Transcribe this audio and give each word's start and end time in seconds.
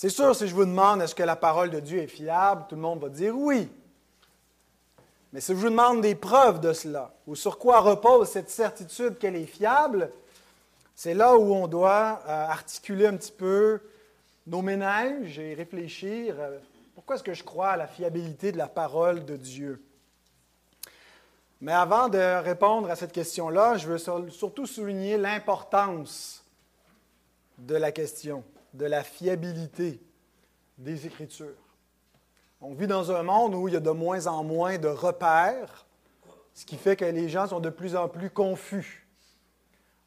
C'est 0.00 0.10
sûr, 0.10 0.32
si 0.36 0.46
je 0.46 0.54
vous 0.54 0.64
demande 0.64 1.02
est-ce 1.02 1.12
que 1.12 1.24
la 1.24 1.34
parole 1.34 1.70
de 1.70 1.80
Dieu 1.80 1.98
est 1.98 2.06
fiable, 2.06 2.66
tout 2.68 2.76
le 2.76 2.80
monde 2.80 3.00
va 3.00 3.08
dire 3.08 3.36
oui. 3.36 3.68
Mais 5.32 5.40
si 5.40 5.50
je 5.50 5.56
vous 5.56 5.70
demande 5.70 6.02
des 6.02 6.14
preuves 6.14 6.60
de 6.60 6.72
cela, 6.72 7.12
ou 7.26 7.34
sur 7.34 7.58
quoi 7.58 7.80
repose 7.80 8.28
cette 8.28 8.48
certitude 8.48 9.18
qu'elle 9.18 9.34
est 9.34 9.44
fiable, 9.44 10.12
c'est 10.94 11.14
là 11.14 11.36
où 11.36 11.52
on 11.52 11.66
doit 11.66 12.22
euh, 12.28 12.46
articuler 12.46 13.08
un 13.08 13.16
petit 13.16 13.32
peu 13.32 13.80
nos 14.46 14.62
ménages 14.62 15.40
et 15.40 15.54
réfléchir 15.54 16.36
euh, 16.38 16.58
pourquoi 16.94 17.16
est-ce 17.16 17.24
que 17.24 17.34
je 17.34 17.42
crois 17.42 17.70
à 17.70 17.76
la 17.76 17.88
fiabilité 17.88 18.52
de 18.52 18.58
la 18.58 18.68
parole 18.68 19.24
de 19.24 19.34
Dieu. 19.34 19.82
Mais 21.60 21.72
avant 21.72 22.08
de 22.08 22.40
répondre 22.44 22.88
à 22.88 22.94
cette 22.94 23.10
question-là, 23.10 23.76
je 23.78 23.88
veux 23.88 24.30
surtout 24.30 24.66
souligner 24.66 25.16
l'importance 25.16 26.44
de 27.58 27.74
la 27.74 27.90
question, 27.90 28.44
de 28.78 28.86
la 28.86 29.02
fiabilité 29.02 30.00
des 30.78 31.06
Écritures. 31.06 31.66
On 32.60 32.74
vit 32.74 32.86
dans 32.86 33.10
un 33.10 33.24
monde 33.24 33.54
où 33.54 33.66
il 33.66 33.74
y 33.74 33.76
a 33.76 33.80
de 33.80 33.90
moins 33.90 34.26
en 34.28 34.44
moins 34.44 34.78
de 34.78 34.88
repères, 34.88 35.86
ce 36.54 36.64
qui 36.64 36.76
fait 36.76 36.94
que 36.94 37.04
les 37.04 37.28
gens 37.28 37.48
sont 37.48 37.60
de 37.60 37.70
plus 37.70 37.96
en 37.96 38.08
plus 38.08 38.30
confus. 38.30 39.06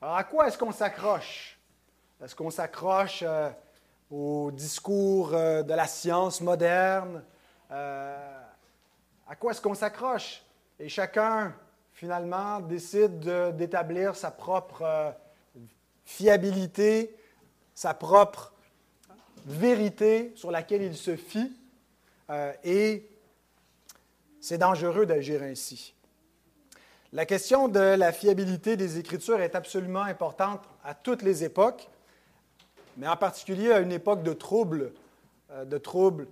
Alors, 0.02 0.16
à 0.16 0.24
quoi 0.24 0.48
est-ce 0.48 0.58
qu'on 0.58 0.72
s'accroche? 0.72 1.60
Est-ce 2.24 2.34
qu'on 2.34 2.50
s'accroche 2.50 3.24
euh, 3.28 3.50
au 4.10 4.52
discours 4.52 5.34
euh, 5.34 5.64
de 5.64 5.74
la 5.74 5.88
science 5.88 6.40
moderne? 6.40 7.24
Euh, 7.72 8.40
à 9.28 9.36
quoi 9.36 9.52
est-ce 9.52 9.62
qu'on 9.62 9.76
s'accroche? 9.76 10.44
Et 10.80 10.88
chacun, 10.88 11.54
finalement, 11.92 12.62
décide 12.62 13.20
d'établir 13.58 14.16
sa 14.16 14.32
propre 14.32 15.14
fiabilité, 16.06 17.16
sa 17.74 17.94
propre 17.94 18.54
vérité 19.46 20.32
sur 20.36 20.52
laquelle 20.52 20.82
il 20.82 20.96
se 20.96 21.16
fie. 21.16 21.52
Euh, 22.30 22.54
et 22.64 23.08
c'est 24.40 24.58
dangereux 24.58 25.06
d'agir 25.06 25.44
ainsi. 25.44 25.94
La 27.14 27.26
question 27.26 27.68
de 27.68 27.80
la 27.80 28.12
fiabilité 28.12 28.78
des 28.78 28.98
Écritures 28.98 29.42
est 29.42 29.56
absolument 29.56 30.04
importante 30.04 30.62
à 30.84 30.94
toutes 30.94 31.24
les 31.24 31.44
époques, 31.44 31.90
mais 32.98 33.08
en 33.08 33.18
particulier 33.18 33.72
à 33.72 33.80
une 33.80 33.92
époque 33.92 34.24
de 34.24 34.34
troubles, 34.34 34.94
euh, 35.52 35.66
de 35.66 35.78
troubles 35.78 36.28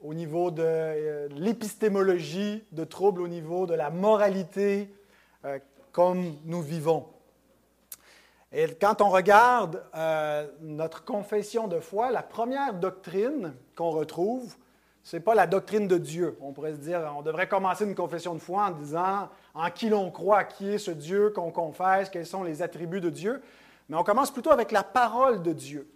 au 0.00 0.14
niveau 0.14 0.50
de 0.50 0.62
euh, 0.64 1.28
l'épistémologie, 1.30 2.64
de 2.72 2.84
troubles 2.84 3.22
au 3.22 3.28
niveau 3.28 3.66
de 3.66 3.74
la 3.74 3.90
moralité, 3.90 4.88
comme 5.90 6.36
nous 6.44 6.62
vivons. 6.62 7.04
Et 8.52 8.66
quand 8.74 9.00
on 9.00 9.08
regarde 9.08 9.82
notre 10.60 11.04
confession 11.04 11.68
de 11.68 11.80
foi, 11.80 12.10
la 12.10 12.22
première 12.22 12.74
doctrine 12.74 13.54
qu'on 13.76 13.90
retrouve, 13.90 14.54
ce 15.02 15.16
n'est 15.16 15.22
pas 15.22 15.34
la 15.34 15.46
doctrine 15.46 15.88
de 15.88 15.98
Dieu. 15.98 16.36
On 16.40 16.52
pourrait 16.52 16.74
se 16.74 16.78
dire, 16.78 17.00
on 17.16 17.22
devrait 17.22 17.48
commencer 17.48 17.84
une 17.84 17.94
confession 17.94 18.34
de 18.34 18.38
foi 18.38 18.66
en 18.66 18.70
disant 18.70 19.28
en 19.54 19.70
qui 19.70 19.88
l'on 19.88 20.10
croit, 20.10 20.44
qui 20.44 20.68
est 20.68 20.78
ce 20.78 20.90
Dieu 20.90 21.30
qu'on 21.30 21.50
confesse, 21.50 22.08
quels 22.08 22.26
sont 22.26 22.44
les 22.44 22.62
attributs 22.62 23.00
de 23.00 23.10
Dieu. 23.10 23.42
Mais 23.88 23.96
on 23.96 24.04
commence 24.04 24.30
plutôt 24.30 24.52
avec 24.52 24.70
la 24.70 24.84
parole 24.84 25.42
de 25.42 25.52
Dieu. 25.52 25.90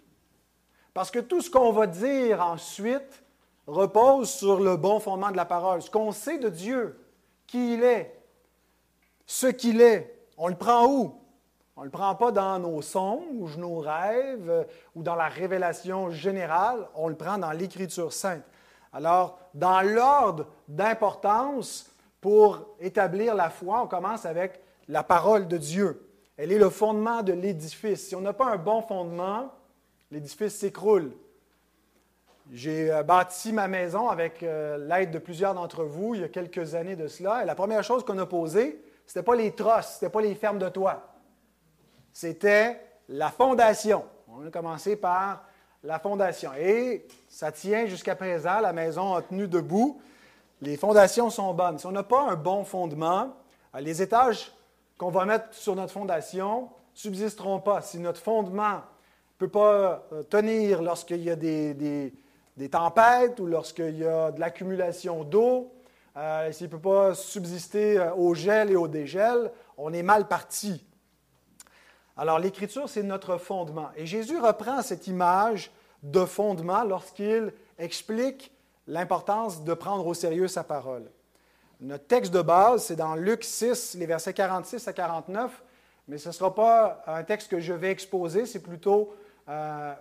Parce 0.93 1.11
que 1.11 1.19
tout 1.19 1.41
ce 1.41 1.49
qu'on 1.49 1.71
va 1.71 1.87
dire 1.87 2.41
ensuite 2.41 3.23
repose 3.67 4.29
sur 4.29 4.59
le 4.59 4.77
bon 4.77 4.99
fondement 4.99 5.31
de 5.31 5.37
la 5.37 5.45
parole. 5.45 5.81
Ce 5.81 5.91
qu'on 5.91 6.11
sait 6.11 6.39
de 6.39 6.49
Dieu, 6.49 6.99
qui 7.45 7.75
il 7.75 7.83
est, 7.83 8.19
ce 9.25 9.47
qu'il 9.47 9.79
est, 9.79 10.25
on 10.37 10.47
le 10.47 10.55
prend 10.55 10.85
où? 10.87 11.21
On 11.77 11.81
ne 11.81 11.85
le 11.85 11.91
prend 11.91 12.15
pas 12.15 12.31
dans 12.31 12.57
nos 12.57 12.81
songes, 12.81 13.55
nos 13.55 13.77
rêves 13.77 14.65
ou 14.95 15.03
dans 15.03 15.13
la 15.13 15.27
révélation 15.27 16.09
générale, 16.09 16.87
on 16.95 17.07
le 17.07 17.13
prend 17.13 17.37
dans 17.37 17.51
l'Écriture 17.51 18.11
sainte. 18.11 18.41
Alors, 18.91 19.37
dans 19.53 19.81
l'ordre 19.81 20.47
d'importance 20.67 21.91
pour 22.19 22.65
établir 22.79 23.35
la 23.35 23.51
foi, 23.51 23.83
on 23.83 23.87
commence 23.87 24.25
avec 24.25 24.59
la 24.87 25.03
parole 25.03 25.47
de 25.47 25.57
Dieu. 25.57 26.09
Elle 26.35 26.51
est 26.51 26.57
le 26.57 26.71
fondement 26.71 27.21
de 27.21 27.33
l'édifice. 27.33 28.07
Si 28.07 28.15
on 28.15 28.21
n'a 28.21 28.33
pas 28.33 28.47
un 28.47 28.57
bon 28.57 28.81
fondement, 28.81 29.51
l'édifice 30.09 30.55
s'écroule. 30.55 31.11
J'ai 32.51 32.91
euh, 32.91 33.03
bâti 33.03 33.53
ma 33.53 33.67
maison 33.67 34.09
avec 34.09 34.41
euh, 34.41 34.79
l'aide 34.79 35.11
de 35.11 35.19
plusieurs 35.19 35.53
d'entre 35.53 35.83
vous 35.83 36.15
il 36.15 36.21
y 36.21 36.23
a 36.23 36.29
quelques 36.29 36.73
années 36.73 36.95
de 36.95 37.07
cela. 37.07 37.43
Et 37.43 37.45
la 37.45 37.55
première 37.55 37.83
chose 37.83 38.03
qu'on 38.03 38.17
a 38.17 38.25
posée, 38.25 38.81
ce 39.05 39.11
n'était 39.19 39.25
pas 39.25 39.35
les 39.35 39.51
trosses, 39.51 39.97
ce 39.99 40.05
n'était 40.05 40.13
pas 40.13 40.21
les 40.21 40.33
fermes 40.33 40.57
de 40.57 40.69
toit. 40.69 41.16
C'était 42.19 42.81
la 43.09 43.29
fondation. 43.29 44.03
On 44.27 44.47
a 44.47 44.49
commencé 44.49 44.95
par 44.95 45.43
la 45.83 45.99
fondation. 45.99 46.49
Et 46.57 47.05
ça 47.29 47.51
tient 47.51 47.85
jusqu'à 47.85 48.15
présent, 48.15 48.59
la 48.59 48.73
maison 48.73 49.13
a 49.13 49.21
tenu 49.21 49.47
debout. 49.47 50.01
Les 50.59 50.77
fondations 50.77 51.29
sont 51.29 51.53
bonnes. 51.53 51.77
Si 51.77 51.85
on 51.85 51.91
n'a 51.91 52.01
pas 52.01 52.21
un 52.21 52.35
bon 52.35 52.63
fondement, 52.63 53.35
euh, 53.75 53.81
les 53.81 54.01
étages 54.01 54.51
qu'on 54.97 55.11
va 55.11 55.25
mettre 55.25 55.53
sur 55.53 55.75
notre 55.75 55.93
fondation 55.93 56.69
subsisteront 56.95 57.59
pas. 57.59 57.83
Si 57.83 57.99
notre 57.99 58.19
fondement 58.19 58.77
ne 58.77 59.37
peut 59.37 59.49
pas 59.49 60.07
euh, 60.11 60.23
tenir 60.23 60.81
lorsqu'il 60.81 61.21
y 61.21 61.29
a 61.29 61.35
des, 61.35 62.11
tempêtes 62.71 63.39
ou 63.39 63.45
lorsqu'il 63.45 63.95
y 63.95 64.07
a 64.07 64.31
de 64.31 64.39
l'accumulation 64.39 65.23
d'eau, 65.23 65.71
euh, 66.15 66.51
s'il 66.51 66.65
ne 66.65 66.71
peut 66.71 66.79
pas 66.79 67.13
subsister 67.13 68.09
au 68.17 68.33
gel 68.33 68.71
et 68.71 68.75
au 68.75 68.87
dégel, 68.87 69.51
on 69.77 69.93
est 69.93 70.01
mal 70.01 70.27
parti. 70.27 70.83
Alors 72.17 72.39
l'Écriture, 72.39 72.89
c'est 72.89 73.03
notre 73.03 73.37
fondement. 73.37 73.89
Et 73.95 74.05
Jésus 74.05 74.39
reprend 74.39 74.81
cette 74.81 75.07
image 75.07 75.71
de 76.01 76.25
fondement 76.25 76.83
lorsqu'il 76.83 77.53
explique 77.77 78.51
l'importance 78.87 79.63
de 79.63 79.73
prendre 79.73 80.05
au 80.07 80.13
sérieux 80.13 80.47
sa 80.47 80.63
parole. 80.63 81.03
Notre 81.79 82.07
texte 82.07 82.33
de 82.33 82.41
base, 82.41 82.85
c'est 82.85 82.95
dans 82.95 83.13
Luc 83.13 83.43
6, 83.43 83.95
les 83.99 84.07
versets 84.07 84.33
46 84.33 84.87
à 84.87 84.93
49, 84.93 85.63
mais 86.07 86.17
ce 86.17 86.29
ne 86.29 86.33
sera 86.33 86.55
pas 86.55 87.03
un 87.05 87.23
texte 87.23 87.51
que 87.51 87.59
je 87.59 87.73
vais 87.73 87.91
exposer, 87.91 88.47
c'est 88.47 88.61
plutôt 88.61 89.13
euh, 89.47 89.93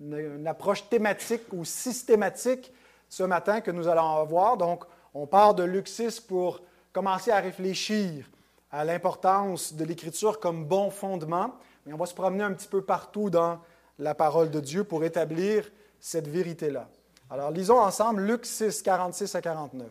une, 0.00 0.46
approche 0.46 0.88
thématique 0.88 1.42
ou 1.52 1.64
systématique 1.64 2.72
ce 3.08 3.22
matin 3.22 3.60
que 3.60 3.70
nous 3.70 3.88
allons 3.88 4.16
avoir. 4.16 4.56
Donc, 4.56 4.84
on 5.14 5.26
part 5.26 5.54
de 5.54 5.62
Luc 5.62 5.88
6 5.88 6.20
pour 6.20 6.60
commencer 6.92 7.30
à 7.30 7.40
réfléchir 7.40 8.26
à 8.70 8.84
l'importance 8.84 9.74
de 9.74 9.84
l'Écriture 9.84 10.40
comme 10.40 10.64
bon 10.64 10.90
fondement, 10.90 11.54
mais 11.84 11.92
on 11.92 11.96
va 11.96 12.06
se 12.06 12.14
promener 12.14 12.44
un 12.44 12.52
petit 12.52 12.68
peu 12.68 12.82
partout 12.82 13.30
dans 13.30 13.60
la 13.98 14.14
parole 14.14 14.50
de 14.50 14.60
Dieu 14.60 14.84
pour 14.84 15.04
établir 15.04 15.70
cette 15.98 16.28
vérité-là. 16.28 16.88
Alors, 17.30 17.50
lisons 17.50 17.78
ensemble 17.78 18.22
Luc 18.22 18.46
6, 18.46 18.82
46 18.82 19.34
à 19.34 19.40
49. 19.40 19.86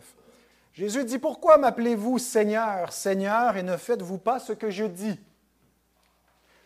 Jésus 0.72 1.04
dit, 1.04 1.18
Pourquoi 1.18 1.58
m'appelez-vous 1.58 2.18
Seigneur, 2.18 2.92
Seigneur, 2.92 3.56
et 3.56 3.62
ne 3.62 3.76
faites-vous 3.76 4.18
pas 4.18 4.38
ce 4.38 4.52
que 4.52 4.70
je 4.70 4.84
dis? 4.84 5.18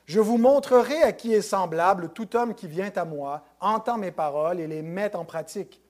Je 0.06 0.20
vous 0.20 0.36
montrerai 0.36 1.02
à 1.02 1.12
qui 1.12 1.32
est 1.32 1.42
semblable 1.42 2.10
tout 2.10 2.36
homme 2.36 2.54
qui 2.54 2.66
vient 2.66 2.92
à 2.94 3.04
moi, 3.04 3.42
entend 3.60 3.96
mes 3.96 4.10
paroles 4.10 4.60
et 4.60 4.66
les 4.66 4.82
met 4.82 5.16
en 5.16 5.24
pratique. 5.24 5.80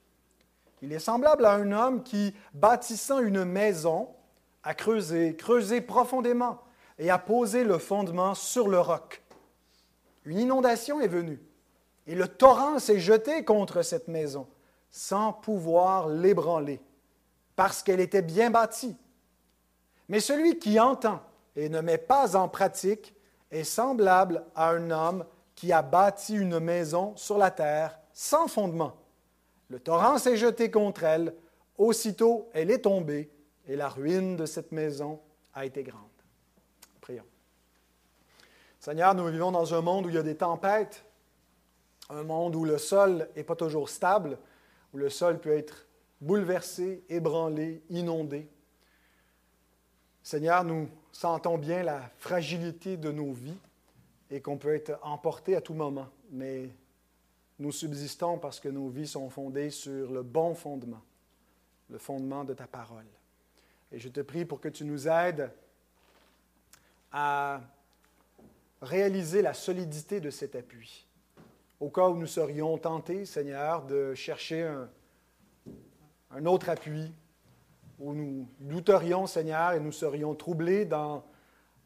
Il 0.81 0.93
est 0.93 0.99
semblable 0.99 1.45
à 1.45 1.53
un 1.53 1.71
homme 1.71 2.03
qui, 2.03 2.33
bâtissant 2.53 3.19
une 3.19 3.43
maison, 3.43 4.09
a 4.65 4.73
creusé, 4.73 5.35
creusé 5.35 5.79
profondément 5.79 6.59
et 6.97 7.09
a 7.09 7.19
posé 7.19 7.63
le 7.63 7.77
fondement 7.77 8.33
sur 8.33 8.67
le 8.67 8.79
roc. 8.79 9.21
Une 10.25 10.39
inondation 10.39 10.99
est 10.99 11.07
venue 11.07 11.39
et 12.07 12.15
le 12.15 12.27
torrent 12.27 12.79
s'est 12.79 12.99
jeté 12.99 13.45
contre 13.45 13.83
cette 13.83 14.07
maison 14.07 14.47
sans 14.89 15.31
pouvoir 15.31 16.09
l'ébranler 16.09 16.81
parce 17.55 17.83
qu'elle 17.83 17.99
était 17.99 18.23
bien 18.23 18.49
bâtie. 18.49 18.97
Mais 20.09 20.19
celui 20.19 20.57
qui 20.57 20.79
entend 20.79 21.21
et 21.55 21.69
ne 21.69 21.79
met 21.79 21.99
pas 21.99 22.35
en 22.35 22.49
pratique 22.49 23.13
est 23.51 23.63
semblable 23.63 24.43
à 24.55 24.71
un 24.71 24.89
homme 24.89 25.25
qui 25.53 25.71
a 25.71 25.83
bâti 25.83 26.35
une 26.35 26.59
maison 26.59 27.15
sur 27.15 27.37
la 27.37 27.51
terre 27.51 27.99
sans 28.13 28.47
fondement. 28.47 28.95
Le 29.69 29.79
torrent 29.79 30.17
s'est 30.17 30.37
jeté 30.37 30.71
contre 30.71 31.03
elle, 31.03 31.35
aussitôt 31.77 32.49
elle 32.53 32.71
est 32.71 32.81
tombée 32.81 33.29
et 33.67 33.75
la 33.75 33.89
ruine 33.89 34.35
de 34.35 34.45
cette 34.45 34.71
maison 34.71 35.19
a 35.53 35.65
été 35.65 35.83
grande. 35.83 36.01
Prions. 37.01 37.25
Seigneur, 38.79 39.15
nous 39.15 39.27
vivons 39.27 39.51
dans 39.51 39.73
un 39.73 39.81
monde 39.81 40.05
où 40.05 40.09
il 40.09 40.15
y 40.15 40.19
a 40.19 40.23
des 40.23 40.37
tempêtes, 40.37 41.03
un 42.09 42.23
monde 42.23 42.55
où 42.55 42.65
le 42.65 42.77
sol 42.77 43.29
n'est 43.35 43.43
pas 43.43 43.55
toujours 43.55 43.89
stable, 43.89 44.37
où 44.93 44.97
le 44.97 45.09
sol 45.09 45.39
peut 45.39 45.57
être 45.57 45.87
bouleversé, 46.21 47.03
ébranlé, 47.09 47.81
inondé. 47.89 48.47
Seigneur, 50.21 50.63
nous 50.63 50.89
sentons 51.11 51.57
bien 51.57 51.83
la 51.83 52.01
fragilité 52.17 52.97
de 52.97 53.11
nos 53.11 53.31
vies 53.31 53.57
et 54.29 54.41
qu'on 54.41 54.57
peut 54.57 54.73
être 54.73 54.99
emporté 55.01 55.55
à 55.55 55.61
tout 55.61 55.73
moment, 55.73 56.07
mais 56.31 56.69
nous 57.59 57.71
subsistons 57.71 58.37
parce 58.37 58.59
que 58.59 58.69
nos 58.69 58.89
vies 58.89 59.07
sont 59.07 59.29
fondées 59.29 59.69
sur 59.69 60.11
le 60.11 60.23
bon 60.23 60.55
fondement, 60.55 61.01
le 61.89 61.97
fondement 61.97 62.43
de 62.43 62.53
ta 62.53 62.67
parole. 62.67 63.05
Et 63.91 63.99
je 63.99 64.09
te 64.09 64.21
prie 64.21 64.45
pour 64.45 64.59
que 64.59 64.69
tu 64.69 64.85
nous 64.85 65.07
aides 65.07 65.51
à 67.11 67.61
réaliser 68.81 69.41
la 69.41 69.53
solidité 69.53 70.19
de 70.19 70.29
cet 70.29 70.55
appui. 70.55 71.07
au 71.79 71.89
cas 71.89 72.07
où 72.07 72.17
nous 72.17 72.27
serions 72.27 72.77
tentés, 72.77 73.25
Seigneur, 73.25 73.85
de 73.85 74.13
chercher 74.15 74.63
un, 74.63 74.89
un 76.31 76.45
autre 76.45 76.69
appui, 76.69 77.13
où 77.99 78.13
nous 78.13 78.47
douterions, 78.59 79.27
Seigneur, 79.27 79.73
et 79.73 79.79
nous 79.79 79.91
serions 79.91 80.35
troublés 80.35 80.85
dans 80.85 81.23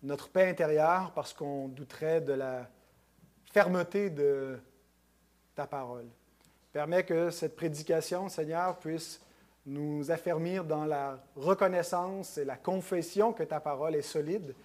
notre 0.02 0.30
paix 0.30 0.50
intérieure 0.50 1.12
parce 1.14 1.34
qu'on 1.34 1.68
douterait 1.68 2.22
de 2.22 2.34
la 2.34 2.70
fermeté 3.52 4.10
de 4.10 4.60
ta 5.56 5.68
parole. 5.68 6.08
Permets 6.72 7.04
que 7.04 7.30
cette 7.30 7.56
prédication, 7.56 8.30
Seigneur, 8.30 8.78
puisse 8.80 9.22
nous 9.66 10.12
affermir 10.12 10.64
dans 10.64 10.86
la 10.86 11.24
reconnaissance 11.36 12.38
et 12.38 12.46
la 12.46 12.58
confession 12.58 13.34
que 13.34 13.44
ta 13.44 13.60
parole 13.60 13.96
est 13.96 14.02
solide 14.02 14.56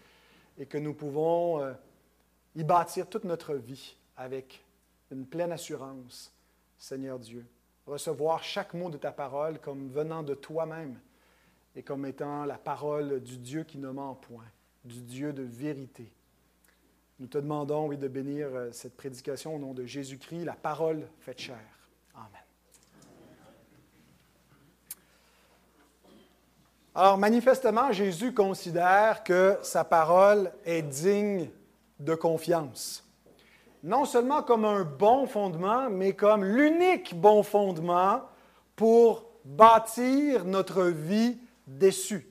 et 0.58 0.66
que 0.66 0.78
nous 0.78 0.94
pouvons 0.94 1.60
euh, 1.60 1.72
y 2.54 2.64
bâtir 2.64 3.08
toute 3.08 3.24
notre 3.24 3.54
vie 3.54 3.96
avec 4.16 4.64
une 5.10 5.26
pleine 5.26 5.52
assurance, 5.52 6.32
Seigneur 6.78 7.18
Dieu. 7.18 7.44
Recevoir 7.86 8.42
chaque 8.42 8.74
mot 8.74 8.88
de 8.88 8.96
ta 8.96 9.12
parole 9.12 9.58
comme 9.58 9.88
venant 9.90 10.22
de 10.22 10.34
toi-même 10.34 10.98
et 11.76 11.82
comme 11.82 12.06
étant 12.06 12.44
la 12.44 12.56
parole 12.56 13.20
du 13.20 13.36
Dieu 13.36 13.64
qui 13.64 13.78
ne 13.78 13.90
ment 13.90 14.14
point, 14.14 14.46
du 14.84 15.02
Dieu 15.02 15.32
de 15.32 15.42
vérité. 15.42 16.10
Nous 17.18 17.26
te 17.26 17.38
demandons, 17.38 17.88
oui, 17.88 17.96
de 17.96 18.08
bénir 18.08 18.48
euh, 18.52 18.72
cette 18.72 18.96
prédication 18.96 19.54
au 19.54 19.58
nom 19.58 19.74
de 19.74 19.84
Jésus-Christ, 19.84 20.44
la 20.44 20.54
parole 20.54 21.06
faite 21.20 21.40
chair. 21.40 21.58
Alors, 26.96 27.18
manifestement, 27.18 27.90
Jésus 27.90 28.32
considère 28.32 29.24
que 29.24 29.58
sa 29.62 29.82
parole 29.82 30.52
est 30.64 30.82
digne 30.82 31.50
de 31.98 32.14
confiance. 32.14 33.04
Non 33.82 34.04
seulement 34.04 34.44
comme 34.44 34.64
un 34.64 34.84
bon 34.84 35.26
fondement, 35.26 35.90
mais 35.90 36.12
comme 36.12 36.44
l'unique 36.44 37.20
bon 37.20 37.42
fondement 37.42 38.22
pour 38.76 39.24
bâtir 39.44 40.44
notre 40.44 40.84
vie 40.84 41.36
déçue. 41.66 42.30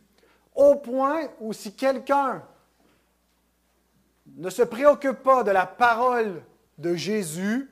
Au 0.55 0.75
point 0.75 1.27
où 1.41 1.51
si 1.51 1.73
quelqu'un 1.75 2.41
ne 4.37 4.49
se 4.49 4.61
préoccupe 4.61 5.23
pas 5.23 5.43
de 5.43 5.51
la 5.51 5.65
parole 5.65 6.41
de 6.77 6.95
Jésus, 6.95 7.69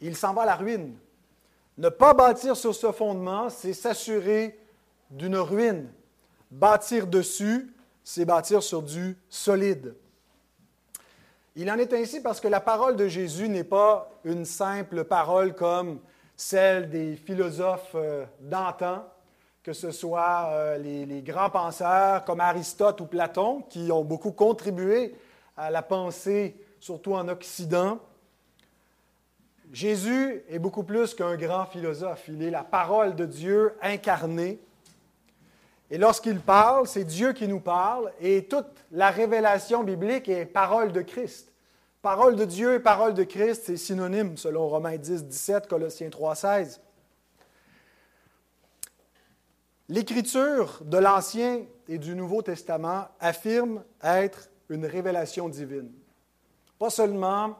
il 0.00 0.14
s'en 0.14 0.34
va 0.34 0.42
à 0.42 0.46
la 0.46 0.54
ruine. 0.54 0.96
Ne 1.78 1.88
pas 1.88 2.14
bâtir 2.14 2.56
sur 2.56 2.76
ce 2.76 2.92
fondement, 2.92 3.50
c'est 3.50 3.72
s'assurer 3.72 4.60
d'une 5.14 5.36
ruine. 5.36 5.88
Bâtir 6.50 7.06
dessus, 7.06 7.72
c'est 8.02 8.24
bâtir 8.24 8.62
sur 8.62 8.82
du 8.82 9.16
solide. 9.28 9.94
Il 11.56 11.70
en 11.70 11.78
est 11.78 11.92
ainsi 11.92 12.20
parce 12.20 12.40
que 12.40 12.48
la 12.48 12.60
parole 12.60 12.96
de 12.96 13.06
Jésus 13.06 13.48
n'est 13.48 13.64
pas 13.64 14.10
une 14.24 14.44
simple 14.44 15.04
parole 15.04 15.54
comme 15.54 16.00
celle 16.36 16.90
des 16.90 17.14
philosophes 17.14 17.92
euh, 17.94 18.24
d'antan, 18.40 19.06
que 19.62 19.72
ce 19.72 19.92
soit 19.92 20.48
euh, 20.50 20.78
les, 20.78 21.06
les, 21.06 21.22
grands 21.22 21.50
penseurs 21.50 22.24
comme 22.24 22.40
Aristote 22.40 23.00
ou 23.00 23.06
Platon, 23.06 23.62
qui 23.70 23.92
ont 23.92 24.02
beaucoup 24.02 24.32
contribué 24.32 25.14
à 25.56 25.70
la 25.70 25.82
pensée, 25.82 26.56
surtout 26.80 27.14
en 27.14 27.28
Occident. 27.28 28.00
Jésus 29.72 30.42
est 30.48 30.58
beaucoup 30.58 30.82
plus 30.82 31.14
qu'un 31.14 31.36
grand 31.36 31.66
philosophe. 31.66 32.24
Il 32.28 32.42
est 32.42 32.50
la 32.50 32.64
parole 32.64 33.14
de 33.14 33.26
Dieu 33.26 33.74
incarnée. 33.80 34.60
Et 35.90 35.98
lorsqu'il 35.98 36.40
parle, 36.40 36.86
c'est 36.86 37.04
Dieu 37.04 37.32
qui 37.32 37.46
nous 37.46 37.60
parle 37.60 38.10
et 38.20 38.46
toute 38.46 38.66
la 38.90 39.10
révélation 39.10 39.84
biblique 39.84 40.28
est 40.28 40.46
parole 40.46 40.92
de 40.92 41.02
Christ. 41.02 41.52
Parole 42.00 42.36
de 42.36 42.44
Dieu 42.44 42.74
et 42.74 42.80
parole 42.80 43.14
de 43.14 43.24
Christ, 43.24 43.62
c'est 43.66 43.76
synonyme 43.76 44.36
selon 44.36 44.68
Romains 44.68 44.96
10, 44.96 45.24
17, 45.24 45.66
Colossiens 45.68 46.10
3, 46.10 46.34
16. 46.34 46.80
L'écriture 49.88 50.80
de 50.82 50.96
l'Ancien 50.96 51.62
et 51.88 51.98
du 51.98 52.14
Nouveau 52.14 52.40
Testament 52.40 53.08
affirme 53.20 53.82
être 54.02 54.48
une 54.70 54.86
révélation 54.86 55.48
divine. 55.48 55.90
Pas 56.78 56.90
seulement 56.90 57.56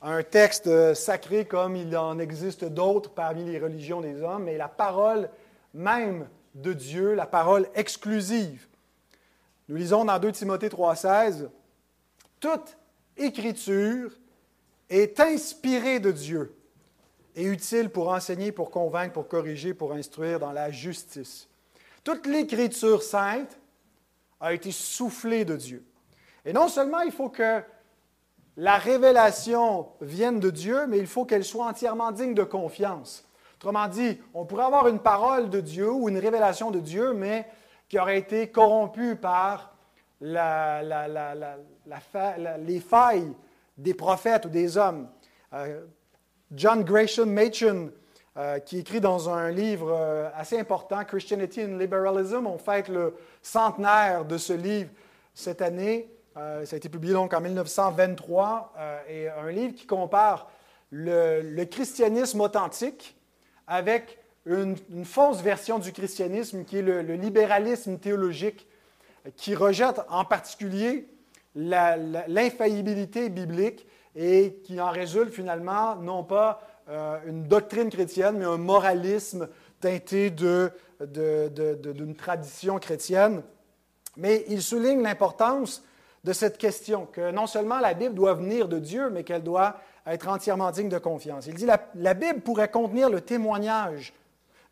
un 0.00 0.22
texte 0.22 0.94
sacré 0.94 1.44
comme 1.44 1.74
il 1.74 1.96
en 1.96 2.18
existe 2.18 2.64
d'autres 2.64 3.10
parmi 3.10 3.44
les 3.44 3.58
religions 3.58 4.00
des 4.00 4.22
hommes, 4.22 4.44
mais 4.44 4.56
la 4.56 4.68
parole 4.68 5.28
même 5.72 6.28
de 6.54 6.72
Dieu, 6.72 7.14
la 7.14 7.26
parole 7.26 7.68
exclusive. 7.74 8.66
Nous 9.68 9.76
lisons 9.76 10.04
dans 10.04 10.18
2 10.18 10.32
Timothée 10.32 10.68
3,16 10.68 11.48
Toute 12.40 12.76
écriture 13.16 14.12
est 14.88 15.18
inspirée 15.20 16.00
de 16.00 16.12
Dieu 16.12 16.54
et 17.34 17.44
utile 17.44 17.90
pour 17.90 18.08
enseigner, 18.08 18.52
pour 18.52 18.70
convaincre, 18.70 19.14
pour 19.14 19.28
corriger, 19.28 19.74
pour 19.74 19.92
instruire 19.92 20.38
dans 20.38 20.52
la 20.52 20.70
justice. 20.70 21.48
Toute 22.04 22.26
l'écriture 22.26 23.02
sainte 23.02 23.58
a 24.40 24.52
été 24.52 24.70
soufflée 24.70 25.44
de 25.44 25.56
Dieu. 25.56 25.84
Et 26.44 26.52
non 26.52 26.68
seulement 26.68 27.00
il 27.00 27.12
faut 27.12 27.30
que 27.30 27.62
la 28.56 28.76
révélation 28.76 29.88
vienne 30.00 30.38
de 30.38 30.50
Dieu, 30.50 30.86
mais 30.86 30.98
il 30.98 31.06
faut 31.06 31.24
qu'elle 31.24 31.44
soit 31.44 31.66
entièrement 31.66 32.12
digne 32.12 32.34
de 32.34 32.44
confiance. 32.44 33.26
Autrement 33.64 33.88
dit, 33.88 34.20
on 34.34 34.44
pourrait 34.44 34.64
avoir 34.64 34.88
une 34.88 34.98
parole 34.98 35.48
de 35.48 35.58
Dieu 35.58 35.90
ou 35.90 36.10
une 36.10 36.18
révélation 36.18 36.70
de 36.70 36.80
Dieu, 36.80 37.14
mais 37.14 37.46
qui 37.88 37.98
aurait 37.98 38.18
été 38.18 38.48
corrompue 38.48 39.16
par 39.16 39.74
les 40.20 40.82
failles 42.80 43.32
des 43.78 43.94
prophètes 43.94 44.44
ou 44.44 44.50
des 44.50 44.76
hommes. 44.76 45.08
Euh, 45.54 45.86
John 46.52 46.84
Gresham 46.84 47.32
Machen, 47.32 47.90
euh, 48.36 48.58
qui 48.58 48.80
écrit 48.80 49.00
dans 49.00 49.30
un 49.30 49.50
livre 49.50 49.90
euh, 49.90 50.28
assez 50.34 50.58
important, 50.60 51.02
Christianity 51.02 51.64
and 51.64 51.78
Liberalism, 51.78 52.46
on 52.46 52.58
fête 52.58 52.90
le 52.90 53.14
centenaire 53.40 54.26
de 54.26 54.36
ce 54.36 54.52
livre 54.52 54.90
cette 55.32 55.62
année. 55.62 56.10
ça 56.34 56.58
a 56.70 56.76
été 56.76 56.90
publié 56.90 57.14
donc 57.14 57.32
en 57.32 57.40
1923, 57.40 58.74
et 59.08 59.30
un 59.30 59.50
livre 59.50 59.74
qui 59.74 59.86
compare 59.86 60.50
le 60.90 61.64
christianisme 61.64 62.42
authentique 62.42 63.16
avec 63.66 64.18
une, 64.46 64.76
fausse 65.04 65.40
version 65.40 65.78
du 65.78 65.92
christianisme 65.92 66.64
qui 66.64 66.78
est 66.78 66.82
le, 66.82 67.00
libéralisme 67.14 67.98
théologique, 67.98 68.66
qui 69.36 69.54
rejette 69.54 70.00
en 70.08 70.24
particulier 70.24 71.08
l'infaillibilité 71.54 73.28
biblique 73.30 73.86
et 74.16 74.60
qui 74.64 74.80
en 74.80 74.90
résulte 74.90 75.32
finalement 75.32 75.96
non 75.96 76.24
pas 76.24 76.60
euh, 76.88 77.18
une 77.26 77.44
doctrine 77.44 77.88
chrétienne, 77.88 78.36
mais 78.38 78.44
un 78.44 78.58
moralisme 78.58 79.48
teinté 79.80 80.30
d'une 80.30 80.70
tradition 82.16 82.78
chrétienne. 82.78 83.42
Mais 84.16 84.44
il 84.48 84.62
souligne 84.62 85.02
l'importance 85.02 85.82
de 86.24 86.32
cette 86.32 86.58
question, 86.58 87.06
que 87.06 87.30
non 87.30 87.46
seulement 87.46 87.78
la 87.78 87.94
Bible 87.94 88.14
doit 88.14 88.34
venir 88.34 88.68
de 88.68 88.78
Dieu, 88.78 89.10
mais 89.10 89.24
qu'elle 89.24 89.42
doit 89.42 89.76
être 90.06 90.28
entièrement 90.28 90.70
digne 90.70 90.88
de 90.88 90.98
confiance. 90.98 91.46
Il 91.46 91.54
dit 91.54 91.66
la, 91.66 91.88
la 91.94 92.14
Bible 92.14 92.40
pourrait 92.40 92.70
contenir 92.70 93.08
le 93.08 93.20
témoignage 93.20 94.12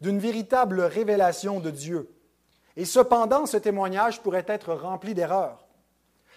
d'une 0.01 0.19
véritable 0.19 0.81
révélation 0.81 1.61
de 1.61 1.71
Dieu. 1.71 2.11
Et 2.77 2.85
cependant, 2.85 3.47
ce 3.47 3.57
témoignage 3.57 4.21
pourrait 4.21 4.47
être 4.49 4.75
rempli 4.75 5.15
d'erreurs. 5.15 5.67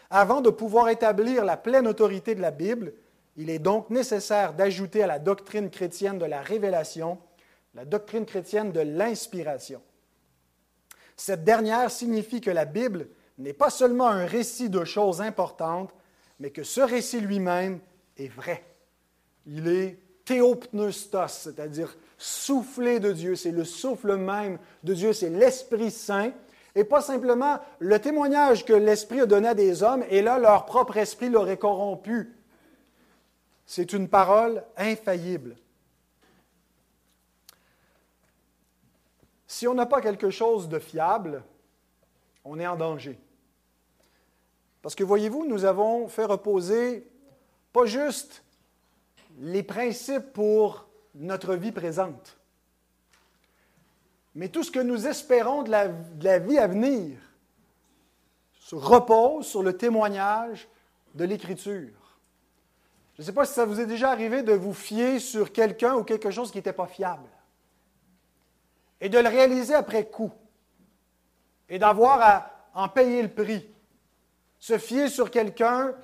Avant 0.10 0.42
de 0.42 0.50
pouvoir 0.50 0.90
établir 0.90 1.44
la 1.44 1.58
pleine 1.58 1.88
autorité 1.88 2.36
de 2.36 2.42
la 2.42 2.52
Bible, 2.52 2.94
il 3.38 3.50
est 3.50 3.60
donc 3.60 3.90
nécessaire 3.90 4.54
d'ajouter 4.54 5.04
à 5.04 5.08
la 5.08 5.20
doctrine 5.20 5.70
chrétienne 5.70 6.20
de 6.20 6.25
la 6.25 6.42
révélation 6.42 7.18
la 7.75 7.86
doctrine 7.86 8.25
chrétienne 8.25 8.72
de 8.72 8.80
l'inspiration. 8.80 9.82
Cette 11.18 11.44
dernière 11.44 11.92
signifie 11.92 12.42
que 12.42 12.52
la 12.52 12.66
Bible 12.66 13.10
n'est 13.38 13.54
pas 13.54 13.70
seulement 13.70 14.08
un 14.08 14.25
récit 14.25 14.70
de 14.70 14.84
choses 14.86 15.22
importantes, 15.22 15.94
mais 16.40 16.52
que 16.52 16.64
ce 16.64 16.82
récit 16.82 17.20
lui-même 17.20 17.80
est 18.18 18.30
vrai. 18.30 18.64
Il 19.46 19.68
est 19.68 20.00
théopneustos, 20.25 21.28
c'est-à-dire 21.28 21.96
soufflé 22.18 23.00
de 23.00 23.12
Dieu. 23.12 23.36
C'est 23.36 23.52
le 23.52 23.64
souffle 23.64 24.16
même 24.16 24.58
de 24.84 24.94
Dieu, 24.94 25.14
c'est 25.14 25.30
l'Esprit 25.30 25.92
Saint. 25.92 26.32
Et 26.75 26.84
pas 26.84 27.02
simplement 27.02 27.60
le 27.80 28.00
témoignage 28.00 28.66
que 28.66 28.74
l'Esprit 28.74 29.22
a 29.22 29.25
donné 29.25 29.48
à 29.48 29.54
des 29.54 29.82
hommes, 29.82 30.04
et 30.10 30.22
là, 30.22 30.40
leur 30.40 30.66
propre 30.66 30.98
esprit 30.98 31.30
l'aurait 31.30 31.58
corrompu. 31.58 32.36
C'est 33.66 33.94
une 33.94 34.10
parole 34.10 34.64
infaillible. 34.75 35.56
Si 39.48 39.68
on 39.68 39.74
n'a 39.74 39.86
pas 39.86 40.02
quelque 40.02 40.30
chose 40.30 40.68
de 40.68 40.80
fiable, 40.80 41.44
on 42.44 42.60
est 42.60 42.68
en 42.68 42.75
danger. 42.75 43.18
Parce 44.82 44.96
que 44.96 45.04
voyez-vous, 45.04 45.46
nous 45.46 45.66
avons 45.66 46.08
fait 46.08 46.25
reposer 46.25 47.08
pas 47.72 47.86
juste 47.86 48.44
les 49.39 49.63
principes 49.63 50.34
pour 50.34 50.88
notre 51.15 51.56
vie 51.56 51.72
présente. 51.72 52.38
Mais 54.34 54.50
tout 54.50 54.63
ce 54.63 54.72
que 54.72 54.80
nous 54.80 55.08
espérons 55.08 55.63
de 55.63 55.72
la, 55.72 56.39
vie 56.39 56.58
à 56.58 56.68
venir 56.68 57.18
se 58.60 58.75
repose 58.75 59.48
sur 59.48 59.63
le 59.63 59.77
témoignage 59.77 60.68
de 61.13 61.24
l'Écriture. 61.24 61.94
Je 63.15 63.22
ne 63.22 63.25
sais 63.25 63.32
pas 63.32 63.46
si 63.46 63.54
ça 63.54 63.65
vous 63.65 63.80
est 63.80 63.86
déjà 63.86 64.12
arrivé 64.12 64.44
de 64.44 64.51
vous 64.51 64.74
fier 64.74 65.20
sur 65.20 65.54
quelqu'un 65.54 65.96
ou 65.96 66.04
quelque 66.04 66.32
chose 66.32 66.51
qui 66.51 66.58
n'était 66.58 66.74
pas 66.74 66.88
fiable. 66.88 67.30
Et 69.00 69.08
de 69.08 69.18
le 69.18 69.30
réaliser 69.30 69.74
après 69.74 70.06
coup. 70.10 70.32
Et 71.70 71.80
d'avoir 71.80 72.22
à 72.22 72.51
en 72.74 72.89
payer 72.89 73.22
le 73.22 73.30
prix. 73.30 73.70
Se 74.60 74.77
fier 74.77 75.10
sur 75.10 75.32
quelqu'un 75.32 75.96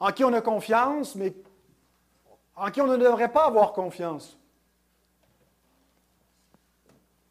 en 0.00 0.10
qui 0.10 0.24
on 0.24 0.32
a 0.32 0.40
confiance, 0.40 1.14
mais 1.14 1.32
en 2.56 2.70
qui 2.70 2.80
on 2.80 2.86
ne 2.86 2.96
devrait 2.96 3.32
pas 3.32 3.46
avoir 3.46 3.72
confiance. 3.72 4.38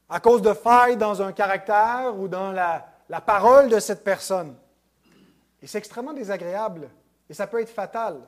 À 0.07 0.19
cause 0.19 0.43
de 0.43 0.53
failles 0.53 0.97
dans 0.97 1.21
un 1.21 1.31
caractère 1.31 2.13
ou 2.17 2.27
dans 2.27 2.51
la, 2.51 2.85
parole 3.25 3.69
de 3.69 3.79
cette 3.79 4.03
personne. 4.03 4.55
Et 5.61 5.67
c'est 5.67 5.79
extrêmement 5.79 6.13
désagréable 6.13 6.89
et 7.27 7.33
ça 7.33 7.47
peut 7.47 7.59
être 7.59 7.69
fatal. 7.69 8.21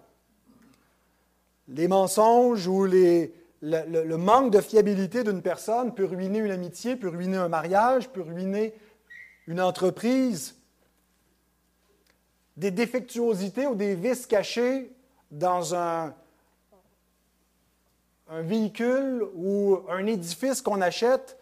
Les 1.68 1.88
mensonges 1.88 2.68
ou 2.68 2.86
le, 2.86 4.16
manque 4.18 4.52
de 4.52 4.62
fiabilité 4.62 5.24
d'une 5.24 5.44
personne 5.44 5.94
peut 5.94 6.06
ruiner 6.06 6.40
une 6.40 6.52
amitié, 6.52 6.96
peut 6.96 7.10
ruiner 7.10 7.38
un 7.38 7.50
mariage, 7.50 8.10
peut 8.10 8.22
ruiner 8.22 8.74
une 9.46 9.62
entreprise. 9.62 10.56
Des 12.56 12.72
défectuosités 12.72 13.68
ou 13.68 13.76
des 13.76 13.94
vices 13.94 14.26
cachés 14.26 14.92
dans 15.30 15.76
un, 15.76 16.16
un 18.30 18.42
véhicule 18.42 19.26
ou 19.36 19.80
un 19.90 20.06
édifice 20.06 20.62
qu'on 20.62 20.82
achète 20.82 21.38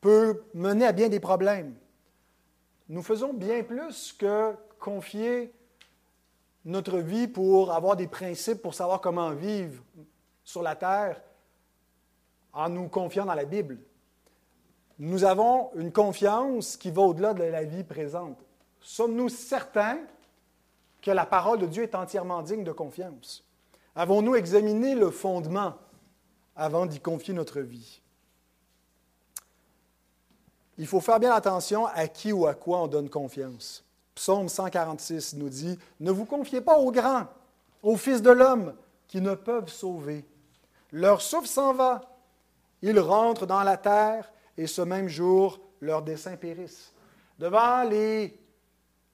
peut 0.00 0.42
mener 0.54 0.86
à 0.86 0.92
bien 0.92 1.08
des 1.08 1.20
problèmes. 1.20 1.74
Nous 2.88 3.02
faisons 3.02 3.32
bien 3.32 3.62
plus 3.62 4.12
que 4.12 4.54
confier 4.78 5.52
notre 6.64 6.98
vie 6.98 7.26
pour 7.26 7.72
avoir 7.72 7.96
des 7.96 8.06
principes, 8.06 8.62
pour 8.62 8.74
savoir 8.74 9.00
comment 9.00 9.30
vivre 9.30 9.82
sur 10.44 10.62
la 10.62 10.76
terre 10.76 11.22
en 12.52 12.68
nous 12.68 12.88
confiant 12.88 13.24
dans 13.24 13.34
la 13.34 13.44
Bible. 13.44 13.78
Nous 14.98 15.24
avons 15.24 15.70
une 15.74 15.92
confiance 15.92 16.76
qui 16.76 16.90
va 16.90 17.02
au-delà 17.02 17.34
de 17.34 17.42
la 17.42 17.64
vie 17.64 17.82
présente. 17.82 18.38
Sommes-nous 18.80 19.28
certains 19.28 19.98
que 21.02 21.10
la 21.10 21.26
parole 21.26 21.58
de 21.58 21.66
Dieu 21.66 21.82
est 21.82 21.94
entièrement 21.94 22.42
digne 22.42 22.64
de 22.64 22.72
confiance? 22.72 23.44
Avons-nous 23.96 24.36
examiné 24.36 24.94
le 24.94 25.10
fondement 25.10 25.74
avant 26.56 26.86
d'y 26.86 27.00
confier 27.00 27.34
notre 27.34 27.60
vie? 27.60 28.00
Il 30.76 30.86
faut 30.86 31.00
faire 31.00 31.20
bien 31.20 31.32
attention 31.32 31.86
à 31.86 32.08
qui 32.08 32.32
ou 32.32 32.46
à 32.46 32.54
quoi 32.54 32.82
on 32.82 32.86
donne 32.88 33.08
confiance. 33.08 33.84
Psaume 34.14 34.48
146 34.48 35.34
nous 35.34 35.48
dit, 35.48 35.78
Ne 36.00 36.10
vous 36.10 36.24
confiez 36.24 36.60
pas 36.60 36.78
aux 36.78 36.90
grands, 36.90 37.28
aux 37.82 37.96
fils 37.96 38.22
de 38.22 38.30
l'homme, 38.30 38.74
qui 39.06 39.20
ne 39.20 39.34
peuvent 39.34 39.68
sauver. 39.68 40.24
Leur 40.90 41.20
souffle 41.20 41.46
s'en 41.46 41.74
va, 41.74 42.00
ils 42.82 42.98
rentrent 42.98 43.46
dans 43.46 43.62
la 43.62 43.76
terre, 43.76 44.32
et 44.56 44.66
ce 44.66 44.82
même 44.82 45.08
jour, 45.08 45.60
leurs 45.80 46.02
desseins 46.02 46.36
périssent. 46.36 46.92
Devant 47.38 47.82
les 47.88 48.38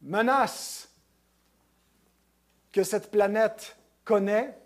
menaces 0.03 0.89
que 2.73 2.83
cette 2.83 3.11
planète 3.11 3.77
connaît, 4.05 4.57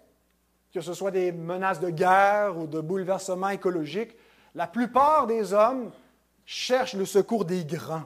que 0.75 0.81
ce 0.81 0.93
soit 0.93 1.13
des 1.13 1.31
menaces 1.31 1.79
de 1.79 1.89
guerre 1.89 2.59
ou 2.59 2.67
de 2.67 2.81
bouleversement 2.81 3.51
écologique, 3.51 4.17
la 4.57 4.67
plupart 4.67 5.29
des 5.29 5.53
hommes 5.53 5.93
cherchent 6.45 6.95
le 6.95 7.07
secours 7.07 7.45
des 7.45 7.65
grands 7.65 8.05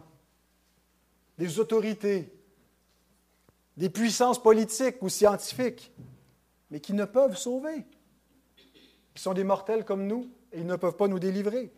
des 1.38 1.60
autorités, 1.60 2.32
des 3.76 3.88
puissances 3.88 4.42
politiques 4.42 5.00
ou 5.02 5.08
scientifiques, 5.08 5.92
mais 6.70 6.80
qui 6.80 6.92
ne 6.92 7.04
peuvent 7.04 7.36
sauver, 7.36 7.86
qui 9.14 9.22
sont 9.22 9.34
des 9.34 9.44
mortels 9.44 9.84
comme 9.84 10.06
nous 10.06 10.28
et 10.52 10.58
ils 10.58 10.66
ne 10.66 10.76
peuvent 10.76 10.96
pas 10.96 11.08
nous 11.08 11.20
délivrer. 11.20 11.72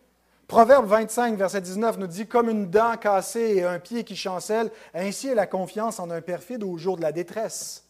Proverbe 0.48 0.86
25, 0.86 1.36
verset 1.36 1.60
19 1.60 1.98
nous 1.98 2.06
dit 2.06 2.26
Comme 2.26 2.48
une 2.48 2.70
dent 2.70 2.96
cassée 2.96 3.56
et 3.56 3.64
un 3.64 3.78
pied 3.78 4.02
qui 4.02 4.16
chancelle, 4.16 4.72
ainsi 4.94 5.28
est 5.28 5.34
la 5.34 5.46
confiance 5.46 6.00
en 6.00 6.10
un 6.10 6.22
perfide 6.22 6.64
au 6.64 6.76
jour 6.78 6.96
de 6.96 7.02
la 7.02 7.12
détresse. 7.12 7.89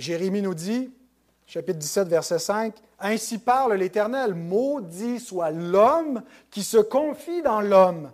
Jérémie 0.00 0.42
nous 0.42 0.54
dit, 0.54 0.92
chapitre 1.46 1.78
17, 1.78 2.08
verset 2.08 2.38
5, 2.38 2.74
Ainsi 2.98 3.38
parle 3.38 3.74
l'Éternel, 3.74 4.34
maudit 4.34 5.20
soit 5.20 5.50
l'homme 5.50 6.22
qui 6.50 6.62
se 6.62 6.78
confie 6.78 7.42
dans 7.42 7.60
l'homme, 7.60 8.10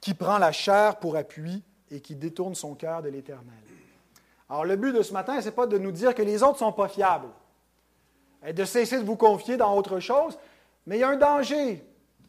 qui 0.00 0.14
prend 0.14 0.38
la 0.38 0.52
chair 0.52 0.98
pour 0.98 1.16
appui 1.16 1.62
et 1.90 2.00
qui 2.00 2.14
détourne 2.14 2.54
son 2.54 2.74
cœur 2.74 3.02
de 3.02 3.08
l'Éternel. 3.08 3.54
Alors 4.48 4.64
le 4.64 4.76
but 4.76 4.92
de 4.92 5.02
ce 5.02 5.12
matin, 5.12 5.40
ce 5.40 5.46
n'est 5.46 5.52
pas 5.52 5.66
de 5.66 5.78
nous 5.78 5.92
dire 5.92 6.14
que 6.14 6.22
les 6.22 6.42
autres 6.42 6.54
ne 6.54 6.58
sont 6.58 6.72
pas 6.72 6.88
fiables 6.88 7.28
et 8.46 8.52
de 8.52 8.64
cesser 8.64 8.98
de 8.98 9.04
vous 9.04 9.16
confier 9.16 9.56
dans 9.56 9.76
autre 9.76 9.98
chose, 9.98 10.38
mais 10.86 10.96
il 10.96 11.00
y 11.00 11.04
a 11.04 11.08
un 11.08 11.16
danger. 11.16 11.84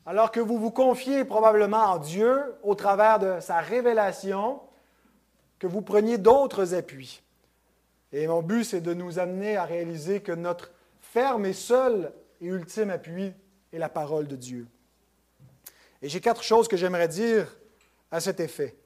Alors 0.06 0.32
que 0.32 0.40
vous 0.40 0.58
vous 0.58 0.72
confiez 0.72 1.26
probablement 1.26 1.84
en 1.84 1.98
Dieu 2.00 2.56
au 2.64 2.76
travers 2.76 3.20
de 3.20 3.40
sa 3.40 3.60
révélation, 3.60 4.62
que 5.60 5.68
vous 5.68 5.82
preniez 5.82 6.18
d'autres 6.18 6.74
appuis. 6.74 7.22
Et 8.12 8.28
mon 8.28 8.42
but, 8.42 8.64
c'est 8.64 8.82
de 8.82 8.94
nous 8.94 9.20
amener 9.20 9.58
à 9.58 9.66
réaliser 9.66 10.22
que 10.22 10.32
notre 10.32 10.72
ferme 11.02 11.46
et 11.46 11.54
seul 11.54 12.14
et 12.42 12.46
ultime 12.46 12.90
appui 12.90 13.34
est 13.74 13.78
la 13.78 13.90
parole 13.90 14.28
de 14.28 14.36
Dieu. 14.36 14.68
Et 16.02 16.10
j'ai 16.10 16.22
quatre 16.22 16.44
choses 16.44 16.68
que 16.68 16.78
j'aimerais 16.78 17.08
dire 17.08 17.58
à 18.12 18.20
cet 18.20 18.40
effet. 18.40 18.78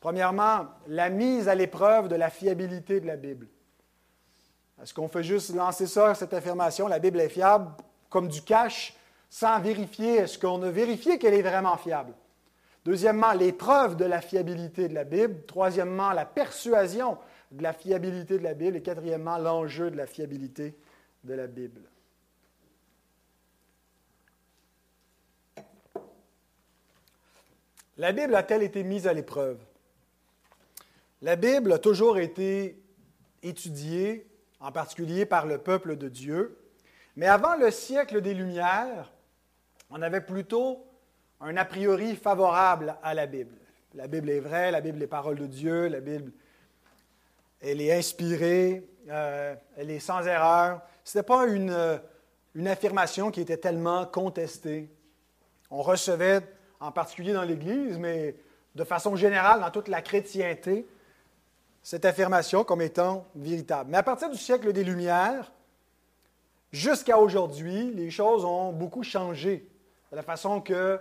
Premièrement, 0.00 0.66
la 0.86 1.10
mise 1.10 1.48
à 1.48 1.54
l'épreuve 1.54 2.08
de 2.08 2.16
la 2.16 2.30
fiabilité 2.30 3.00
de 3.00 3.06
la 3.06 3.16
Bible. 3.16 3.48
Est-ce 4.80 4.94
qu'on 4.94 5.08
fait 5.08 5.24
juste 5.24 5.54
lancer 5.54 5.86
ça, 5.86 6.14
cette 6.14 6.34
affirmation, 6.34 6.86
la 6.86 7.00
Bible 7.00 7.20
est 7.20 7.28
fiable, 7.28 7.70
comme 8.08 8.28
du 8.28 8.42
cash, 8.42 8.94
sans 9.28 9.60
vérifier, 9.60 10.16
est-ce 10.16 10.38
qu'on 10.38 10.62
a 10.62 10.70
vérifié 10.70 11.18
qu'elle 11.18 11.34
est 11.34 11.42
vraiment 11.42 11.76
fiable? 11.76 12.14
Deuxièmement, 12.84 13.32
l'épreuve 13.32 13.96
de 13.96 14.04
la 14.06 14.22
fiabilité 14.22 14.88
de 14.88 14.94
la 14.94 15.04
Bible. 15.04 15.44
Troisièmement, 15.46 16.12
la 16.12 16.24
persuasion 16.24 17.18
de 17.50 17.62
la 17.62 17.72
fiabilité 17.72 18.38
de 18.38 18.44
la 18.44 18.54
Bible. 18.54 18.76
Et 18.76 18.82
quatrièmement, 18.82 19.38
l'enjeu 19.38 19.90
de 19.90 19.96
la 19.96 20.06
fiabilité 20.06 20.74
de 21.24 21.34
la 21.34 21.46
Bible. 21.46 21.82
La 27.96 28.12
Bible 28.12 28.34
a-t-elle 28.36 28.62
été 28.62 28.84
mise 28.84 29.08
à 29.08 29.12
l'épreuve? 29.12 29.58
La 31.20 31.34
Bible 31.34 31.72
a 31.72 31.78
toujours 31.78 32.18
été 32.18 32.80
étudiée, 33.42 34.24
en 34.60 34.70
particulier 34.70 35.26
par 35.26 35.46
le 35.46 35.58
peuple 35.58 35.96
de 35.96 36.08
Dieu, 36.08 36.56
mais 37.16 37.26
avant 37.26 37.56
le 37.56 37.72
siècle 37.72 38.20
des 38.20 38.34
Lumières, 38.34 39.12
on 39.90 40.00
avait 40.00 40.20
plutôt 40.20 40.86
un 41.40 41.56
a 41.56 41.64
priori 41.64 42.14
favorable 42.14 42.96
à 43.02 43.14
la 43.14 43.26
Bible. 43.26 43.56
La 43.94 44.06
Bible 44.06 44.30
est 44.30 44.40
vraie, 44.40 44.70
la 44.70 44.80
Bible 44.80 45.02
est 45.02 45.08
parole 45.08 45.38
de 45.38 45.46
Dieu, 45.46 45.88
la 45.88 46.00
Bible, 46.00 46.30
elle 47.60 47.80
est 47.80 47.92
inspirée, 47.92 48.88
euh, 49.08 49.54
elle 49.76 49.90
est 49.90 50.00
sans 50.00 50.26
erreur. 50.26 50.80
Ce 51.04 51.16
n'était 51.16 51.26
pas 51.26 51.46
une, 51.46 52.00
une 52.54 52.68
affirmation 52.68 53.30
qui 53.30 53.40
était 53.40 53.56
tellement 53.56 54.06
contestée. 54.06 54.90
On 55.70 55.82
recevait 55.82 56.40
en 56.80 56.92
particulier 56.92 57.32
dans 57.32 57.42
l'Église, 57.42 57.98
mais 57.98 58.36
de 58.74 58.84
façon 58.84 59.16
générale 59.16 59.60
dans 59.60 59.70
toute 59.70 59.88
la 59.88 60.02
chrétienté, 60.02 60.86
cette 61.82 62.04
affirmation 62.04 62.64
comme 62.64 62.82
étant 62.82 63.26
véritable. 63.34 63.90
Mais 63.90 63.98
à 63.98 64.02
partir 64.02 64.30
du 64.30 64.36
siècle 64.36 64.72
des 64.72 64.84
Lumières, 64.84 65.52
jusqu'à 66.72 67.18
aujourd'hui, 67.18 67.92
les 67.92 68.10
choses 68.10 68.44
ont 68.44 68.72
beaucoup 68.72 69.02
changé 69.02 69.68
de 70.10 70.16
la 70.16 70.22
façon 70.22 70.60
que 70.60 71.00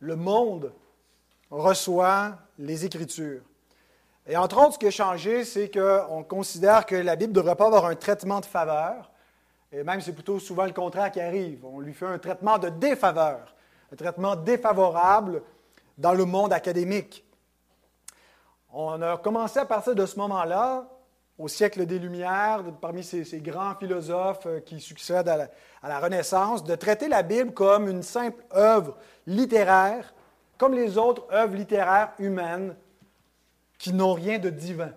le 0.00 0.16
monde 0.16 0.72
reçoit 1.50 2.38
les 2.58 2.84
Écritures. 2.84 3.42
Et 4.28 4.36
entre 4.36 4.58
autres, 4.58 4.74
ce 4.74 4.78
qui 4.78 4.86
a 4.86 4.90
changé, 4.90 5.44
c'est 5.44 5.70
qu'on 5.70 6.22
considère 6.22 6.84
que 6.84 6.94
la 6.94 7.16
Bible 7.16 7.32
ne 7.32 7.36
devrait 7.36 7.56
pas 7.56 7.66
avoir 7.66 7.86
un 7.86 7.94
traitement 7.94 8.40
de 8.40 8.46
faveur, 8.46 9.10
et 9.72 9.82
même 9.82 10.00
c'est 10.00 10.12
plutôt 10.12 10.38
souvent 10.38 10.66
le 10.66 10.72
contraire 10.72 11.10
qui 11.10 11.20
arrive. 11.20 11.64
On 11.64 11.80
lui 11.80 11.94
fait 11.94 12.06
un 12.06 12.18
traitement 12.18 12.58
de 12.58 12.68
défaveur 12.68 13.54
un 13.92 13.96
traitement 13.96 14.36
défavorable 14.36 15.42
dans 15.96 16.12
le 16.12 16.24
monde 16.24 16.52
académique. 16.52 17.24
On 18.72 19.00
a 19.00 19.16
commencé 19.16 19.58
à 19.58 19.64
partir 19.64 19.94
de 19.94 20.04
ce 20.04 20.18
moment-là, 20.18 20.86
au 21.38 21.48
siècle 21.48 21.86
des 21.86 21.98
Lumières, 21.98 22.62
parmi 22.80 23.02
ces, 23.02 23.40
grands 23.40 23.74
philosophes 23.76 24.46
euh, 24.46 24.60
qui 24.60 24.80
succèdent 24.80 25.28
à 25.28 25.36
la, 25.36 25.48
à 25.82 25.88
la, 25.88 26.00
Renaissance, 26.00 26.64
de 26.64 26.74
traiter 26.74 27.08
la 27.08 27.22
Bible 27.22 27.54
comme 27.54 27.88
une 27.88 28.02
simple 28.02 28.44
œuvre 28.54 28.96
littéraire, 29.26 30.12
comme 30.58 30.74
les 30.74 30.98
autres 30.98 31.26
œuvres 31.32 31.54
littéraires 31.54 32.12
humaines 32.18 32.74
qui 33.78 33.92
n'ont 33.92 34.14
rien 34.14 34.38
de 34.38 34.50
divin. 34.50 34.92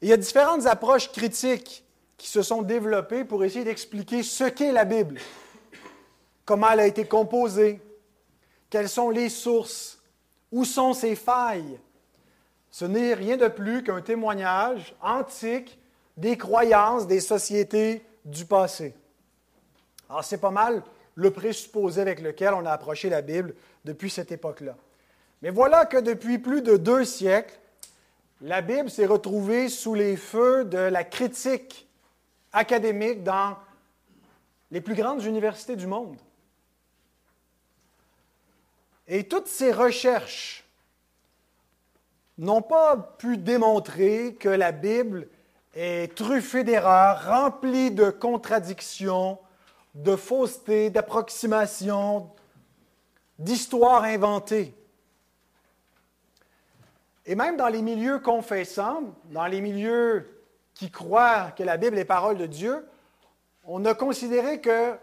il 0.00 0.08
y 0.08 0.12
a 0.12 0.16
différentes 0.16 0.66
approches 0.66 1.10
critiques 1.12 1.84
qui 2.18 2.28
se 2.28 2.42
sont 2.42 2.62
développées 2.62 3.24
pour 3.24 3.44
essayer 3.44 3.64
d'expliquer 3.64 4.22
ce 4.22 4.44
qu'est 4.44 4.72
la 4.72 4.84
Bible 4.84 5.20
comment 6.44 6.70
elle 6.70 6.80
a 6.80 6.86
été 6.86 7.04
composée, 7.04 7.80
quelles 8.70 8.88
sont 8.88 9.10
les 9.10 9.28
sources, 9.28 10.00
où 10.50 10.64
sont 10.64 10.92
ses 10.92 11.16
failles. 11.16 11.78
ce 12.70 12.84
n'est 12.84 13.14
rien 13.14 13.36
de 13.36 13.48
plus 13.48 13.82
qu'un 13.82 14.00
témoignage 14.00 14.94
antique 15.00 15.78
des 16.16 16.36
croyances 16.36 17.06
des 17.06 17.20
sociétés 17.20 18.04
du 18.24 18.44
passé. 18.44 18.94
Alors 20.08 20.24
c'est 20.24 20.38
pas 20.38 20.50
mal 20.50 20.82
le 21.14 21.30
présupposé 21.30 22.00
avec 22.00 22.20
lequel 22.20 22.54
on 22.54 22.66
a 22.66 22.70
approché 22.70 23.08
la 23.08 23.22
Bible 23.22 23.54
depuis 23.84 24.10
cette 24.10 24.32
époque-là. 24.32 24.76
Mais 25.42 25.50
voilà 25.50 25.86
que 25.86 25.96
depuis 25.96 26.38
plus 26.38 26.62
de 26.62 26.76
deux 26.76 27.04
siècles, 27.04 27.58
la 28.40 28.62
Bible 28.62 28.88
s'est 28.88 29.06
retrouvée 29.06 29.68
sous 29.68 29.94
les 29.94 30.16
feux 30.16 30.64
de 30.64 30.78
la 30.78 31.02
critique 31.02 31.88
académique 32.52 33.24
dans 33.24 33.56
les 34.70 34.80
plus 34.80 34.94
grandes 34.94 35.24
universités 35.24 35.74
du 35.74 35.88
monde. 35.88 36.16
Et 39.08 39.24
toutes 39.24 39.48
ces 39.48 39.72
recherches 39.72 40.64
n'ont 42.38 42.62
pas 42.62 42.96
pu 42.96 43.36
démontrer 43.36 44.34
que 44.34 44.48
la 44.48 44.70
Bible 44.70 45.28
est 45.74 46.14
truffée 46.14 46.62
d'erreurs, 46.62 47.26
remplie 47.26 47.90
de 47.90 48.10
contradictions, 48.10 49.38
de 49.94 50.14
faussetés, 50.14 50.90
d'approximations, 50.90 52.30
d'histoires 53.38 54.04
inventées. 54.04 54.74
Et 57.26 57.34
même 57.34 57.56
dans 57.56 57.68
les 57.68 57.82
milieux 57.82 58.18
confessants, 58.18 59.14
dans 59.30 59.46
les 59.46 59.60
milieux 59.60 60.42
qui 60.74 60.90
croient 60.90 61.52
que 61.56 61.62
la 61.62 61.76
Bible 61.76 61.98
est 61.98 62.04
parole 62.04 62.36
de 62.36 62.46
Dieu, 62.46 62.86
on 63.64 63.84
a 63.84 63.94
considéré 63.94 64.60
que 64.60 64.94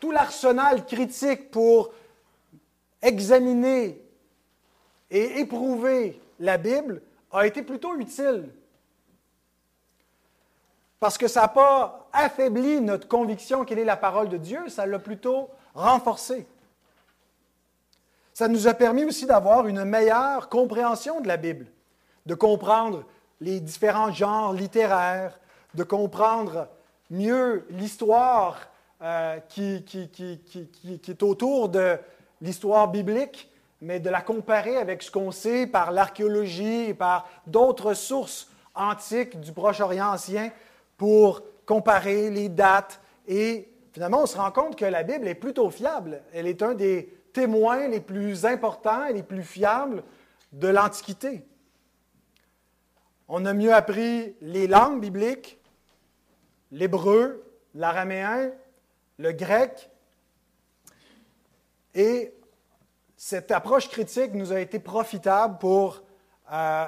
tout 0.00 0.10
l'arsenal 0.10 0.86
critique 0.86 1.50
pour 1.50 1.92
examiner 3.02 4.00
et 5.10 5.40
éprouver 5.40 6.20
la 6.40 6.56
Bible 6.56 7.02
a 7.30 7.46
été 7.46 7.62
plutôt 7.62 7.96
utile. 7.96 8.48
Parce 10.98 11.18
que 11.18 11.28
ça 11.28 11.42
n'a 11.42 11.48
pas 11.48 12.08
affaibli 12.12 12.80
notre 12.80 13.08
conviction 13.08 13.64
qu'elle 13.64 13.80
est 13.80 13.84
la 13.84 13.96
parole 13.96 14.28
de 14.28 14.36
Dieu, 14.38 14.68
ça 14.68 14.86
l'a 14.86 14.98
plutôt 14.98 15.50
renforcée. 15.74 16.46
Ça 18.34 18.48
nous 18.48 18.66
a 18.66 18.72
permis 18.72 19.04
aussi 19.04 19.26
d'avoir 19.26 19.66
une 19.66 19.84
meilleure 19.84 20.48
compréhension 20.48 21.20
de 21.20 21.28
la 21.28 21.36
Bible, 21.36 21.66
de 22.24 22.34
comprendre 22.34 23.04
les 23.40 23.60
différents 23.60 24.10
genres 24.10 24.54
littéraires, 24.54 25.38
de 25.74 25.84
comprendre 25.84 26.68
mieux 27.10 27.66
l'histoire 27.70 28.68
euh, 29.02 29.38
qui, 29.48 29.84
qui, 29.84 30.40
est 31.08 31.22
autour 31.22 31.68
de 31.68 31.98
l'histoire 32.40 32.88
biblique, 32.88 33.50
mais 33.82 34.00
de 34.00 34.08
la 34.08 34.22
comparer 34.22 34.76
avec 34.76 35.02
ce 35.02 35.10
qu'on 35.10 35.30
sait 35.30 35.66
par 35.66 35.90
l'archéologie 35.90 36.88
et 36.88 36.94
par 36.94 37.28
d'autres 37.46 37.92
sources 37.92 38.48
antiques 38.74 39.40
du 39.40 39.52
Proche-Orient 39.52 40.12
ancien 40.12 40.50
pour 40.96 41.42
comparer 41.66 42.30
les 42.30 42.48
dates. 42.48 42.98
Et 43.28 43.68
finalement, 43.92 44.22
on 44.22 44.26
se 44.26 44.38
rend 44.38 44.52
compte 44.52 44.76
que 44.76 44.84
la 44.86 45.02
Bible 45.02 45.28
est 45.28 45.34
plutôt 45.34 45.68
fiable. 45.68 46.22
Elle 46.32 46.46
est 46.46 46.62
un 46.62 46.74
des 46.74 47.12
témoins 47.32 47.88
les 47.88 48.00
plus 48.00 48.44
importants 48.44 49.06
et 49.06 49.12
les 49.12 49.22
plus 49.22 49.42
fiables 49.42 50.02
de 50.52 50.68
l'Antiquité. 50.68 51.44
On 53.28 53.46
a 53.46 53.54
mieux 53.54 53.72
appris 53.72 54.36
les 54.40 54.66
langues 54.66 55.00
bibliques, 55.00 55.58
l'hébreu, 56.70 57.42
l'araméen, 57.74 58.50
le 59.18 59.32
grec, 59.32 59.90
et 61.94 62.34
cette 63.16 63.50
approche 63.50 63.88
critique 63.88 64.34
nous 64.34 64.52
a 64.52 64.60
été 64.60 64.78
profitable 64.78 65.58
pour 65.58 66.02
euh, 66.52 66.86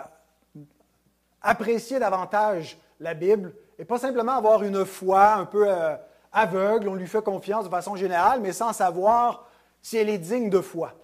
apprécier 1.40 1.98
davantage 1.98 2.78
la 3.00 3.14
Bible 3.14 3.54
et 3.78 3.84
pas 3.84 3.98
simplement 3.98 4.32
avoir 4.32 4.62
une 4.62 4.85
foi 4.85 5.35
un 5.35 5.44
peu 5.44 5.66
euh, 5.68 5.96
aveugle, 6.33 6.88
on 6.88 6.94
lui 6.94 7.07
fait 7.07 7.22
confiance 7.22 7.64
de 7.64 7.70
façon 7.70 7.96
générale, 7.96 8.40
mais 8.40 8.52
sans 8.52 8.72
savoir 8.72 9.48
si 9.85 9.99
elle 9.99 10.09
est 10.09 10.18
digne 10.18 10.49
de 10.49 10.62
foi. 10.62 10.94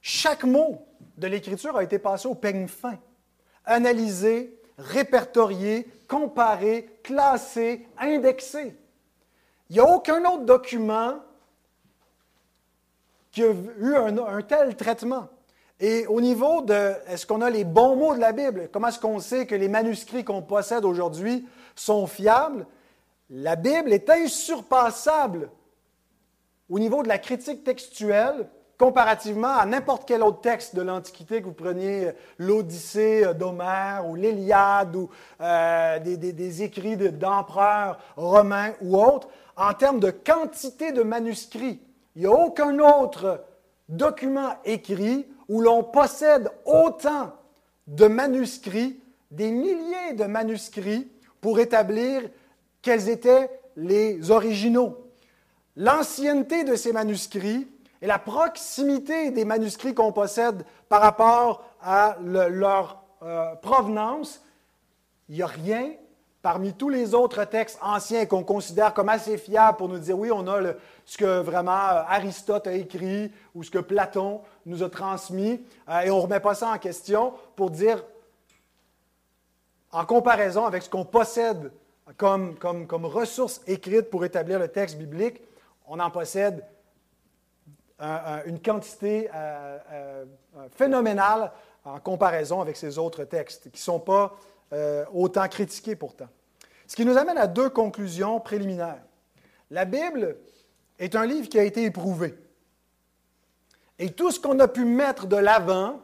Chaque 0.00 0.44
mot 0.44 0.86
de 1.18 1.26
l'Écriture 1.26 1.76
a 1.76 1.82
été 1.82 1.98
passé 1.98 2.28
au 2.28 2.36
peigne 2.36 2.68
fin, 2.68 2.96
analysé, 3.64 4.56
répertorié, 4.78 5.90
comparé, 6.06 6.88
classé, 7.02 7.84
indexé. 7.98 8.76
Il 9.68 9.74
n'y 9.74 9.80
a 9.80 9.84
aucun 9.84 10.24
autre 10.26 10.44
document 10.44 11.16
qui 13.32 13.42
a 13.42 13.52
eu 13.80 13.96
un, 13.96 14.42
tel 14.42 14.76
traitement. 14.76 15.26
Et 15.80 16.06
au 16.06 16.20
niveau 16.20 16.62
de 16.62 16.94
est-ce 17.08 17.26
qu'on 17.26 17.40
a 17.40 17.50
les 17.50 17.64
bons 17.64 17.96
mots 17.96 18.14
de 18.14 18.20
la 18.20 18.30
Bible, 18.30 18.70
comment 18.72 18.88
est-ce 18.88 19.00
qu'on 19.00 19.18
sait 19.18 19.44
que 19.44 19.56
les 19.56 19.68
manuscrits 19.68 20.24
qu'on 20.24 20.40
possède 20.40 20.84
aujourd'hui 20.84 21.48
sont 21.74 22.06
fiables? 22.06 22.64
La 23.28 23.56
Bible 23.56 23.92
est 23.92 24.08
insurpassable 24.08 25.50
au 26.68 26.78
niveau 26.78 27.02
de 27.02 27.08
la 27.08 27.18
critique 27.18 27.64
textuelle, 27.64 28.48
comparativement 28.78 29.56
à 29.56 29.64
n'importe 29.64 30.06
quel 30.06 30.22
autre 30.22 30.40
texte 30.40 30.74
de 30.76 30.82
l'Antiquité, 30.82 31.40
que 31.40 31.46
vous 31.46 31.52
preniez 31.52 32.10
l'Odyssée 32.38 33.34
d'Homère 33.34 34.04
ou 34.06 34.16
l'Iliade 34.16 34.94
ou 34.96 35.08
euh, 35.40 35.98
des, 35.98 36.62
écrits 36.62 36.96
d'empereurs 36.96 37.98
romains 38.16 38.72
ou 38.82 38.98
autres, 38.98 39.28
en 39.56 39.72
termes 39.72 40.00
de 40.00 40.10
quantité 40.10 40.92
de 40.92 41.02
manuscrits, 41.02 41.80
il 42.14 42.22
n'y 42.22 42.26
a 42.26 42.32
aucun 42.32 42.78
autre 42.78 43.44
document 43.88 44.54
écrit 44.64 45.26
où 45.48 45.60
l'on 45.60 45.82
possède 45.82 46.50
autant 46.64 47.32
de 47.86 48.06
manuscrits, 48.06 49.00
des 49.30 49.50
milliers 49.50 50.14
de 50.14 50.24
manuscrits, 50.24 51.08
pour 51.40 51.60
établir 51.60 52.22
quels 52.82 53.08
étaient 53.08 53.48
les 53.76 54.30
originaux 54.30 55.05
l'ancienneté 55.76 56.64
de 56.64 56.74
ces 56.74 56.92
manuscrits 56.92 57.68
et 58.02 58.06
la 58.06 58.18
proximité 58.18 59.30
des 59.30 59.44
manuscrits 59.44 59.94
qu'on 59.94 60.12
possède 60.12 60.64
par 60.88 61.00
rapport 61.00 61.64
à 61.82 62.16
leur 62.20 63.02
euh, 63.22 63.54
provenance, 63.56 64.42
il 65.28 65.36
n'y 65.36 65.42
a 65.42 65.46
rien 65.46 65.92
parmi 66.42 66.72
tous 66.72 66.88
les 66.88 67.14
autres 67.14 67.44
textes 67.44 67.78
anciens 67.82 68.24
qu'on 68.26 68.44
considère 68.44 68.94
comme 68.94 69.08
assez 69.08 69.36
fiables 69.36 69.76
pour 69.78 69.88
nous 69.88 69.98
dire 69.98 70.18
oui, 70.18 70.30
on 70.30 70.46
a 70.46 70.60
ce 71.04 71.18
que 71.18 71.40
vraiment 71.40 71.72
euh, 71.72 72.02
Aristote 72.06 72.66
a 72.66 72.72
écrit 72.72 73.32
ou 73.54 73.64
ce 73.64 73.70
que 73.70 73.78
Platon 73.78 74.42
nous 74.64 74.82
a 74.82 74.88
transmis, 74.88 75.60
euh, 75.88 76.00
et 76.00 76.10
on 76.10 76.18
ne 76.18 76.22
remet 76.22 76.40
pas 76.40 76.54
ça 76.54 76.70
en 76.70 76.78
question 76.78 77.32
pour 77.56 77.70
dire, 77.70 78.04
en 79.90 80.04
comparaison 80.04 80.66
avec 80.66 80.82
ce 80.82 80.90
qu'on 80.90 81.04
possède 81.04 81.72
comme, 82.16 82.54
comme, 82.56 82.86
comme 82.86 83.06
ressources 83.06 83.60
écrites 83.66 84.10
pour 84.10 84.24
établir 84.24 84.58
le 84.58 84.68
texte 84.68 84.98
biblique, 84.98 85.40
on 85.86 85.98
en 86.00 86.10
possède 86.10 86.64
une 87.98 88.60
quantité 88.60 89.30
euh, 89.34 89.78
euh, 89.92 90.24
phénoménale 90.74 91.52
en 91.84 91.98
comparaison 92.00 92.60
avec 92.60 92.76
ces 92.76 92.98
autres 92.98 93.24
textes, 93.24 93.70
qui 93.70 93.78
ne 93.78 93.82
sont 93.82 94.00
pas 94.00 94.36
euh, 94.72 95.04
autant 95.12 95.48
critiqués 95.48 95.96
pourtant. 95.96 96.28
Ce 96.86 96.96
qui 96.96 97.04
nous 97.04 97.16
amène 97.16 97.38
à 97.38 97.46
deux 97.46 97.70
conclusions 97.70 98.38
préliminaires. 98.40 99.02
La 99.70 99.84
Bible 99.84 100.36
est 100.98 101.14
un 101.14 101.26
livre 101.26 101.48
qui 101.48 101.58
a 101.58 101.62
été 101.62 101.84
éprouvé. 101.84 102.36
Et 103.98 104.10
tout 104.10 104.30
ce 104.30 104.38
qu'on 104.38 104.58
a 104.60 104.68
pu 104.68 104.84
mettre 104.84 105.26
de 105.26 105.36
l'avant 105.36 106.00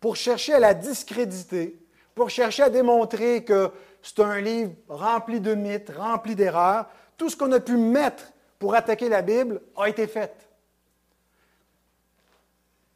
pour 0.00 0.16
chercher 0.16 0.54
à 0.54 0.58
la 0.58 0.74
discréditer, 0.74 1.78
pour 2.14 2.30
chercher 2.30 2.64
à 2.64 2.70
démontrer 2.70 3.44
que 3.44 3.70
c'est 4.02 4.20
un 4.20 4.40
livre 4.40 4.72
rempli 4.88 5.40
de 5.40 5.54
mythes, 5.54 5.92
rempli 5.96 6.34
d'erreurs, 6.34 6.86
tout 7.16 7.30
ce 7.30 7.36
qu'on 7.36 7.52
a 7.52 7.60
pu 7.60 7.76
mettre 7.76 8.32
pour 8.58 8.74
attaquer 8.74 9.08
la 9.08 9.22
Bible 9.22 9.60
a 9.76 9.88
été 9.88 10.06
faite. 10.06 10.48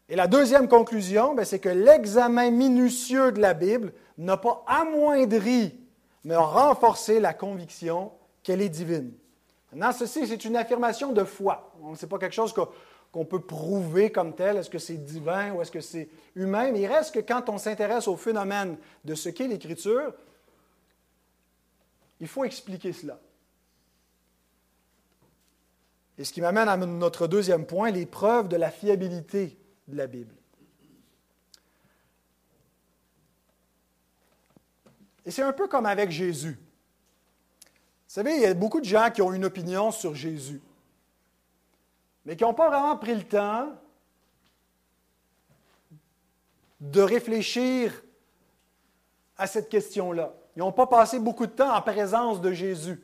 Et 0.09 0.17
la 0.17 0.27
deuxième 0.27 0.69
conclusion, 0.69 1.35
ben, 1.35 1.45
c'est 1.45 1.59
que 1.59 1.69
l'examen 1.69 2.51
minutieux 2.51 3.33
de 3.33 3.41
la 3.41 3.55
Bible 3.55 3.93
n'a 4.19 4.37
pas 4.37 4.63
amoindri, 4.67 5.79
mais 6.25 6.37
renforcé 6.37 7.21
la 7.21 7.33
conviction 7.33 8.13
qu'elle 8.43 8.61
est 8.61 8.69
divine. 8.69 9.13
Maintenant, 9.73 9.93
ceci, 9.93 10.27
c'est 10.27 10.45
une 10.45 10.57
affirmation 10.57 11.13
de 11.13 11.25
foi. 11.25 11.73
Ce 11.97 12.05
n'est 12.05 12.09
pas 12.09 12.19
quelque 12.19 12.35
chose 12.35 12.55
qu'on 13.11 13.25
peut 13.25 13.41
prouver 13.41 14.13
comme 14.13 14.35
tel. 14.35 14.59
Est-ce 14.59 14.69
que 14.69 14.79
c'est 14.79 15.03
divin 15.03 15.53
ou 15.53 15.63
est-ce 15.63 15.71
que 15.71 15.81
c'est 15.81 16.11
humain? 16.35 16.73
Mais 16.73 16.83
il 16.83 16.87
reste 16.87 17.15
que 17.15 17.21
quand 17.21 17.49
on 17.49 17.57
s'intéresse 17.57 18.07
au 18.07 18.17
phénomène 18.17 18.77
de 19.05 19.15
ce 19.15 19.31
qu'est 19.31 19.49
l'Écriture, 19.49 20.13
il 22.21 22.29
faut 22.29 22.45
expliquer 22.45 22.93
cela. 22.93 23.19
Et 26.19 26.25
ce 26.25 26.33
qui 26.33 26.41
m'amène 26.41 26.69
à 26.69 26.77
notre 26.77 27.27
deuxième 27.27 27.67
point, 27.67 27.91
les 27.91 28.07
preuves 28.07 28.49
de 28.49 28.57
la 28.57 28.71
fiabilité 28.71 29.59
de 29.89 29.97
la 29.97 30.07
Bible. 30.07 30.35
Et 35.25 35.31
c'est 35.31 35.43
un 35.43 35.53
peu 35.53 35.69
comme 35.69 35.87
avec 35.87 36.11
Jésus. 36.11 36.59
Vous 38.13 38.15
savez, 38.15 38.35
il 38.35 38.43
y 38.43 38.47
a 38.47 38.55
beaucoup 38.55 38.81
de 38.81 38.85
gens 38.85 39.11
qui 39.11 39.23
ont 39.23 39.33
une 39.33 39.45
opinion 39.45 39.91
sur 39.91 40.15
Jésus, 40.15 40.61
mais 42.25 42.37
qui 42.37 42.45
n'ont 42.45 42.55
pas 42.55 42.69
vraiment 42.69 42.97
pris 42.97 43.15
le 43.15 43.23
temps 43.23 43.73
de 46.81 47.01
réfléchir 47.01 48.03
à 49.39 49.47
cette 49.47 49.69
question-là. 49.69 50.35
Ils 50.57 50.59
n'ont 50.59 50.73
pas 50.73 50.87
passé 50.87 51.19
beaucoup 51.19 51.47
de 51.47 51.53
temps 51.53 51.75
en 51.75 51.81
présence 51.81 52.41
de 52.41 52.53
Jésus. 52.53 53.01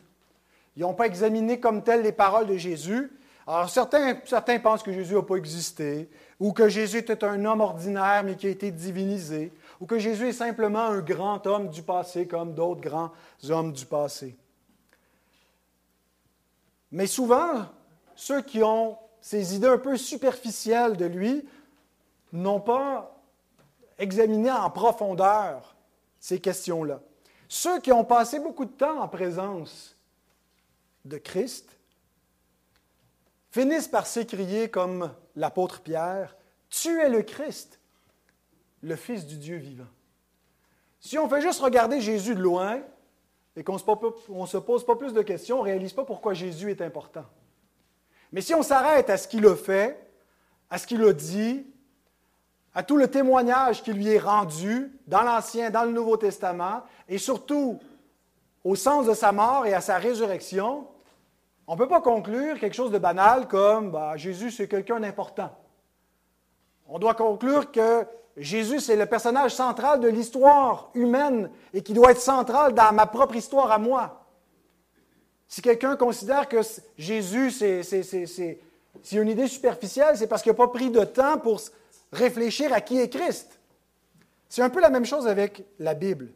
Ils 0.78 0.82
n'ont 0.82 0.94
pas 0.94 1.06
examiné 1.06 1.58
comme 1.58 1.82
tel 1.82 2.02
les 2.02 2.12
paroles 2.12 2.46
de 2.46 2.56
Jésus. 2.56 3.10
Alors 3.48 3.68
certains, 3.68 4.16
certains 4.24 4.60
pensent 4.60 4.84
que 4.84 4.92
Jésus 4.92 5.16
n'a 5.16 5.22
pas 5.22 5.34
existé, 5.34 6.08
ou 6.38 6.52
que 6.52 6.68
Jésus 6.68 6.98
était 6.98 7.24
un 7.24 7.44
homme 7.44 7.60
ordinaire 7.60 8.22
mais 8.24 8.36
qui 8.36 8.46
a 8.46 8.50
été 8.50 8.70
divinisé, 8.70 9.52
ou 9.80 9.86
que 9.86 9.98
Jésus 9.98 10.28
est 10.28 10.32
simplement 10.32 10.84
un 10.84 11.00
grand 11.00 11.44
homme 11.48 11.68
du 11.68 11.82
passé 11.82 12.28
comme 12.28 12.54
d'autres 12.54 12.80
grands 12.80 13.10
hommes 13.48 13.72
du 13.72 13.86
passé. 13.86 14.36
Mais 16.92 17.08
souvent, 17.08 17.66
ceux 18.14 18.42
qui 18.42 18.62
ont 18.62 18.98
ces 19.20 19.56
idées 19.56 19.66
un 19.66 19.78
peu 19.78 19.96
superficielles 19.96 20.96
de 20.96 21.06
lui 21.06 21.44
n'ont 22.32 22.60
pas 22.60 23.20
examiné 23.98 24.52
en 24.52 24.70
profondeur 24.70 25.74
ces 26.20 26.38
questions-là. 26.38 27.00
Ceux 27.48 27.80
qui 27.80 27.90
ont 27.90 28.04
passé 28.04 28.38
beaucoup 28.38 28.64
de 28.64 28.70
temps 28.70 29.00
en 29.00 29.08
présence 29.08 29.97
de 31.08 31.18
Christ 31.18 31.68
finissent 33.50 33.88
par 33.88 34.06
s'écrier 34.06 34.68
comme 34.68 35.12
l'apôtre 35.34 35.80
Pierre, 35.80 36.36
Tu 36.70 37.00
es 37.00 37.08
le 37.08 37.22
Christ, 37.22 37.80
le 38.82 38.94
Fils 38.94 39.26
du 39.26 39.38
Dieu 39.38 39.56
vivant. 39.56 39.86
Si 41.00 41.18
on 41.18 41.28
fait 41.28 41.40
juste 41.40 41.60
regarder 41.60 42.00
Jésus 42.00 42.34
de 42.34 42.40
loin 42.40 42.80
et 43.56 43.64
qu'on 43.64 43.74
ne 43.74 44.46
se 44.46 44.58
pose 44.58 44.84
pas 44.84 44.96
plus 44.96 45.12
de 45.12 45.22
questions, 45.22 45.56
on 45.56 45.64
ne 45.64 45.70
réalise 45.70 45.92
pas 45.92 46.04
pourquoi 46.04 46.34
Jésus 46.34 46.70
est 46.70 46.82
important. 46.82 47.24
Mais 48.30 48.42
si 48.42 48.54
on 48.54 48.62
s'arrête 48.62 49.08
à 49.08 49.16
ce 49.16 49.26
qu'il 49.26 49.46
a 49.46 49.56
fait, 49.56 49.98
à 50.68 50.76
ce 50.76 50.86
qu'il 50.86 51.02
a 51.02 51.12
dit, 51.12 51.66
à 52.74 52.82
tout 52.82 52.96
le 52.96 53.08
témoignage 53.08 53.82
qui 53.82 53.92
lui 53.92 54.08
est 54.08 54.18
rendu 54.18 54.92
dans 55.06 55.22
l'Ancien, 55.22 55.70
dans 55.70 55.84
le 55.84 55.92
Nouveau 55.92 56.18
Testament, 56.18 56.82
et 57.08 57.16
surtout 57.16 57.80
au 58.62 58.74
sens 58.74 59.06
de 59.06 59.14
sa 59.14 59.32
mort 59.32 59.64
et 59.66 59.72
à 59.72 59.80
sa 59.80 59.96
résurrection, 59.96 60.86
on 61.68 61.74
ne 61.74 61.78
peut 61.78 61.86
pas 61.86 62.00
conclure 62.00 62.58
quelque 62.58 62.74
chose 62.74 62.90
de 62.90 62.98
banal 62.98 63.46
comme 63.46 63.90
bah, 63.90 64.16
Jésus, 64.16 64.50
c'est 64.50 64.66
quelqu'un 64.66 65.00
d'important. 65.00 65.50
On 66.88 66.98
doit 66.98 67.14
conclure 67.14 67.70
que 67.70 68.06
Jésus, 68.38 68.80
c'est 68.80 68.96
le 68.96 69.04
personnage 69.04 69.54
central 69.54 70.00
de 70.00 70.08
l'histoire 70.08 70.90
humaine 70.94 71.50
et 71.74 71.82
qui 71.82 71.92
doit 71.92 72.12
être 72.12 72.22
central 72.22 72.72
dans 72.72 72.90
ma 72.94 73.04
propre 73.04 73.36
histoire 73.36 73.70
à 73.70 73.78
moi. 73.78 74.24
Si 75.46 75.60
quelqu'un 75.60 75.96
considère 75.96 76.48
que 76.48 76.60
Jésus, 76.96 77.50
c'est 77.50 78.60
une 79.12 79.28
idée 79.28 79.48
superficielle, 79.48 80.16
c'est 80.16 80.26
parce 80.26 80.42
qu'il 80.42 80.52
n'a 80.52 80.56
pas 80.56 80.68
pris 80.68 80.90
de 80.90 81.04
temps 81.04 81.36
pour 81.36 81.60
réfléchir 82.12 82.72
à 82.72 82.80
qui 82.80 82.98
est 82.98 83.10
Christ. 83.10 83.60
C'est 84.48 84.62
un 84.62 84.70
peu 84.70 84.80
la 84.80 84.88
même 84.88 85.04
chose 85.04 85.26
avec 85.26 85.64
la 85.78 85.92
Bible. 85.92 86.32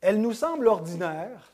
Elle 0.00 0.22
nous 0.22 0.32
semble 0.32 0.66
ordinaire, 0.66 1.52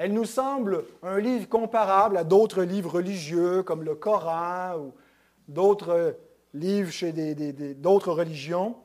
elle 0.00 0.14
nous 0.14 0.24
semble 0.24 0.86
un 1.02 1.18
livre 1.18 1.46
comparable 1.46 2.16
à 2.16 2.24
d'autres 2.24 2.62
livres 2.62 2.92
religieux 2.92 3.62
comme 3.62 3.82
le 3.82 3.94
Coran 3.94 4.78
ou 4.78 4.94
d'autres 5.46 6.16
livres 6.54 6.90
chez 6.90 7.12
d'autres 7.74 8.10
religions, 8.10 8.78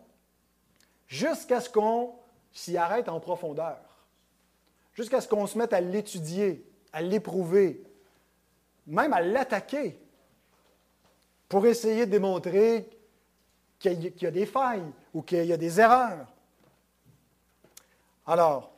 jusqu'à 1.07 1.61
ce 1.61 1.69
qu'on 1.69 2.15
s'y 2.51 2.75
arrête 2.75 3.07
en 3.07 3.21
profondeur, 3.21 3.77
jusqu'à 4.93 5.21
ce 5.21 5.29
qu'on 5.29 5.47
se 5.47 5.57
mette 5.57 5.71
à 5.71 5.79
l'étudier, 5.79 6.69
à 6.91 7.01
l'éprouver, 7.01 7.81
même 8.85 9.13
à 9.13 9.21
l'attaquer, 9.21 9.97
pour 11.47 11.65
essayer 11.65 12.07
de 12.07 12.11
démontrer 12.11 12.89
qu'il 13.79 14.21
y 14.21 14.25
a 14.25 14.31
des 14.31 14.45
failles 14.45 14.91
ou 15.13 15.21
qu'il 15.21 15.45
y 15.45 15.53
a 15.53 15.57
des 15.57 15.79
erreurs. 15.79 16.27
Alors, 18.27 18.74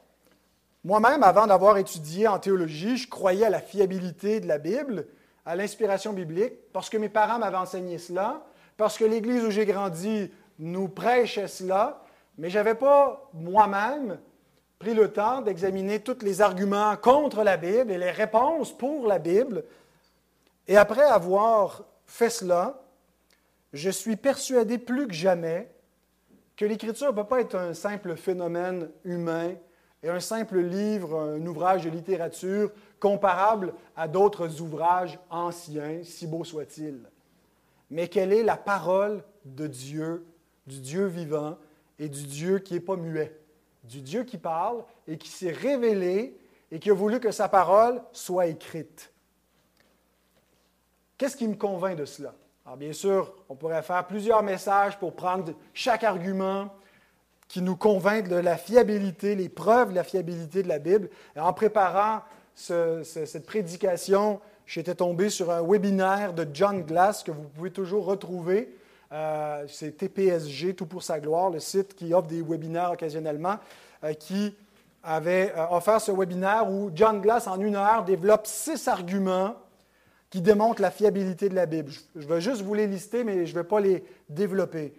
moi-même, 0.88 1.21
avant 1.21 1.47
d'avoir 1.47 1.78
étudié 1.78 2.30
en 2.30 2.39
théologie, 2.39 2.95
je 2.95 3.10
croyais 3.10 3.43
à 3.43 3.50
la 3.50 3.60
fiabilité 3.60 4.39
de 4.39 4.47
la 4.47 4.58
Bible, 4.58 5.06
à 5.45 5.54
l'inspiration 5.54 6.13
biblique, 6.13 6.54
parce 6.71 6.89
que 6.89 6.95
mes 6.95 7.10
parents 7.10 7.39
m'avaient 7.39 7.58
enseigné 7.58 7.97
cela, 7.97 8.45
parce 8.78 8.97
que 8.97 9.04
l'Église 9.04 9.43
où 9.43 9.52
j'ai 9.52 9.65
grandi 9.65 10.32
nous 10.60 10.88
prêchait 10.88 11.50
cela, 11.50 12.02
mais 12.38 12.50
je 12.50 12.58
n'avais 12.58 12.73
pas 12.73 13.30
moi-même 13.34 14.17
pris 14.80 14.93
le 14.93 15.12
temps 15.12 15.41
d'examiner 15.41 16.00
tous 16.00 16.23
les 16.23 16.41
arguments 16.41 16.95
contre 16.95 17.43
la 17.43 17.58
Bible 17.58 17.91
et 17.91 17.97
les 17.97 18.12
réponses 18.12 18.71
pour 18.71 19.08
la 19.08 19.19
Bible. 19.19 19.65
Et 20.69 20.78
après 20.78 21.04
avoir 21.04 21.84
fait 22.06 22.30
cela, 22.30 22.82
je 23.73 23.89
suis 23.89 24.15
persuadé 24.15 24.78
plus 24.78 25.06
que 25.06 25.13
jamais 25.13 25.69
que 26.56 26.63
l'Écriture 26.63 27.08
ne 27.08 27.17
peut 27.17 27.28
pas 27.28 27.41
être 27.41 27.56
un 27.56 27.73
simple 27.73 28.15
phénomène 28.15 28.89
humain 29.04 29.56
un 30.10 30.20
simple 30.20 30.60
livre, 30.60 31.20
un 31.20 31.46
ouvrage 31.46 31.84
de 31.84 31.89
littérature 31.89 32.72
comparable 33.00 33.74
à 33.96 34.08
d'autres 34.08 34.62
ouvrages 34.62 35.20
anciens, 35.30 36.04
si 36.04 36.28
beau 36.28 36.43
soit-il. 36.43 37.00
Mais 37.89 38.08
quelle 38.08 38.34
est 38.34 38.43
la 38.43 38.58
parole 38.58 39.24
de 39.46 39.67
Dieu, 39.67 40.26
du 40.65 40.80
Dieu 40.80 41.06
vivant 41.06 41.58
et 42.00 42.10
du 42.10 42.24
Dieu 42.24 42.60
qui 42.60 42.74
n'est 42.74 42.80
pas 42.80 42.96
muet, 42.96 43.39
du 43.84 44.02
Dieu 44.02 44.24
qui 44.24 44.38
parle 44.38 44.84
et 45.08 45.17
qui 45.17 45.30
s'est 45.30 45.52
révélé 45.52 46.38
et 46.72 46.80
qui 46.80 46.89
a 46.89 46.93
voulu 46.93 47.20
que 47.20 47.32
sa 47.32 47.48
parole 47.48 48.02
soit 48.12 48.48
écrite. 48.48 49.12
Qu'est-ce 51.17 51.38
qui 51.38 51.48
me 51.48 51.56
convainc 51.56 51.98
de 51.98 52.06
cela? 52.06 52.36
Alors, 52.65 52.78
bien 52.78 52.93
sûr, 52.93 53.34
on 53.48 53.56
pourrait 53.56 53.82
faire 53.82 54.06
plusieurs 54.06 54.43
messages 54.43 55.00
pour 55.00 55.15
prendre 55.15 55.54
chaque 55.74 56.04
argument 56.04 56.70
qui 57.47 57.62
nous 57.62 57.75
convainc 57.75 58.27
de 58.27 58.36
la 58.36 58.57
fiabilité, 58.57 59.36
les 59.36 59.49
preuves 59.49 59.91
de 59.91 59.95
la 59.95 60.03
fiabilité 60.03 60.63
de 60.63 60.67
la 60.67 60.79
Bible. 60.79 61.10
En 61.38 61.53
préparant 61.53 62.21
cette 62.55 63.45
prédication, 63.45 64.39
j'étais 64.65 64.95
tombé 64.95 65.29
sur 65.29 65.51
un 65.51 65.62
webinaire 65.62 66.33
de 66.33 66.47
John 66.51 66.83
Glass 66.83 67.23
que 67.23 67.31
vous 67.31 67.47
pouvez 67.55 67.71
toujours 67.71 68.05
retrouver. 68.05 68.75
Euh, 69.13 69.65
c'est 69.69 69.97
TPSG, 69.97 70.75
Tout 70.75 70.86
pour 70.86 71.03
sa 71.03 71.19
gloire, 71.19 71.49
le 71.49 71.60
site 71.60 71.95
qui 71.95 72.13
offre 72.13 72.27
des 72.27 72.41
webinaires 72.41 72.91
occasionnellement, 72.91 73.55
euh, 74.03 74.13
qui 74.13 74.53
avait 75.01 75.53
euh, 75.55 75.65
offert 75.71 76.01
ce 76.01 76.12
webinaire 76.12 76.69
où 76.69 76.91
John 76.93 77.21
Glass, 77.21 77.47
en 77.47 77.60
une 77.62 77.77
heure, 77.77 78.03
développe 78.03 78.45
six 78.45 78.88
arguments 78.89 79.55
qui 80.29 80.41
démontrent 80.41 80.81
la 80.81 80.91
fiabilité 80.91 81.47
de 81.47 81.55
la 81.55 81.65
Bible. 81.65 81.91
Je 82.15 82.27
vais 82.27 82.41
juste 82.41 82.62
vous 82.62 82.73
les 82.73 82.88
lister, 82.88 83.23
mais 83.23 83.45
je 83.45 83.55
ne 83.55 83.60
vais 83.60 83.67
pas 83.67 83.79
les 83.79 84.03
développer. 84.27 84.93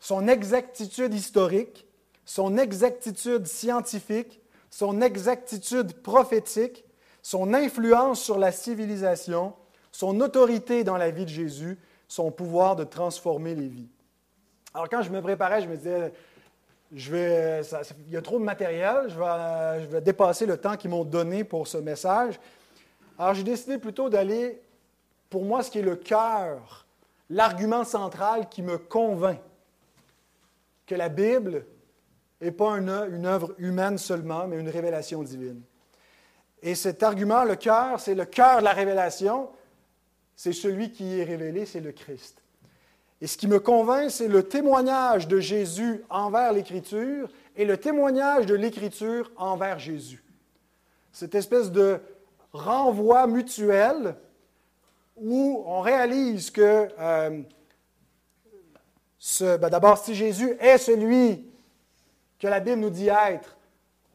Son 0.00 0.28
exactitude 0.28 1.12
historique, 1.14 1.86
son 2.24 2.56
exactitude 2.56 3.46
scientifique, 3.46 4.40
son 4.70 5.00
exactitude 5.00 5.94
prophétique, 6.02 6.84
son 7.22 7.52
influence 7.54 8.20
sur 8.20 8.38
la 8.38 8.52
civilisation, 8.52 9.54
son 9.90 10.20
autorité 10.20 10.84
dans 10.84 10.96
la 10.96 11.10
vie 11.10 11.24
de 11.24 11.30
Jésus, 11.30 11.78
son 12.06 12.30
pouvoir 12.30 12.76
de 12.76 12.84
transformer 12.84 13.54
les 13.54 13.68
vies. 13.68 13.88
Alors 14.72 14.88
quand 14.88 15.02
je 15.02 15.10
me 15.10 15.20
préparais, 15.20 15.62
je 15.62 15.68
me 15.68 15.76
disais, 15.76 16.12
je 16.92 17.10
vais, 17.10 17.62
il 18.06 18.12
y 18.12 18.16
a 18.16 18.22
trop 18.22 18.38
de 18.38 18.44
matériel, 18.44 19.06
je 19.08 19.18
vais, 19.18 19.82
je 19.82 19.86
vais 19.88 20.00
dépasser 20.00 20.46
le 20.46 20.56
temps 20.56 20.76
qu'ils 20.76 20.90
m'ont 20.90 21.04
donné 21.04 21.44
pour 21.44 21.66
ce 21.66 21.78
message. 21.78 22.38
Alors 23.18 23.34
j'ai 23.34 23.42
décidé 23.42 23.78
plutôt 23.78 24.08
d'aller, 24.08 24.60
pour 25.28 25.44
moi, 25.44 25.62
ce 25.62 25.70
qui 25.70 25.80
est 25.80 25.82
le 25.82 25.96
cœur, 25.96 26.86
l'argument 27.28 27.84
central 27.84 28.48
qui 28.48 28.62
me 28.62 28.78
convainc 28.78 29.40
que 30.88 30.94
la 30.94 31.10
Bible 31.10 31.66
n'est 32.40 32.50
pas 32.50 32.78
une, 32.78 32.88
œuvre 32.88 33.54
humaine 33.58 33.98
seulement, 33.98 34.48
mais 34.48 34.58
une 34.58 34.70
révélation 34.70 35.22
divine. 35.22 35.60
Et 36.62 36.74
cet 36.74 37.02
argument, 37.02 37.44
le 37.44 37.54
cœur, 37.54 38.00
c'est 38.00 38.14
le 38.14 38.24
cœur 38.24 38.60
de 38.60 38.64
la 38.64 38.72
révélation, 38.72 39.50
c'est 40.34 40.52
celui 40.52 40.90
qui 40.90 41.20
est 41.20 41.24
révélé, 41.24 41.66
c'est 41.66 41.80
le 41.80 41.92
Christ. 41.92 42.42
Et 43.20 43.26
ce 43.26 43.36
qui 43.36 43.48
me 43.48 43.60
convainc, 43.60 44.10
c'est 44.10 44.28
le 44.28 44.44
témoignage 44.44 45.28
de 45.28 45.40
Jésus 45.40 46.02
envers 46.08 46.52
l'Écriture 46.52 47.28
et 47.54 47.64
le 47.64 47.76
témoignage 47.76 48.46
de 48.46 48.54
l'Écriture 48.54 49.30
envers 49.36 49.78
Jésus. 49.78 50.24
Cette 51.12 51.34
espèce 51.34 51.70
de 51.70 52.00
renvoi 52.52 53.26
mutuel 53.26 54.14
où 55.16 55.64
on 55.66 55.80
réalise 55.80 56.50
que, 56.50 56.88
euh, 56.98 57.42
ben 59.40 59.68
d'abord, 59.68 59.98
si 59.98 60.14
Jésus 60.14 60.56
est 60.60 60.78
celui 60.78 61.44
que 62.38 62.46
la 62.46 62.60
Bible 62.60 62.80
nous 62.80 62.90
dit 62.90 63.08
être, 63.08 63.56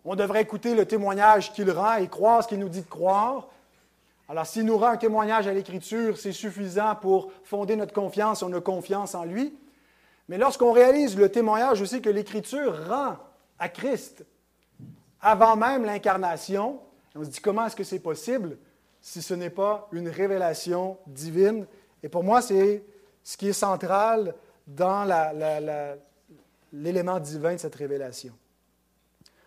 on 0.06 0.16
devrait 0.16 0.42
écouter 0.42 0.76
le 0.76 0.86
témoignage 0.86 1.54
qu'il 1.54 1.72
rend 1.72 1.96
et 1.96 2.08
croire 2.08 2.44
ce 2.44 2.48
qu'il 2.48 2.60
nous 2.60 2.70
dit 2.70 2.82
de 2.82 2.90
croire. 2.90 3.48
Alors, 4.28 4.46
s'il 4.46 4.66
nous 4.66 4.78
rend 4.78 4.88
un 4.88 4.98
témoignage 4.98 5.48
à 5.48 5.54
l'Écriture, 5.54 6.18
c'est 6.18 6.32
suffisant 6.32 6.96
pour 6.96 7.32
fonder 7.44 7.76
notre 7.76 7.94
confiance, 7.94 8.44
on 8.44 8.54
a 8.54 8.62
confiance 8.62 9.16
en 9.16 9.26
lui. 9.26 9.54
Mais 10.30 10.38
lorsqu'on 10.38 10.72
réalise 10.72 11.18
le 11.18 11.30
témoignage 11.30 11.82
aussi 11.82 12.02
que 12.02 12.10
l'Écriture 12.10 12.88
rend 12.88 13.18
à 13.60 13.70
Christ 13.70 14.26
avant 15.22 15.56
même 15.56 15.86
l'incarnation, 15.86 16.80
on 17.16 17.24
se 17.24 17.30
dit 17.30 17.40
comment 17.40 17.66
est-ce 17.66 17.76
que 17.76 17.84
c'est 17.84 18.00
possible 18.00 18.58
si 19.02 19.22
ce 19.22 19.34
n'est 19.34 19.50
pas 19.50 19.88
une 19.92 20.10
révélation 20.10 20.98
divine? 21.08 21.66
Et 22.02 22.10
pour 22.10 22.24
moi, 22.24 22.42
c'est 22.42 22.84
ce 23.24 23.38
qui 23.38 23.50
est 23.50 23.54
central 23.54 24.34
dans 24.68 25.06
l'élément 26.72 27.20
divin 27.20 27.54
de 27.54 27.58
cette 27.58 27.76
révélation. 27.76 28.34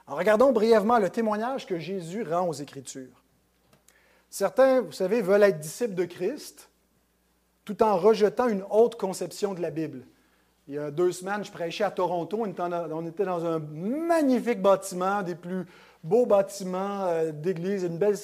regardons 0.07 0.53
brièvement 0.53 0.99
le 0.99 1.11
témoignage 1.11 1.67
que 1.67 1.79
Jésus 1.79 2.23
rend 2.23 2.49
aux 2.49 2.53
Écritures. 2.53 3.23
Certains, 4.31 4.83
vous 4.83 4.93
savez, 4.93 5.23
veulent 5.23 5.43
être 5.45 5.61
disciples 5.61 5.95
de 5.95 6.05
Christ 6.05 6.69
tout 7.65 7.83
en 7.83 7.97
rejetant 7.97 8.49
une 8.49 8.65
haute 8.71 8.97
conception 8.97 9.55
de 9.55 9.61
la 9.61 9.71
Bible. 9.71 10.03
Il 10.69 10.75
y 10.75 10.79
a 10.79 10.91
deux 10.91 11.13
semaines, 11.13 11.45
je 11.45 11.51
prêchais 11.51 11.85
à 11.85 11.91
Toronto. 11.91 12.39
On 12.41 13.07
était 13.07 13.25
dans 13.25 13.45
un 13.45 13.59
magnifique 13.59 14.61
bâtiment, 14.61 15.23
des 15.23 15.35
plus 15.35 15.67
beaux 16.03 16.27
bâtiments 16.27 17.07
euh, 17.07 17.33
d'église, 17.33 17.85
une 17.85 17.99
belle 17.99 18.17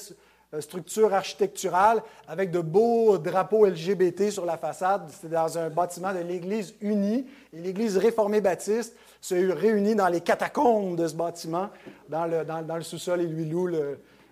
structure 0.61 1.13
architecturale 1.13 2.03
avec 2.27 2.51
de 2.51 2.59
beaux 2.59 3.17
drapeaux 3.17 3.65
LGBT 3.65 4.29
sur 4.29 4.45
la 4.45 4.57
façade. 4.57 5.09
C'était 5.09 5.33
dans 5.33 5.57
un 5.57 5.69
bâtiment 5.69 6.13
de 6.13 6.19
l'Église 6.19 6.75
unie. 6.81 7.25
Et 7.53 7.59
l'Église 7.59 7.97
réformée 7.97 8.41
baptiste 8.41 8.95
se 9.19 9.35
réunit 9.51 9.95
dans 9.95 10.09
les 10.09 10.21
catacombes 10.21 10.97
de 10.97 11.07
ce 11.07 11.15
bâtiment, 11.15 11.69
dans 12.09 12.25
le, 12.25 12.81
sous-sol, 12.81 13.21
et 13.21 13.27
lui 13.27 13.45
loue 13.45 13.67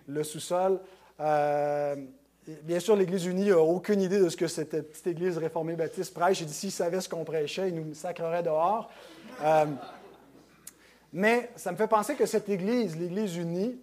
le, 0.06 0.22
sous-sol. 0.22 0.80
Euh, 1.20 1.96
bien 2.62 2.78
sûr, 2.78 2.94
l'Église 2.94 3.26
unie 3.26 3.48
n'a 3.48 3.58
aucune 3.58 4.00
idée 4.00 4.18
de 4.18 4.28
ce 4.28 4.36
que 4.36 4.46
cette 4.46 4.70
petite 4.90 5.06
Église 5.06 5.38
réformée 5.38 5.74
baptiste 5.74 6.14
prêche. 6.14 6.42
Dit 6.42 6.52
s'il 6.52 6.72
savait 6.72 7.00
ce 7.00 7.08
qu'on 7.08 7.24
prêchait, 7.24 7.68
il 7.68 7.74
nous 7.74 7.94
sacrerait 7.94 8.42
dehors. 8.42 8.90
Euh, 9.42 9.64
mais 11.12 11.50
ça 11.56 11.72
me 11.72 11.76
fait 11.76 11.88
penser 11.88 12.14
que 12.14 12.26
cette 12.26 12.48
Église, 12.48 12.96
l'Église 12.96 13.36
unie, 13.36 13.80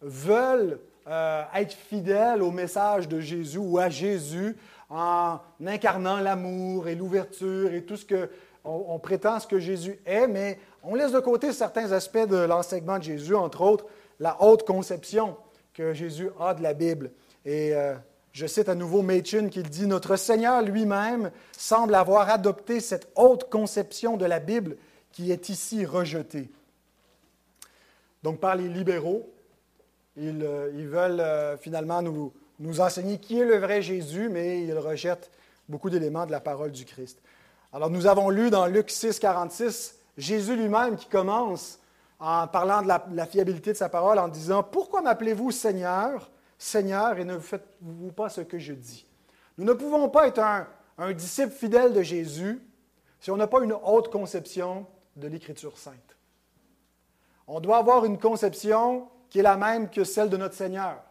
veulent 0.00 0.78
euh, 1.08 1.42
être 1.54 1.72
fidèles 1.72 2.42
au 2.42 2.50
message 2.50 3.08
de 3.08 3.20
Jésus 3.20 3.58
ou 3.58 3.78
à 3.78 3.88
Jésus 3.88 4.56
en 4.88 5.38
incarnant 5.64 6.20
l'amour 6.20 6.88
et 6.88 6.94
l'ouverture 6.94 7.72
et 7.72 7.82
tout 7.82 7.96
ce 7.96 8.04
que 8.04 8.30
on, 8.64 8.98
prétend 8.98 9.40
ce 9.40 9.46
que 9.46 9.58
Jésus 9.58 9.98
est, 10.06 10.28
mais 10.28 10.58
on 10.84 10.94
laisse 10.94 11.12
de 11.12 11.18
côté 11.20 11.52
certains 11.52 11.90
aspects 11.92 12.28
de 12.28 12.36
l'enseignement 12.36 12.98
de 12.98 13.04
Jésus, 13.04 13.34
entre 13.34 13.60
autres 13.62 13.86
la 14.20 14.40
haute 14.40 14.64
conception 14.64 15.36
que 15.74 15.92
Jésus 15.92 16.30
a 16.38 16.54
de 16.54 16.62
la 16.62 16.74
Bible. 16.74 17.10
Et 17.44 17.74
euh, 17.74 17.94
je 18.32 18.46
cite 18.46 18.68
à 18.68 18.74
nouveau 18.74 19.02
Machen 19.02 19.50
qui 19.50 19.62
dit 19.62 19.86
Notre 19.86 20.16
Seigneur 20.16 20.62
lui-même 20.62 21.30
semble 21.56 21.94
avoir 21.94 22.30
adopté 22.30 22.78
cette 22.78 23.10
haute 23.16 23.50
conception 23.50 24.16
de 24.16 24.26
la 24.26 24.38
Bible 24.38 24.76
qui 25.10 25.32
est 25.32 25.48
ici 25.48 25.84
rejetée. 25.84 26.50
Donc, 28.22 28.38
par 28.38 28.54
les 28.54 28.68
libéraux, 28.68 29.31
ils, 30.16 30.42
euh, 30.42 30.70
veulent 30.88 31.20
euh, 31.20 31.56
finalement 31.56 32.02
nous, 32.02 32.32
nous, 32.58 32.80
enseigner 32.80 33.18
qui 33.18 33.38
est 33.40 33.44
le 33.44 33.58
vrai 33.58 33.82
Jésus, 33.82 34.28
mais 34.28 34.62
ils 34.62 34.76
rejettent 34.76 35.30
beaucoup 35.68 35.90
d'éléments 35.90 36.26
de 36.26 36.32
la 36.32 36.40
parole 36.40 36.72
du 36.72 36.84
Christ. 36.84 37.20
Alors, 37.72 37.90
nous 37.90 38.06
avons 38.06 38.28
lu 38.30 38.50
dans 38.50 38.66
Luc 38.66 38.90
6, 38.90 39.18
46, 39.18 39.98
Jésus 40.18 40.56
lui-même 40.56 40.96
qui 40.96 41.06
commence 41.06 41.78
en 42.20 42.46
parlant 42.46 42.82
de 42.82 42.88
la, 42.88 43.26
fiabilité 43.26 43.72
de 43.72 43.76
sa 43.76 43.88
parole, 43.88 44.18
en 44.18 44.28
disant 44.28 44.62
Pourquoi 44.62 45.02
m'appelez-vous 45.02 45.50
Seigneur, 45.50 46.30
Seigneur, 46.58 47.18
et 47.18 47.24
ne 47.24 47.38
faites-vous 47.38 48.12
pas 48.12 48.28
ce 48.28 48.42
que 48.42 48.58
je 48.58 48.74
dis? 48.74 49.06
Nous 49.58 49.64
ne 49.64 49.72
pouvons 49.72 50.08
pas 50.08 50.28
être 50.28 50.38
un, 50.38 50.68
un 50.98 51.12
disciple 51.12 51.52
fidèle 51.52 51.92
de 51.92 52.02
Jésus 52.02 52.60
si 53.20 53.30
on 53.30 53.36
n'a 53.36 53.46
pas 53.46 53.62
une 53.62 53.72
haute 53.84 54.10
conception 54.10 54.86
de 55.16 55.28
l'Écriture 55.28 55.78
sainte 55.78 56.12
on 57.46 57.60
doit 57.60 57.78
avoir 57.78 58.04
une 58.04 58.18
conception 58.18 59.08
qui 59.32 59.38
est 59.38 59.42
la 59.42 59.56
même 59.56 59.88
que 59.88 60.04
celle 60.04 60.28
de 60.28 60.36
notre 60.36 60.54
Seigneur. 60.54 61.02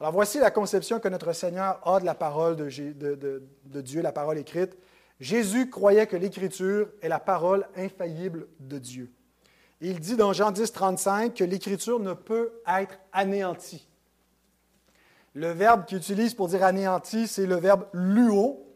Alors 0.00 0.12
voici 0.12 0.40
la 0.40 0.50
conception 0.50 0.98
que 0.98 1.06
notre 1.06 1.32
Seigneur 1.32 1.80
a 1.86 2.00
de 2.00 2.04
la 2.04 2.16
parole 2.16 2.56
de, 2.56 3.80
Dieu, 3.80 4.02
la 4.02 4.10
parole 4.10 4.38
écrite. 4.38 4.76
Jésus 5.20 5.70
croyait 5.70 6.08
que 6.08 6.16
l'Écriture 6.16 6.88
est 7.00 7.08
la 7.08 7.20
parole 7.20 7.68
infaillible 7.76 8.48
de 8.58 8.80
Dieu. 8.80 9.12
Il 9.80 10.00
dit 10.00 10.16
dans 10.16 10.32
Jean 10.32 10.50
10, 10.50 10.72
35 10.72 11.34
que 11.34 11.44
l'Écriture 11.44 12.00
ne 12.00 12.12
peut 12.12 12.50
être 12.66 12.98
anéantie. 13.12 13.86
Le 15.34 15.52
verbe 15.52 15.84
qu'il 15.84 15.98
utilise 15.98 16.34
pour 16.34 16.48
dire 16.48 16.64
anéanti, 16.64 17.28
c'est 17.28 17.46
le 17.46 17.54
verbe 17.54 17.84
luo, 17.92 18.66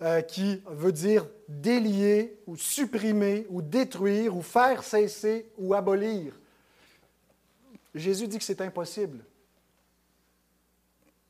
euh, 0.00 0.22
qui 0.22 0.62
veut 0.70 0.92
dire 0.92 1.26
délier 1.46 2.40
ou 2.46 2.56
supprimer 2.56 3.46
ou 3.50 3.60
détruire 3.60 4.34
ou 4.34 4.40
faire 4.40 4.82
cesser 4.82 5.50
ou 5.58 5.74
abolir. 5.74 6.32
Jésus 7.98 8.28
dit 8.28 8.38
que 8.38 8.44
c'est 8.44 8.60
impossible 8.60 9.24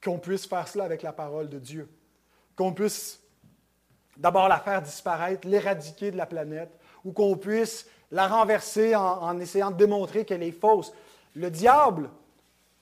qu'on 0.02 0.18
puisse 0.18 0.46
faire 0.46 0.68
cela 0.68 0.84
avec 0.84 1.02
la 1.02 1.12
parole 1.12 1.48
de 1.48 1.58
Dieu, 1.58 1.88
qu'on 2.56 2.72
puisse 2.72 3.20
d'abord 4.16 4.48
la 4.48 4.58
faire 4.58 4.82
disparaître, 4.82 5.46
l'éradiquer 5.46 6.10
de 6.10 6.16
la 6.16 6.26
planète, 6.26 6.70
ou 7.04 7.12
qu'on 7.12 7.36
puisse 7.36 7.86
la 8.10 8.26
renverser 8.26 8.94
en, 8.96 9.38
essayant 9.38 9.70
de 9.70 9.76
démontrer 9.76 10.24
qu'elle 10.24 10.42
est 10.42 10.52
fausse. 10.52 10.92
Le 11.34 11.50
diable, 11.50 12.10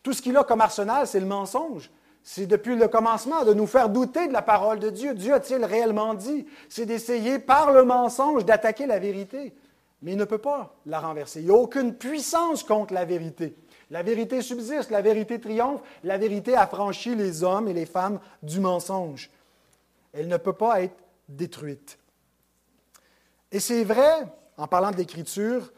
tout 0.02 0.12
ce 0.12 0.22
qu'il 0.22 0.36
a 0.36 0.44
comme 0.44 0.60
arsenal, 0.60 1.06
c'est 1.06 1.20
le 1.20 1.26
mensonge. 1.26 1.90
C'est 2.22 2.46
depuis 2.46 2.76
le 2.76 2.88
commencement 2.88 3.44
de 3.44 3.54
nous 3.54 3.66
faire 3.66 3.88
douter 3.88 4.28
de 4.28 4.32
la 4.32 4.42
parole 4.42 4.78
de 4.78 4.90
Dieu. 4.90 5.14
Dieu 5.14 5.34
a-t-il 5.34 5.64
réellement 5.64 6.14
dit? 6.14 6.46
C'est 6.68 6.86
d'essayer 6.86 7.38
par 7.38 7.72
le 7.72 7.84
mensonge 7.84 8.44
d'attaquer 8.44 8.86
la 8.86 8.98
vérité. 8.98 9.54
Mais 10.02 10.12
il 10.12 10.18
ne 10.18 10.24
peut 10.24 10.38
pas 10.38 10.74
la 10.86 11.00
renverser. 11.00 11.40
Il 11.40 11.46
n'y 11.46 11.52
a 11.52 11.58
aucune 11.58 11.94
puissance 11.94 12.62
contre 12.62 12.94
la 12.94 13.04
vérité. 13.04 13.56
La 13.90 14.02
vérité 14.02 14.42
subsiste, 14.42 14.90
la 14.90 15.00
vérité 15.00 15.40
triomphe, 15.40 15.80
la 16.02 16.18
vérité 16.18 16.56
affranchit 16.56 17.14
les 17.14 17.44
hommes 17.44 17.68
et 17.68 17.72
les 17.72 17.86
femmes 17.86 18.18
du 18.42 18.58
mensonge. 18.58 19.30
Elle 20.12 20.28
ne 20.28 20.36
peut 20.36 20.52
pas 20.52 20.82
être 20.82 20.96
détruite. 21.28 21.98
Et 23.52 23.60
c'est 23.60 23.84
vrai, 23.84 24.26
en 24.56 24.66
parlant 24.66 24.90
de 24.90 24.96
l'Écriture, 24.96 25.72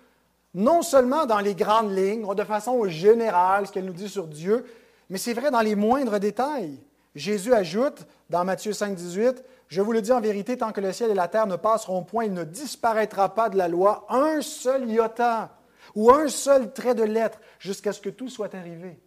non 0.54 0.82
seulement 0.82 1.26
dans 1.26 1.40
les 1.40 1.54
grandes 1.54 1.94
lignes, 1.94 2.26
de 2.34 2.44
façon 2.44 2.88
générale, 2.88 3.66
ce 3.66 3.72
qu'elle 3.72 3.84
nous 3.84 3.92
dit 3.92 4.08
sur 4.08 4.26
Dieu, 4.26 4.64
mais 5.10 5.18
c'est 5.18 5.34
vrai 5.34 5.50
dans 5.50 5.60
les 5.60 5.74
moindres 5.74 6.18
détails. 6.18 6.78
Jésus 7.14 7.52
ajoute 7.52 8.06
dans 8.30 8.44
Matthieu 8.44 8.72
5, 8.72 8.94
18, 8.94 9.44
Je 9.68 9.82
vous 9.82 9.92
le 9.92 10.00
dis 10.00 10.12
en 10.12 10.20
vérité, 10.20 10.56
tant 10.56 10.72
que 10.72 10.80
le 10.80 10.92
ciel 10.92 11.10
et 11.10 11.14
la 11.14 11.28
terre 11.28 11.46
ne 11.46 11.56
passeront 11.56 12.02
point, 12.04 12.24
il 12.24 12.32
ne 12.32 12.44
disparaîtra 12.44 13.34
pas 13.34 13.50
de 13.50 13.58
la 13.58 13.68
loi 13.68 14.06
un 14.08 14.40
seul 14.40 14.88
iota 14.88 15.57
ou 15.94 16.10
un 16.10 16.28
seul 16.28 16.72
trait 16.72 16.94
de 16.94 17.02
lettre 17.02 17.38
jusqu'à 17.58 17.92
ce 17.92 18.00
que 18.00 18.10
tout 18.10 18.28
soit 18.28 18.54
arrivé. 18.54 18.98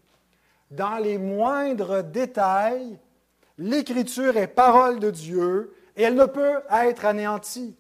Dans 0.70 0.98
les 0.98 1.18
moindres 1.18 2.04
détails, 2.04 2.98
l'Écriture 3.58 4.38
est 4.38 4.48
parole 4.48 5.00
de 5.00 5.12
Dieu 5.12 5.74
et 5.96 6.04
elle 6.04 6.16
ne 6.16 6.26
peut 6.26 6.62
être 6.72 7.06
anéantie. 7.06 7.76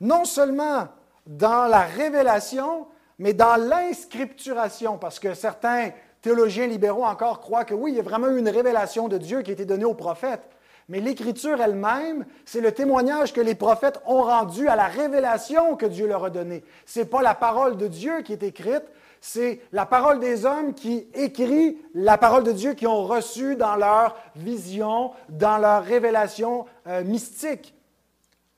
Non 0.00 0.24
seulement 0.24 0.88
dans 1.26 1.66
la 1.66 1.82
révélation, 1.82 2.86
mais 3.18 3.34
dans 3.34 3.56
l'inscripturation, 3.56 4.96
parce 4.96 5.18
que 5.18 5.34
certains 5.34 5.90
théologiens 6.22 6.66
libéraux 6.66 7.04
encore 7.04 7.40
croient 7.40 7.64
que 7.64 7.74
oui, 7.74 7.92
il 7.92 7.96
y 7.96 8.00
a 8.00 8.02
vraiment 8.02 8.28
eu 8.28 8.38
une 8.38 8.48
révélation 8.48 9.08
de 9.08 9.18
Dieu 9.18 9.42
qui 9.42 9.50
a 9.50 9.54
été 9.54 9.64
donnée 9.64 9.84
aux 9.84 9.94
prophètes. 9.94 10.48
Mais 10.88 11.00
l'Écriture 11.00 11.60
elle-même, 11.60 12.24
c'est 12.46 12.62
le 12.62 12.72
témoignage 12.72 13.32
que 13.32 13.40
les 13.40 13.54
prophètes 13.54 14.00
ont 14.06 14.22
rendu 14.22 14.68
à 14.68 14.76
la 14.76 14.86
révélation 14.86 15.76
que 15.76 15.84
Dieu 15.84 16.06
leur 16.06 16.24
a 16.24 16.30
donnée. 16.30 16.64
Ce 16.86 17.00
n'est 17.00 17.06
pas 17.06 17.20
la 17.20 17.34
parole 17.34 17.76
de 17.76 17.86
Dieu 17.88 18.22
qui 18.22 18.32
est 18.32 18.42
écrite, 18.42 18.84
c'est 19.20 19.60
la 19.72 19.84
parole 19.84 20.20
des 20.20 20.46
hommes 20.46 20.74
qui 20.74 21.08
écrit 21.12 21.78
la 21.92 22.16
parole 22.16 22.44
de 22.44 22.52
Dieu 22.52 22.74
qu'ils 22.74 22.88
ont 22.88 23.04
reçue 23.04 23.56
dans 23.56 23.76
leur 23.76 24.16
vision, 24.36 25.12
dans 25.28 25.58
leur 25.58 25.84
révélation 25.84 26.66
euh, 26.86 27.04
mystique. 27.04 27.74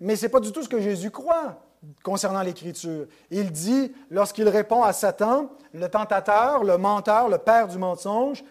Mais 0.01 0.17
ce 0.17 0.27
n'est 0.27 0.29
pas 0.29 0.41
du 0.41 0.53
tout 0.53 0.63
ce 0.63 0.69
que 0.69 0.81
Jésus 0.81 1.11
croit 1.11 1.57
concernant 2.03 2.43
l'Écriture. 2.43 3.07
Il 3.31 3.51
dit, 3.53 3.93
lorsqu'il 4.11 4.49
répond 4.49 4.83
à 4.83 4.93
Satan, 4.93 5.51
le 5.73 5.89
tentateur, 5.89 6.63
le 6.63 6.77
menteur, 6.77 7.29
le 7.29 7.39
père 7.39 7.69
du 7.69 7.79
mensonge, 7.79 8.45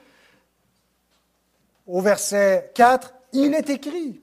au 1.85 2.01
verset 2.01 2.71
4, 2.75 3.13
il 3.33 3.53
est 3.53 3.69
écrit. 3.69 4.21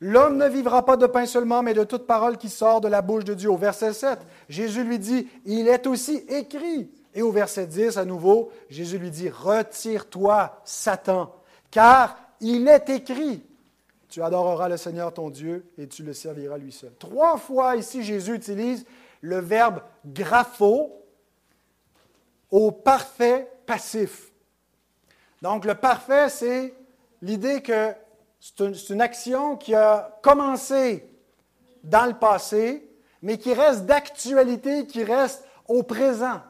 L'homme 0.00 0.36
ne 0.36 0.48
vivra 0.48 0.84
pas 0.84 0.96
de 0.96 1.06
pain 1.06 1.24
seulement, 1.24 1.62
mais 1.62 1.72
de 1.72 1.84
toute 1.84 2.06
parole 2.06 2.36
qui 2.36 2.50
sort 2.50 2.80
de 2.80 2.88
la 2.88 3.00
bouche 3.00 3.24
de 3.24 3.32
Dieu. 3.32 3.50
Au 3.50 3.56
verset 3.56 3.92
7, 3.92 4.18
Jésus 4.48 4.84
lui 4.84 4.98
dit, 4.98 5.28
il 5.46 5.66
est 5.66 5.86
aussi 5.86 6.16
écrit. 6.28 6.90
Et 7.14 7.22
au 7.22 7.30
verset 7.30 7.66
10, 7.66 7.96
à 7.96 8.04
nouveau, 8.04 8.50
Jésus 8.68 8.98
lui 8.98 9.10
dit, 9.10 9.30
retire-toi, 9.30 10.60
Satan, 10.64 11.34
car 11.70 12.18
il 12.40 12.68
est 12.68 12.90
écrit, 12.90 13.42
tu 14.08 14.22
adoreras 14.22 14.68
le 14.68 14.76
Seigneur 14.76 15.14
ton 15.14 15.30
Dieu 15.30 15.64
et 15.78 15.88
tu 15.88 16.02
le 16.02 16.12
serviras 16.12 16.58
lui 16.58 16.70
seul. 16.70 16.92
Trois 16.98 17.38
fois 17.38 17.76
ici, 17.76 18.02
Jésus 18.02 18.34
utilise 18.34 18.84
le 19.22 19.38
verbe 19.38 19.80
grapho 20.04 20.92
au 22.50 22.70
parfait 22.72 23.50
passif. 23.64 24.33
Donc, 25.44 25.66
le 25.66 25.74
parfait, 25.74 26.30
c'est 26.30 26.72
l'idée 27.20 27.60
que 27.60 27.92
c'est 28.40 28.88
une 28.88 29.02
action 29.02 29.58
qui 29.58 29.74
a 29.74 30.18
commencé 30.22 31.06
dans 31.82 32.06
le 32.06 32.14
passé, 32.14 32.90
mais 33.20 33.36
qui 33.36 33.52
reste 33.52 33.84
d'actualité, 33.84 34.86
qui 34.86 35.04
reste 35.04 35.44
au 35.68 35.82
présent. 35.82 36.40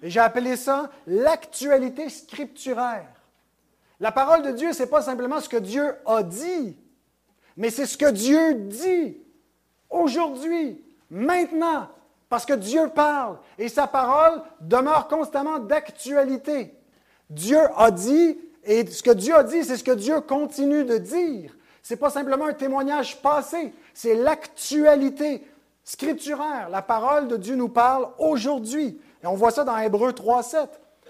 Et 0.00 0.10
j'ai 0.10 0.20
appelé 0.20 0.54
ça 0.54 0.90
l'actualité 1.08 2.08
scripturaire. 2.08 3.08
La 3.98 4.12
parole 4.12 4.42
de 4.42 4.52
Dieu, 4.52 4.72
ce 4.72 4.84
n'est 4.84 4.88
pas 4.88 5.02
simplement 5.02 5.40
ce 5.40 5.48
que 5.48 5.56
Dieu 5.56 5.96
a 6.06 6.22
dit, 6.22 6.76
mais 7.56 7.70
c'est 7.70 7.86
ce 7.86 7.98
que 7.98 8.12
Dieu 8.12 8.54
dit. 8.54 9.16
aujourd'hui, 9.90 10.84
maintenant, 11.10 11.88
parce 12.28 12.46
que 12.46 12.54
Dieu 12.54 12.90
parle 12.94 13.38
et 13.58 13.68
sa 13.68 13.88
parole 13.88 14.40
demeure 14.60 15.08
constamment 15.08 15.58
d'actualité. 15.58 16.75
Dieu 17.30 17.60
a 17.76 17.90
dit, 17.90 18.38
et 18.64 18.86
ce 18.86 19.02
que 19.02 19.10
Dieu 19.10 19.34
a 19.34 19.44
dit, 19.44 19.64
c'est 19.64 19.76
ce 19.76 19.84
que 19.84 19.92
Dieu 19.92 20.20
continue 20.20 20.84
de 20.84 20.98
dire. 20.98 21.56
Ce 21.82 21.94
n'est 21.94 21.98
pas 21.98 22.10
simplement 22.10 22.46
un 22.46 22.52
témoignage 22.52 23.22
passé, 23.22 23.72
c'est 23.94 24.14
l'actualité 24.14 25.42
scripturaire. 25.84 26.68
La 26.70 26.82
parole 26.82 27.28
de 27.28 27.36
Dieu 27.36 27.54
nous 27.54 27.68
parle 27.68 28.08
aujourd'hui. 28.18 29.00
Et 29.22 29.26
on 29.26 29.34
voit 29.34 29.52
ça 29.52 29.64
dans 29.64 29.78
Hébreu 29.78 30.10
3.7. 30.10 30.66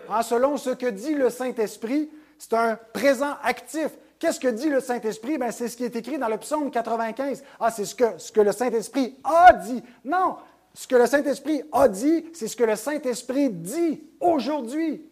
Hein, 0.09 0.23
selon 0.23 0.57
ce 0.57 0.71
que 0.71 0.87
dit 0.87 1.15
le 1.15 1.31
Saint-Esprit, 1.31 2.11
c'est 2.39 2.53
un 2.53 2.79
présent 2.93 3.35
actif. 3.43 3.89
Qu'est-ce 4.19 4.41
que 4.41 4.49
dit 4.49 4.69
le 4.69 4.81
Saint-Esprit? 4.81 5.39
Ben, 5.39 5.51
c'est 5.51 5.69
ce 5.69 5.77
qui 5.77 5.85
est 5.85 5.97
écrit 5.97 6.19
dans 6.19 6.29
le 6.29 6.37
psaume 6.39 6.71
95. 6.71 7.43
Ah, 7.59 7.71
c'est 7.71 7.85
ce 7.85 7.95
que, 7.95 8.19
ce 8.19 8.31
que 8.31 8.41
le 8.41 8.53
Saint-Esprit 8.53 9.17
a 9.25 9.53
dit. 9.53 9.83
Non, 10.05 10.37
ce 10.75 10.87
que 10.87 10.97
le 10.97 11.07
Saint-Esprit 11.07 11.63
a 11.73 11.89
dit, 11.89 12.27
c'est 12.35 12.49
ce 12.49 12.57
que 12.57 12.65
le 12.65 12.77
Saint-Esprit 12.77 13.51
dit 13.51 14.03
aujourd'hui. 14.21 15.03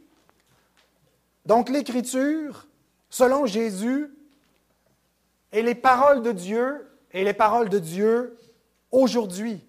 Donc 1.47 1.69
l'Écriture, 1.69 2.67
selon 3.11 3.47
Jésus, 3.47 4.11
est 5.53 5.63
les 5.63 5.75
paroles 5.75 6.23
de 6.23 6.33
Dieu 6.33 6.87
et 7.13 7.25
les 7.25 7.35
paroles 7.35 7.69
de 7.69 7.79
Dieu 7.79 8.37
aujourd'hui. 8.91 9.65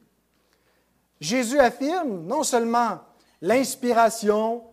Jésus 1.20 1.60
affirme 1.60 2.24
non 2.24 2.44
seulement 2.44 3.00
l'inspiration 3.42 4.64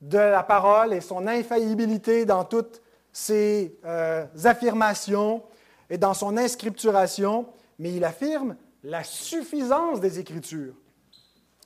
de 0.00 0.18
la 0.18 0.42
parole 0.42 0.92
et 0.92 1.00
son 1.00 1.26
infaillibilité 1.26 2.24
dans 2.24 2.44
toutes 2.44 2.80
ses 3.12 3.78
euh, 3.84 4.24
affirmations 4.44 5.42
et 5.90 5.98
dans 5.98 6.14
son 6.14 6.36
inscripturation, 6.36 7.46
mais 7.78 7.92
il 7.92 8.04
affirme 8.04 8.56
la 8.82 9.04
suffisance 9.04 10.00
des 10.00 10.18
Écritures. 10.18 10.74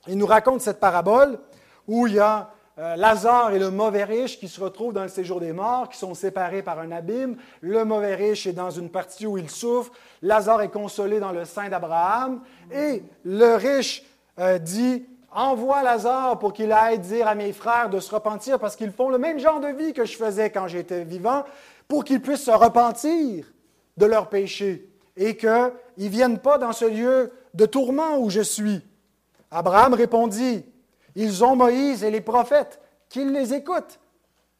Il 0.07 0.17
nous 0.17 0.25
raconte 0.25 0.61
cette 0.61 0.79
parabole 0.79 1.39
où 1.87 2.07
il 2.07 2.15
y 2.15 2.19
a 2.19 2.51
euh, 2.79 2.95
Lazare 2.95 3.53
et 3.53 3.59
le 3.59 3.71
mauvais 3.71 4.03
riche 4.03 4.39
qui 4.39 4.47
se 4.47 4.61
retrouvent 4.61 4.93
dans 4.93 5.01
le 5.01 5.09
séjour 5.09 5.39
des 5.39 5.51
morts, 5.51 5.89
qui 5.89 5.97
sont 5.97 6.13
séparés 6.13 6.61
par 6.61 6.77
un 6.77 6.91
abîme. 6.91 7.37
Le 7.61 7.83
mauvais 7.85 8.13
riche 8.13 8.45
est 8.45 8.53
dans 8.53 8.69
une 8.69 8.89
partie 8.89 9.25
où 9.25 9.37
il 9.37 9.49
souffre. 9.49 9.91
Lazare 10.21 10.61
est 10.61 10.69
consolé 10.69 11.19
dans 11.19 11.31
le 11.31 11.45
sein 11.45 11.69
d'Abraham. 11.69 12.41
Et 12.71 13.01
le 13.23 13.55
riche 13.55 14.03
euh, 14.37 14.59
dit, 14.59 15.05
envoie 15.31 15.81
Lazare 15.81 16.37
pour 16.37 16.53
qu'il 16.53 16.71
aille 16.71 16.99
dire 16.99 17.27
à 17.27 17.33
mes 17.33 17.51
frères 17.51 17.89
de 17.89 17.99
se 17.99 18.13
repentir 18.13 18.59
parce 18.59 18.75
qu'ils 18.75 18.91
font 18.91 19.09
le 19.09 19.17
même 19.17 19.39
genre 19.39 19.59
de 19.59 19.69
vie 19.69 19.93
que 19.93 20.05
je 20.05 20.15
faisais 20.15 20.51
quand 20.51 20.67
j'étais 20.67 21.03
vivant, 21.03 21.45
pour 21.87 22.03
qu'ils 22.03 22.21
puissent 22.21 22.45
se 22.45 22.51
repentir 22.51 23.45
de 23.97 24.05
leurs 24.05 24.29
péchés 24.29 24.87
et 25.15 25.35
qu'ils 25.35 25.71
ne 25.97 26.07
viennent 26.07 26.39
pas 26.39 26.59
dans 26.59 26.73
ce 26.73 26.85
lieu 26.85 27.31
de 27.55 27.65
tourment 27.65 28.19
où 28.19 28.29
je 28.29 28.41
suis. 28.41 28.81
Abraham 29.49 29.95
répondit, 29.95 30.63
ils 31.17 31.43
ont 31.43 31.55
Moïse 31.55 32.03
et 32.03 32.11
les 32.11 32.21
prophètes, 32.21 32.79
qu'ils 33.09 33.31
les 33.31 33.51
écoutent. 33.53 33.99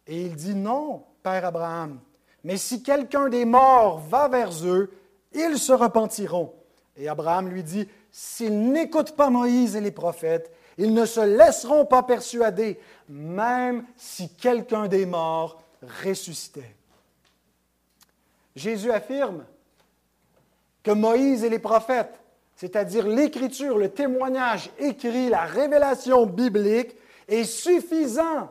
Et 0.07 0.23
il 0.23 0.35
dit, 0.35 0.55
non, 0.55 1.03
Père 1.21 1.45
Abraham, 1.45 1.99
mais 2.43 2.57
si 2.57 2.81
quelqu'un 2.81 3.29
des 3.29 3.45
morts 3.45 3.99
va 3.99 4.27
vers 4.27 4.51
eux, 4.65 4.91
ils 5.33 5.59
se 5.59 5.71
repentiront. 5.71 6.53
Et 6.95 7.07
Abraham 7.07 7.49
lui 7.49 7.61
dit, 7.61 7.87
s'ils 8.11 8.71
n'écoutent 8.71 9.15
pas 9.15 9.29
Moïse 9.29 9.75
et 9.75 9.81
les 9.81 9.91
prophètes, 9.91 10.51
ils 10.79 10.93
ne 10.93 11.05
se 11.05 11.19
laisseront 11.19 11.85
pas 11.85 12.01
persuader, 12.01 12.79
même 13.07 13.85
si 13.95 14.33
quelqu'un 14.33 14.87
des 14.87 15.05
morts 15.05 15.61
ressuscitait. 16.03 16.75
Jésus 18.55 18.91
affirme 18.91 19.45
que 20.81 20.91
Moïse 20.91 21.43
et 21.43 21.49
les 21.49 21.59
prophètes 21.59 22.19
c'est-à-dire 22.57 23.07
l'écriture, 23.07 23.77
le 23.77 23.89
témoignage 23.89 24.71
écrit, 24.79 25.29
la 25.29 25.41
révélation 25.41 26.25
biblique, 26.25 26.95
est 27.27 27.43
suffisant 27.43 28.49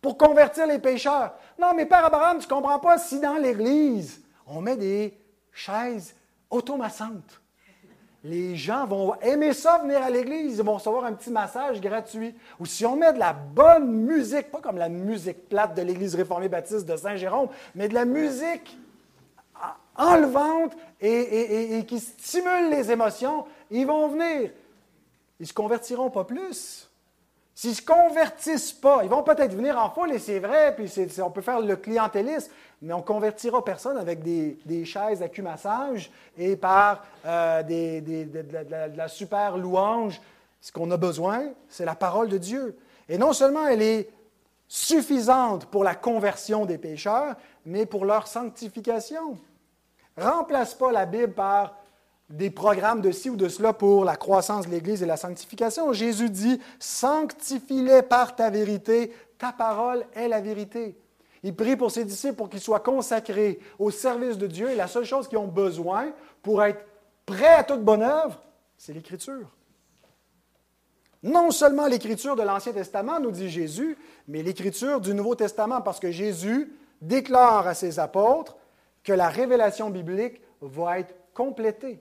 pour 0.00 0.16
convertir 0.16 0.68
les 0.68 0.78
pécheurs. 0.78 1.34
Non, 1.58 1.72
mais 1.74 1.86
Père 1.86 2.04
Abraham, 2.04 2.38
tu 2.38 2.46
ne 2.46 2.50
comprends 2.50 2.78
pas 2.78 2.98
si 2.98 3.18
dans 3.18 3.36
l'Église, 3.36 4.22
on 4.46 4.60
met 4.60 4.76
des 4.76 5.18
chaises 5.50 6.14
automassantes. 6.50 7.40
Les 8.22 8.54
gens 8.54 8.86
vont 8.86 9.16
aimer 9.20 9.54
ça, 9.54 9.78
venir 9.78 10.00
à 10.00 10.08
l'Église, 10.08 10.58
ils 10.58 10.64
vont 10.64 10.74
recevoir 10.74 11.04
un 11.04 11.14
petit 11.14 11.30
massage 11.30 11.80
gratuit. 11.80 12.32
Ou 12.60 12.66
si 12.66 12.86
on 12.86 12.94
met 12.94 13.12
de 13.12 13.18
la 13.18 13.32
bonne 13.32 13.90
musique, 13.90 14.52
pas 14.52 14.60
comme 14.60 14.78
la 14.78 14.88
musique 14.88 15.48
plate 15.48 15.74
de 15.74 15.82
l'Église 15.82 16.14
réformée 16.14 16.48
baptiste 16.48 16.86
de 16.86 16.94
Saint-Jérôme, 16.94 17.48
mais 17.74 17.88
de 17.88 17.94
la 17.94 18.04
musique 18.04 18.78
enlevante 19.96 20.76
et, 21.02 21.84
qui 21.86 21.98
stimulent 21.98 22.70
les 22.70 22.90
émotions, 22.90 23.44
ils 23.70 23.86
vont 23.86 24.08
venir. 24.08 24.50
Ils 25.40 25.42
ne 25.42 25.46
se 25.46 25.52
convertiront 25.52 26.10
pas 26.10 26.24
plus. 26.24 26.88
S'ils 27.54 27.70
ne 27.70 27.76
se 27.76 27.82
convertissent 27.82 28.72
pas, 28.72 29.00
ils 29.02 29.10
vont 29.10 29.22
peut-être 29.22 29.54
venir 29.54 29.78
en 29.78 29.90
foule, 29.90 30.12
et 30.12 30.18
c'est 30.18 30.38
vrai, 30.38 30.74
puis 30.74 30.90
on 31.22 31.30
peut 31.30 31.42
faire 31.42 31.60
le 31.60 31.76
clientélisme, 31.76 32.50
mais 32.80 32.94
on 32.94 32.98
ne 32.98 33.02
convertira 33.02 33.62
personne 33.64 33.98
avec 33.98 34.22
des, 34.22 34.84
chaises 34.84 35.22
à 35.22 35.28
cul-massage 35.28 36.10
et 36.38 36.56
par 36.56 37.04
euh, 37.26 37.62
de, 37.62 38.96
la 38.96 39.08
super 39.08 39.58
louange. 39.58 40.20
Ce 40.60 40.72
qu'on 40.72 40.90
a 40.92 40.96
besoin, 40.96 41.50
c'est 41.68 41.84
la 41.84 41.94
parole 41.94 42.28
de 42.28 42.38
Dieu. 42.38 42.78
Et 43.08 43.18
non 43.18 43.32
seulement 43.32 43.66
elle 43.66 43.82
est 43.82 44.08
suffisante 44.68 45.66
pour 45.66 45.84
la 45.84 45.94
conversion 45.94 46.64
des 46.64 46.78
pécheurs, 46.78 47.34
mais 47.66 47.84
pour 47.84 48.04
leur 48.04 48.26
sanctification. 48.26 49.36
Remplace 50.16 50.74
pas 50.74 50.92
la 50.92 51.06
Bible 51.06 51.32
par 51.32 51.76
des 52.28 52.50
programmes 52.50 53.00
de 53.00 53.12
ci 53.12 53.30
ou 53.30 53.36
de 53.36 53.48
cela 53.48 53.72
pour 53.72 54.04
la 54.04 54.16
croissance 54.16 54.66
de 54.66 54.72
l'Église 54.72 55.02
et 55.02 55.06
la 55.06 55.16
sanctification. 55.16 55.92
Jésus 55.92 56.30
dit, 56.30 56.60
sanctifie-les 56.78 58.02
par 58.02 58.34
ta 58.34 58.50
vérité, 58.50 59.12
ta 59.38 59.52
parole 59.52 60.06
est 60.14 60.28
la 60.28 60.40
vérité. 60.40 60.96
Il 61.42 61.54
prie 61.54 61.76
pour 61.76 61.90
ses 61.90 62.04
disciples 62.04 62.36
pour 62.36 62.48
qu'ils 62.48 62.60
soient 62.60 62.80
consacrés 62.80 63.58
au 63.78 63.90
service 63.90 64.38
de 64.38 64.46
Dieu 64.46 64.70
et 64.70 64.76
la 64.76 64.86
seule 64.86 65.04
chose 65.04 65.28
qu'ils 65.28 65.38
ont 65.38 65.48
besoin 65.48 66.12
pour 66.42 66.62
être 66.62 66.84
prêts 67.26 67.54
à 67.54 67.64
toute 67.64 67.82
bonne 67.82 68.02
œuvre, 68.02 68.40
c'est 68.78 68.92
l'Écriture. 68.92 69.50
Non 71.22 71.50
seulement 71.50 71.86
l'Écriture 71.86 72.34
de 72.34 72.42
l'Ancien 72.42 72.72
Testament, 72.72 73.20
nous 73.20 73.30
dit 73.30 73.48
Jésus, 73.48 73.96
mais 74.26 74.42
l'Écriture 74.42 75.00
du 75.00 75.14
Nouveau 75.14 75.34
Testament, 75.34 75.80
parce 75.80 76.00
que 76.00 76.10
Jésus 76.10 76.72
déclare 77.00 77.66
à 77.66 77.74
ses 77.74 77.98
apôtres 77.98 78.56
que 79.04 79.12
la 79.12 79.28
révélation 79.28 79.90
biblique 79.90 80.40
va 80.60 81.00
être 81.00 81.14
complétée, 81.34 82.00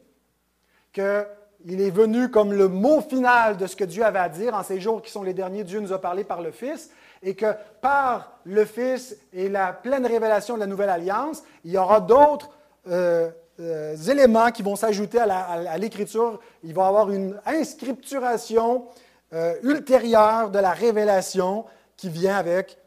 qu'il 0.93 1.81
est 1.81 1.89
venu 1.89 2.29
comme 2.29 2.53
le 2.53 2.67
mot 2.67 3.01
final 3.01 3.57
de 3.57 3.67
ce 3.67 3.75
que 3.75 3.83
Dieu 3.83 4.03
avait 4.03 4.19
à 4.19 4.29
dire 4.29 4.53
en 4.53 4.63
ces 4.63 4.79
jours 4.79 5.01
qui 5.01 5.11
sont 5.11 5.23
les 5.23 5.33
derniers, 5.33 5.63
Dieu 5.63 5.79
nous 5.79 5.93
a 5.93 5.99
parlé 5.99 6.23
par 6.23 6.41
le 6.41 6.51
Fils, 6.51 6.91
et 7.23 7.35
que 7.35 7.53
par 7.81 8.39
le 8.43 8.65
Fils 8.65 9.15
et 9.33 9.49
la 9.49 9.73
pleine 9.73 10.05
révélation 10.05 10.55
de 10.55 10.59
la 10.59 10.67
nouvelle 10.67 10.89
alliance, 10.89 11.43
il 11.63 11.71
y 11.71 11.77
aura 11.77 11.99
d'autres 12.01 12.49
euh, 12.87 13.29
euh, 13.59 13.95
éléments 13.95 14.51
qui 14.51 14.63
vont 14.63 14.75
s'ajouter 14.75 15.19
à 15.19 15.77
l'Écriture. 15.77 16.39
Il 16.63 16.73
va 16.73 16.83
y 16.83 16.87
avoir 16.87 17.11
une 17.11 17.39
inscripturation 17.45 18.85
euh, 19.33 19.53
ultérieure 19.63 20.49
de 20.49 20.59
la 20.59 20.71
révélation 20.71 21.65
qui 21.95 22.09
vient 22.09 22.35
avec 22.35 22.77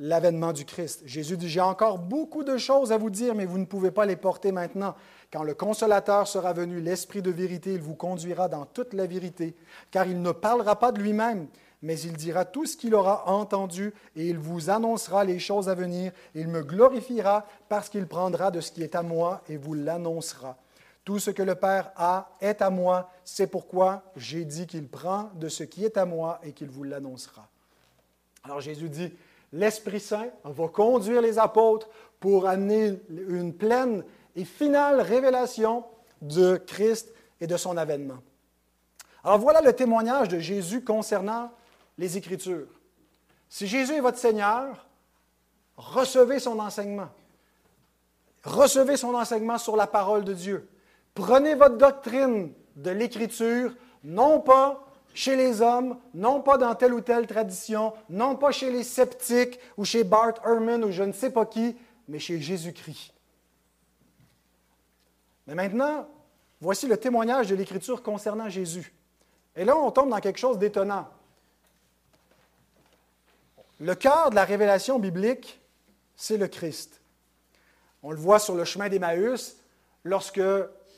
l'avènement 0.00 0.54
du 0.54 0.64
Christ. 0.64 1.02
Jésus 1.04 1.36
dit, 1.36 1.48
j'ai 1.48 1.60
encore 1.60 1.98
beaucoup 1.98 2.42
de 2.42 2.56
choses 2.56 2.90
à 2.90 2.96
vous 2.96 3.10
dire, 3.10 3.34
mais 3.34 3.44
vous 3.44 3.58
ne 3.58 3.66
pouvez 3.66 3.90
pas 3.90 4.06
les 4.06 4.16
porter 4.16 4.50
maintenant. 4.50 4.96
Quand 5.30 5.42
le 5.42 5.52
consolateur 5.52 6.26
sera 6.26 6.54
venu, 6.54 6.80
l'Esprit 6.80 7.20
de 7.20 7.30
vérité, 7.30 7.74
il 7.74 7.82
vous 7.82 7.94
conduira 7.94 8.48
dans 8.48 8.64
toute 8.64 8.94
la 8.94 9.06
vérité, 9.06 9.54
car 9.90 10.06
il 10.06 10.22
ne 10.22 10.32
parlera 10.32 10.78
pas 10.78 10.90
de 10.90 11.02
lui-même, 11.02 11.48
mais 11.82 12.00
il 12.00 12.14
dira 12.14 12.46
tout 12.46 12.64
ce 12.64 12.78
qu'il 12.78 12.94
aura 12.94 13.28
entendu, 13.28 13.92
et 14.16 14.26
il 14.26 14.38
vous 14.38 14.70
annoncera 14.70 15.22
les 15.22 15.38
choses 15.38 15.68
à 15.68 15.74
venir. 15.74 16.12
Il 16.34 16.48
me 16.48 16.62
glorifiera 16.62 17.46
parce 17.68 17.90
qu'il 17.90 18.06
prendra 18.06 18.50
de 18.50 18.62
ce 18.62 18.72
qui 18.72 18.82
est 18.82 18.94
à 18.94 19.02
moi 19.02 19.42
et 19.50 19.58
vous 19.58 19.74
l'annoncera. 19.74 20.56
Tout 21.04 21.18
ce 21.18 21.30
que 21.30 21.42
le 21.42 21.54
Père 21.54 21.92
a 21.96 22.30
est 22.40 22.62
à 22.62 22.70
moi, 22.70 23.10
c'est 23.24 23.48
pourquoi 23.48 24.02
j'ai 24.16 24.46
dit 24.46 24.66
qu'il 24.66 24.88
prend 24.88 25.30
de 25.34 25.48
ce 25.48 25.62
qui 25.62 25.84
est 25.84 25.98
à 25.98 26.06
moi 26.06 26.40
et 26.42 26.52
qu'il 26.52 26.70
vous 26.70 26.84
l'annoncera. 26.84 27.48
Alors 28.44 28.60
Jésus 28.60 28.88
dit, 28.88 29.12
l'Esprit 29.52 30.00
Saint 30.00 30.28
va 30.44 30.68
conduire 30.68 31.20
les 31.20 31.38
apôtres 31.38 31.88
pour 32.18 32.46
amener 32.46 33.00
une 33.08 33.54
pleine 33.54 34.04
et 34.36 34.44
finale 34.44 35.00
révélation 35.00 35.84
de 36.22 36.56
Christ 36.56 37.12
et 37.40 37.46
de 37.46 37.56
son 37.56 37.76
avènement. 37.76 38.18
Alors 39.24 39.38
voilà 39.38 39.60
le 39.60 39.72
témoignage 39.72 40.28
de 40.28 40.38
Jésus 40.38 40.82
concernant 40.82 41.50
les 41.98 42.16
Écritures. 42.16 42.68
Si 43.48 43.66
Jésus 43.66 43.94
est 43.94 44.00
votre 44.00 44.18
Seigneur, 44.18 44.86
recevez 45.76 46.38
son 46.38 46.58
enseignement. 46.58 47.08
Recevez 48.44 48.96
son 48.96 49.14
enseignement 49.14 49.58
sur 49.58 49.76
la 49.76 49.86
parole 49.86 50.24
de 50.24 50.32
Dieu. 50.32 50.68
Prenez 51.14 51.54
votre 51.54 51.76
doctrine 51.76 52.52
de 52.76 52.90
l'Écriture, 52.90 53.74
non 54.04 54.40
pas 54.40 54.86
chez 55.14 55.36
les 55.36 55.60
hommes, 55.60 55.98
non 56.14 56.40
pas 56.40 56.56
dans 56.56 56.74
telle 56.74 56.94
ou 56.94 57.00
telle 57.00 57.26
tradition, 57.26 57.92
non 58.08 58.36
pas 58.36 58.52
chez 58.52 58.70
les 58.70 58.84
sceptiques 58.84 59.58
ou 59.76 59.84
chez 59.84 60.04
Bart 60.04 60.34
Ehrman 60.44 60.84
ou 60.84 60.92
je 60.92 61.02
ne 61.02 61.12
sais 61.12 61.30
pas 61.30 61.46
qui, 61.46 61.76
mais 62.08 62.18
chez 62.18 62.40
Jésus-Christ. 62.40 63.12
Mais 65.46 65.54
maintenant, 65.54 66.08
voici 66.60 66.86
le 66.86 66.96
témoignage 66.96 67.48
de 67.48 67.54
l'Écriture 67.54 68.02
concernant 68.02 68.48
Jésus. 68.48 68.92
Et 69.56 69.64
là, 69.64 69.76
on 69.76 69.90
tombe 69.90 70.10
dans 70.10 70.20
quelque 70.20 70.38
chose 70.38 70.58
d'étonnant. 70.58 71.08
Le 73.80 73.94
cœur 73.94 74.30
de 74.30 74.34
la 74.34 74.44
révélation 74.44 74.98
biblique, 74.98 75.60
c'est 76.14 76.36
le 76.36 76.46
Christ. 76.46 77.00
On 78.02 78.10
le 78.10 78.16
voit 78.16 78.38
sur 78.38 78.54
le 78.54 78.64
chemin 78.64 78.88
d'Emmaüs, 78.88 79.56
lorsque 80.04 80.40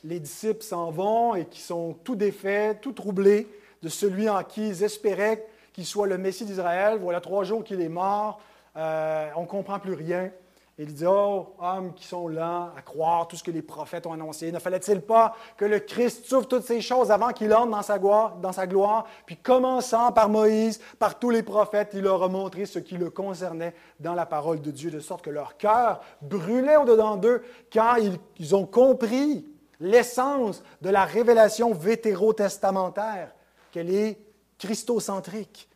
les 0.05 0.21
disciples 0.21 0.63
s'en 0.63 0.91
vont 0.91 1.35
et 1.35 1.47
qui 1.47 1.61
sont 1.61 1.95
tout 2.05 2.17
défaits, 2.17 2.81
tout 2.81 2.93
troublés 2.93 3.49
de 3.83 3.89
celui 3.89 4.29
en 4.29 4.43
qui 4.43 4.69
ils 4.69 4.85
espéraient 4.85 5.47
qu'il 5.73 5.87
soit 5.87 6.07
le 6.07 6.19
Messie 6.19 6.45
d'Israël. 6.45 6.99
Voilà 7.01 7.21
trois 7.21 7.45
jours 7.45 7.65
qu'il 7.65 7.81
est 7.81 7.89
mort, 7.89 8.41
euh, 8.77 9.29
on 9.37 9.43
ne 9.43 9.47
comprend 9.47 9.79
plus 9.79 9.95
rien. 9.95 10.31
Il 10.79 10.95
dit, 10.95 11.05
oh, 11.07 11.55
hommes 11.61 11.93
qui 11.93 12.07
sont 12.07 12.29
lents 12.29 12.71
à 12.77 12.81
croire 12.81 13.29
tout 13.29 13.37
ce 13.37 13.43
que 13.43 13.51
les 13.51 13.61
prophètes 13.61 14.07
ont 14.07 14.15
annoncé, 14.15 14.51
ne 14.51 14.59
fallait-il 14.59 15.03
pas 15.03 15.37
que 15.59 15.67
le 15.67 15.81
Christ 15.81 16.25
souffre 16.25 16.49
toutes 16.49 16.65
ces 16.65 16.81
choses 16.81 17.11
avant 17.11 17.29
qu'il 17.29 17.55
entre 17.55 17.71
dans 17.71 17.83
sa, 17.83 17.99
gloire, 17.99 18.37
dans 18.37 18.53
sa 18.53 18.67
gloire, 18.67 19.05
puis 19.27 19.37
commençant 19.37 20.13
par 20.13 20.31
Moïse, 20.31 20.81
par 20.99 21.19
tous 21.19 21.29
les 21.29 21.43
prophètes, 21.43 21.91
il 21.93 22.01
leur 22.01 22.23
a 22.23 22.29
montré 22.29 22.65
ce 22.65 22.79
qui 22.79 22.97
le 22.97 23.11
concernait 23.11 23.75
dans 24.01 24.15
la 24.15 24.25
parole 24.25 24.63
de 24.63 24.71
Dieu, 24.71 24.91
de 24.91 24.99
sorte 24.99 25.23
que 25.23 25.31
leur 25.31 25.59
cœur 25.59 26.01
brûlait 26.23 26.77
au-dedans 26.77 27.17
d'eux 27.17 27.43
quand 27.71 27.97
ils, 28.39 28.55
ont 28.55 28.67
compris 28.67 29.47
l'essence 29.79 30.65
de 30.81 30.89
la 30.89 31.05
révélation 31.05 31.75
vétérotestamentaire, 31.75 33.35
qu'elle 33.73 33.93
est 33.93 34.19
christocentrique. 34.59 35.69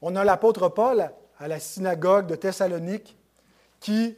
On 0.00 0.16
a 0.16 0.24
l'apôtre 0.24 0.68
Paul 0.68 1.12
à 1.38 1.48
la 1.48 1.60
synagogue 1.60 2.26
de 2.26 2.34
Thessalonique 2.34 3.16
qui, 3.78 4.16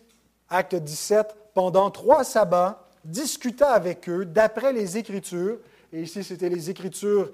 acte 0.48 0.74
17, 0.74 1.36
pendant 1.52 1.90
trois 1.90 2.24
sabbats, 2.24 2.88
discuta 3.04 3.70
avec 3.70 4.08
eux 4.08 4.24
d'après 4.24 4.72
les 4.72 4.96
Écritures, 4.96 5.58
et 5.92 6.02
ici 6.02 6.24
c'était 6.24 6.48
les 6.48 6.70
Écritures 6.70 7.30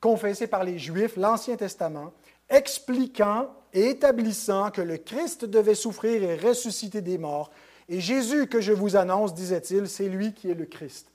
confessées 0.00 0.48
par 0.48 0.64
les 0.64 0.78
Juifs, 0.78 1.16
l'Ancien 1.16 1.56
Testament, 1.56 2.12
expliquant 2.50 3.48
et 3.72 3.90
établissant 3.90 4.70
que 4.70 4.82
le 4.82 4.98
Christ 4.98 5.44
devait 5.44 5.76
souffrir 5.76 6.22
et 6.22 6.36
ressusciter 6.36 7.00
des 7.00 7.18
morts. 7.18 7.50
Et 7.88 8.00
Jésus 8.00 8.48
que 8.48 8.60
je 8.60 8.72
vous 8.72 8.96
annonce, 8.96 9.34
disait-il, 9.34 9.88
c'est 9.88 10.08
lui 10.08 10.34
qui 10.34 10.50
est 10.50 10.54
le 10.54 10.66
Christ. 10.66 11.11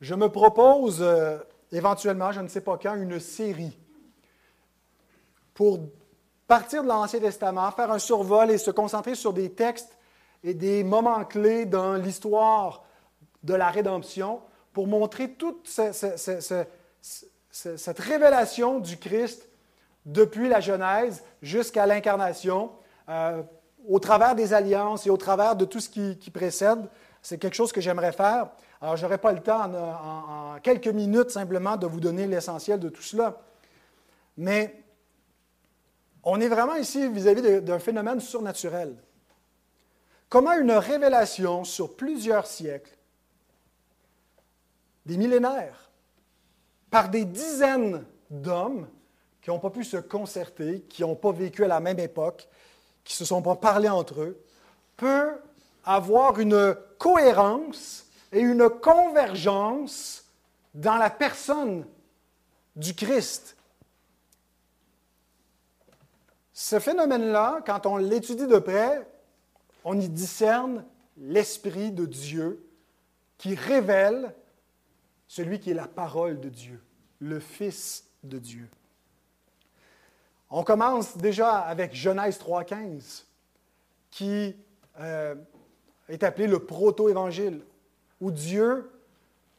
Je 0.00 0.14
me 0.14 0.28
propose 0.28 0.98
euh, 1.00 1.38
éventuellement, 1.72 2.32
je 2.32 2.40
ne 2.40 2.48
sais 2.48 2.60
pas 2.60 2.78
quand, 2.80 2.94
une 2.94 3.18
série 3.18 3.76
pour 5.54 5.80
partir 6.46 6.84
de 6.84 6.88
l'Ancien 6.88 7.18
Testament, 7.18 7.70
faire 7.72 7.90
un 7.90 7.98
survol 7.98 8.50
et 8.50 8.58
se 8.58 8.70
concentrer 8.70 9.16
sur 9.16 9.32
des 9.32 9.50
textes 9.50 9.98
et 10.44 10.54
des 10.54 10.84
moments 10.84 11.24
clés 11.24 11.66
dans 11.66 11.94
l'histoire 11.94 12.84
de 13.42 13.54
la 13.54 13.68
rédemption 13.70 14.40
pour 14.72 14.86
montrer 14.86 15.32
toute 15.32 15.68
cette 17.50 17.98
révélation 17.98 18.78
du 18.78 18.96
Christ 18.96 19.48
depuis 20.06 20.48
la 20.48 20.60
Genèse 20.60 21.24
jusqu'à 21.42 21.86
l'incarnation, 21.86 22.70
euh, 23.08 23.42
au 23.86 23.98
travers 23.98 24.34
des 24.34 24.54
alliances 24.54 25.06
et 25.06 25.10
au 25.10 25.16
travers 25.16 25.56
de 25.56 25.64
tout 25.64 25.80
ce 25.80 25.88
qui, 25.88 26.30
précède. 26.30 26.86
C'est 27.20 27.38
quelque 27.38 27.56
chose 27.56 27.72
que 27.72 27.80
j'aimerais 27.80 28.12
faire. 28.12 28.50
Alors, 28.80 28.96
je 28.96 29.02
n'aurai 29.02 29.18
pas 29.18 29.32
le 29.32 29.40
temps 29.40 29.72
en, 29.74 30.60
quelques 30.60 30.88
minutes 30.88 31.30
simplement 31.30 31.76
de 31.76 31.86
vous 31.86 32.00
donner 32.00 32.26
l'essentiel 32.26 32.78
de 32.78 32.88
tout 32.88 33.02
cela. 33.02 33.40
Mais 34.36 34.82
on 36.22 36.40
est 36.40 36.48
vraiment 36.48 36.76
ici 36.76 37.08
vis-à-vis 37.08 37.60
d'un 37.62 37.78
phénomène 37.78 38.20
surnaturel. 38.20 38.96
Comment 40.28 40.52
une 40.52 40.72
révélation 40.72 41.64
sur 41.64 41.96
plusieurs 41.96 42.46
siècles, 42.46 42.96
des 45.06 45.16
millénaires, 45.16 45.90
par 46.90 47.08
des 47.08 47.24
dizaines 47.24 48.04
d'hommes 48.30 48.88
qui 49.40 49.50
n'ont 49.50 49.58
pas 49.58 49.70
pu 49.70 49.84
se 49.84 49.96
concerter, 49.96 50.82
qui 50.82 51.02
n'ont 51.02 51.16
pas 51.16 51.32
vécu 51.32 51.64
à 51.64 51.68
la 51.68 51.80
même 51.80 51.98
époque, 51.98 52.46
qui 53.04 53.14
ne 53.14 53.16
se 53.18 53.24
sont 53.24 53.42
pas 53.42 53.56
parlé 53.56 53.88
entre 53.88 54.20
eux, 54.20 54.44
peut 54.96 55.30
avoir 55.84 56.38
une 56.38 56.76
cohérence 56.98 58.07
et 58.32 58.40
une 58.40 58.68
convergence 58.68 60.24
dans 60.74 60.96
la 60.96 61.10
personne 61.10 61.86
du 62.76 62.94
Christ 62.94 63.58
ce 66.60 66.80
phénomène-là, 66.80 67.60
quand 67.64 67.86
on 67.86 67.98
l'étudie 67.98 68.48
de 68.48 68.58
près, 68.58 69.08
on 69.84 69.96
y 70.00 70.08
discerne 70.08 70.84
l'Esprit 71.16 71.92
de 71.92 72.04
Dieu 72.04 72.68
qui 73.38 73.54
révèle 73.54 74.34
celui 75.28 75.60
qui 75.60 75.70
est 75.70 75.74
la 75.74 75.86
parole 75.86 76.40
de 76.40 76.48
Dieu, 76.48 76.82
le 77.20 77.38
Fils 77.38 78.08
de 78.24 78.40
Dieu. 78.40 78.68
On 80.50 80.64
commence 80.64 81.16
déjà 81.16 81.60
avec 81.60 81.94
Genèse 81.94 82.40
3.15, 82.40 83.22
qui 84.10 84.56
euh, 84.98 85.36
est 86.08 86.24
appelé 86.24 86.48
le 86.48 86.58
proto-évangile, 86.58 87.60
où 88.20 88.30
Dieu, 88.30 88.90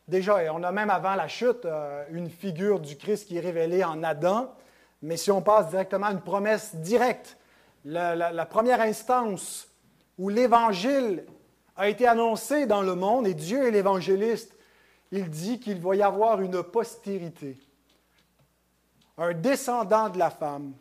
déjà, 0.08 0.44
et 0.44 0.50
on 0.50 0.64
a 0.64 0.72
même 0.72 0.90
avant 0.90 1.16
la 1.16 1.28
chute 1.28 1.66
euh, 1.66 2.04
une 2.12 2.30
figure 2.30 2.80
du 2.80 2.98
Christ 2.98 3.28
qui 3.28 3.38
est 3.38 3.42
révélée 3.42 3.84
en 3.84 4.04
Adam, 4.04 4.54
mais 5.02 5.18
si 5.18 5.32
on 5.32 5.42
passe 5.42 5.70
directement 5.70 6.08
à 6.08 6.12
une 6.12 6.22
promesse 6.22 6.76
directe, 6.76 7.38
la, 7.86 8.46
première 8.46 8.82
instance 8.82 9.70
où 10.18 10.30
l'Évangile 10.30 11.26
a 11.78 11.88
été 11.88 12.06
annoncé 12.06 12.66
dans 12.66 12.82
le 12.82 12.96
monde, 12.96 13.26
et 13.26 13.34
Dieu 13.34 13.66
est 13.66 13.72
l'évangéliste, 13.72 14.54
il 15.12 15.30
dit 15.30 15.60
qu'il 15.60 15.80
va 15.80 15.96
y 15.96 16.04
avoir 16.04 16.42
une 16.42 16.62
postérité, 16.62 17.58
un 19.18 19.34
descendant 19.34 20.10
de 20.10 20.20
la 20.20 20.30
femme, 20.30 20.74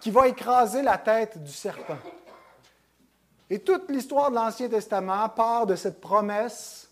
qui 0.00 0.10
va 0.10 0.28
écraser 0.28 0.82
la 0.82 0.98
tête 0.98 1.42
du 1.42 1.52
serpent. 1.52 1.96
Et 3.48 3.60
toute 3.60 3.90
l'histoire 3.90 4.30
de 4.30 4.34
l'Ancien 4.34 4.68
Testament 4.68 5.28
part 5.28 5.66
de 5.66 5.76
cette 5.76 6.00
promesse. 6.00 6.83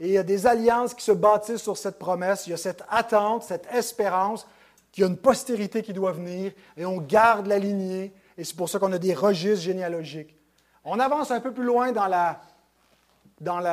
Et 0.00 0.06
il 0.06 0.12
y 0.12 0.18
a 0.18 0.22
des 0.22 0.46
alliances 0.46 0.94
qui 0.94 1.04
se 1.04 1.12
bâtissent 1.12 1.62
sur 1.62 1.76
cette 1.76 1.98
promesse. 1.98 2.46
Il 2.46 2.50
y 2.50 2.54
a 2.54 2.56
cette 2.56 2.82
attente, 2.88 3.42
cette 3.42 3.66
espérance 3.70 4.46
qu'il 4.90 5.02
y 5.02 5.06
a 5.06 5.10
une 5.10 5.18
postérité 5.18 5.82
qui 5.82 5.92
doit 5.92 6.12
venir 6.12 6.52
et 6.76 6.86
on 6.86 6.96
garde 6.96 7.46
la 7.46 7.58
lignée. 7.58 8.12
Et 8.38 8.44
c'est 8.44 8.56
pour 8.56 8.70
ça 8.70 8.78
qu'on 8.78 8.92
a 8.92 8.98
des 8.98 9.14
registres 9.14 9.62
généalogiques. 9.62 10.34
On 10.84 10.98
avance 10.98 11.30
un 11.30 11.40
peu 11.40 11.52
plus 11.52 11.64
loin 11.64 11.92
dans, 11.92 12.08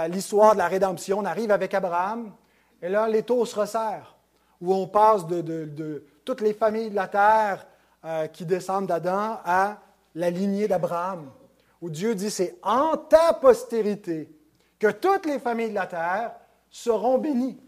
l'histoire 0.10 0.54
de 0.54 0.58
la 0.58 0.68
rédemption. 0.68 1.20
On 1.20 1.26
arrive 1.26 1.50
avec 1.50 1.74
Abraham 1.74 2.34
et 2.82 2.90
là, 2.90 3.08
l'étau 3.08 3.46
se 3.46 3.56
resserre, 3.56 4.18
où 4.60 4.74
on 4.74 4.86
passe 4.86 5.26
de, 5.26 6.04
toutes 6.26 6.42
les 6.42 6.54
familles 6.54 6.90
de 6.90 6.96
la 6.96 7.08
terre 7.08 7.66
euh, 8.04 8.28
qui 8.28 8.46
descendent 8.46 8.88
d'Adam 8.88 9.40
à 9.46 9.78
la 10.14 10.30
lignée 10.30 10.68
d'Abraham, 10.68 11.32
où 11.82 11.90
Dieu 11.90 12.14
dit 12.14 12.30
c'est 12.30 12.58
en 12.62 12.98
ta 12.98 13.34
postérité 13.34 14.37
que 14.80 14.92
toutes 14.92 15.26
les 15.26 15.40
familles 15.40 15.70
de 15.70 15.76
la 15.76 15.88
terre 15.88 16.32
seront 16.70 17.18
bénies. 17.18 17.60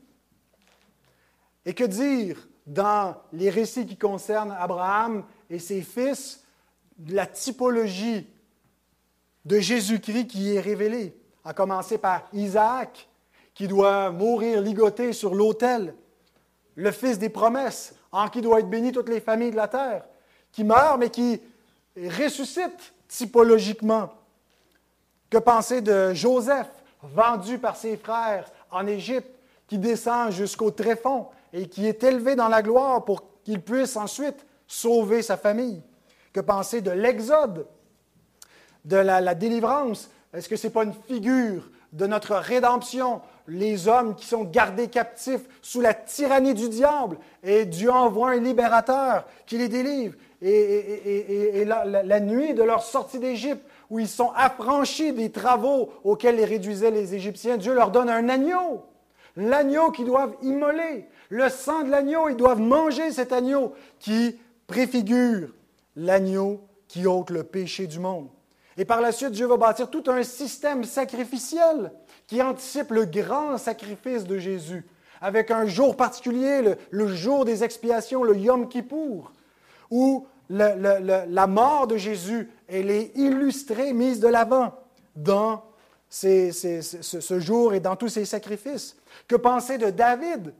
Et 1.65 1.73
que 1.73 1.83
dire 1.83 2.47
dans 2.65 3.15
les 3.33 3.49
récits 3.49 3.85
qui 3.85 3.97
concernent 3.97 4.55
Abraham 4.57 5.23
et 5.49 5.59
ses 5.59 5.81
fils, 5.81 6.43
la 7.07 7.25
typologie 7.25 8.27
de 9.45 9.59
Jésus-Christ 9.59 10.27
qui 10.27 10.55
est 10.55 10.59
révélée, 10.59 11.15
à 11.43 11.53
commencer 11.53 11.97
par 11.97 12.27
Isaac, 12.33 13.07
qui 13.53 13.67
doit 13.67 14.11
mourir 14.11 14.61
ligoté 14.61 15.13
sur 15.13 15.33
l'autel, 15.33 15.95
le 16.75 16.91
fils 16.91 17.17
des 17.17 17.29
promesses, 17.29 17.95
en 18.11 18.27
qui 18.27 18.41
doit 18.41 18.59
être 18.59 18.69
béni 18.69 18.91
toutes 18.91 19.09
les 19.09 19.19
familles 19.19 19.51
de 19.51 19.55
la 19.55 19.67
terre, 19.67 20.05
qui 20.51 20.63
meurt 20.63 20.99
mais 20.99 21.09
qui 21.09 21.41
ressuscite 21.95 22.93
typologiquement. 23.07 24.13
Que 25.29 25.37
penser 25.37 25.81
de 25.81 26.13
Joseph, 26.13 26.69
vendu 27.01 27.57
par 27.57 27.75
ses 27.75 27.97
frères 27.97 28.51
en 28.71 28.85
Égypte, 28.87 29.29
qui 29.67 29.77
descend 29.77 30.31
jusqu'au 30.31 30.71
tréfonds 30.71 31.27
et 31.53 31.67
qui 31.67 31.87
est 31.87 32.03
élevé 32.03 32.35
dans 32.35 32.47
la 32.47 32.61
gloire 32.61 33.05
pour 33.05 33.23
qu'il 33.43 33.61
puisse 33.61 33.95
ensuite 33.95 34.45
sauver 34.67 35.21
sa 35.21 35.37
famille. 35.37 35.81
Que 36.33 36.39
penser 36.39 36.81
de 36.81 36.91
l'exode, 36.91 37.65
de 38.85 38.97
la, 38.97 39.35
délivrance? 39.35 40.09
Est-ce 40.33 40.49
que 40.49 40.55
ce 40.55 40.67
n'est 40.67 40.73
pas 40.73 40.83
une 40.83 40.93
figure 41.07 41.69
de 41.93 42.05
notre 42.05 42.35
rédemption? 42.35 43.21
Les 43.47 43.87
hommes 43.87 44.15
qui 44.15 44.27
sont 44.27 44.43
gardés 44.43 44.89
captifs 44.89 45.41
sous 45.61 45.81
la 45.81 45.95
tyrannie 45.95 46.53
du 46.53 46.69
diable 46.69 47.17
et 47.41 47.65
Dieu 47.65 47.91
envoie 47.91 48.31
un 48.31 48.39
libérateur 48.39 49.25
qui 49.47 49.57
les 49.57 49.69
délivre. 49.69 50.15
Et, 50.41 51.65
la, 51.65 52.19
nuit 52.19 52.53
de 52.53 52.63
leur 52.63 52.83
sortie 52.83 53.19
d'Égypte, 53.19 53.63
où 53.89 53.99
ils 53.99 54.07
sont 54.07 54.31
affranchis 54.35 55.13
des 55.13 55.31
travaux 55.31 55.89
auxquels 56.03 56.35
les 56.35 56.45
réduisaient 56.45 56.91
les 56.91 57.15
Égyptiens, 57.15 57.57
Dieu 57.57 57.73
leur 57.73 57.91
donne 57.91 58.09
un 58.09 58.29
agneau 58.29 58.83
l'agneau 59.39 59.91
qu'ils 59.91 60.05
doivent 60.05 60.35
immoler, 60.41 61.07
le 61.29 61.49
sang 61.49 61.83
de 61.83 61.89
l'agneau, 61.89 62.29
ils 62.29 62.35
doivent 62.35 62.59
manger 62.59 63.11
cet 63.11 63.31
agneau 63.31 63.73
qui 63.99 64.39
préfigure 64.67 65.49
l'agneau 65.95 66.61
qui 66.87 67.05
ôte 67.07 67.29
le 67.29 67.43
péché 67.43 67.87
du 67.87 67.99
monde. 67.99 68.29
Et 68.77 68.85
par 68.85 69.01
la 69.01 69.11
suite, 69.11 69.31
Dieu 69.31 69.45
va 69.45 69.57
bâtir 69.57 69.89
tout 69.89 70.03
un 70.07 70.23
système 70.23 70.83
sacrificiel 70.83 71.91
qui 72.27 72.41
anticipe 72.41 72.91
le 72.91 73.05
grand 73.05 73.57
sacrifice 73.57 74.25
de 74.25 74.37
Jésus, 74.37 74.85
avec 75.21 75.51
un 75.51 75.65
jour 75.65 75.97
particulier, 75.97 76.75
le, 76.89 77.07
jour 77.07 77.45
des 77.45 77.63
expiations, 77.63 78.23
le 78.23 78.37
Yom 78.37 78.69
Kippour, 78.69 79.31
où 79.91 80.25
la 80.49 81.47
mort 81.47 81.87
de 81.87 81.97
Jésus, 81.97 82.49
elle 82.69 82.91
est 82.91 83.11
illustrée, 83.15 83.93
mise 83.93 84.19
de 84.19 84.27
l'avant 84.27 84.73
dans 85.15 85.63
ce 86.09 87.39
jour 87.39 87.73
et 87.73 87.79
dans 87.79 87.95
tous 87.95 88.09
ses 88.09 88.25
sacrifices. 88.25 88.95
Que 89.27 89.35
penser 89.35 89.77
de 89.77 89.89
David, 89.89 90.53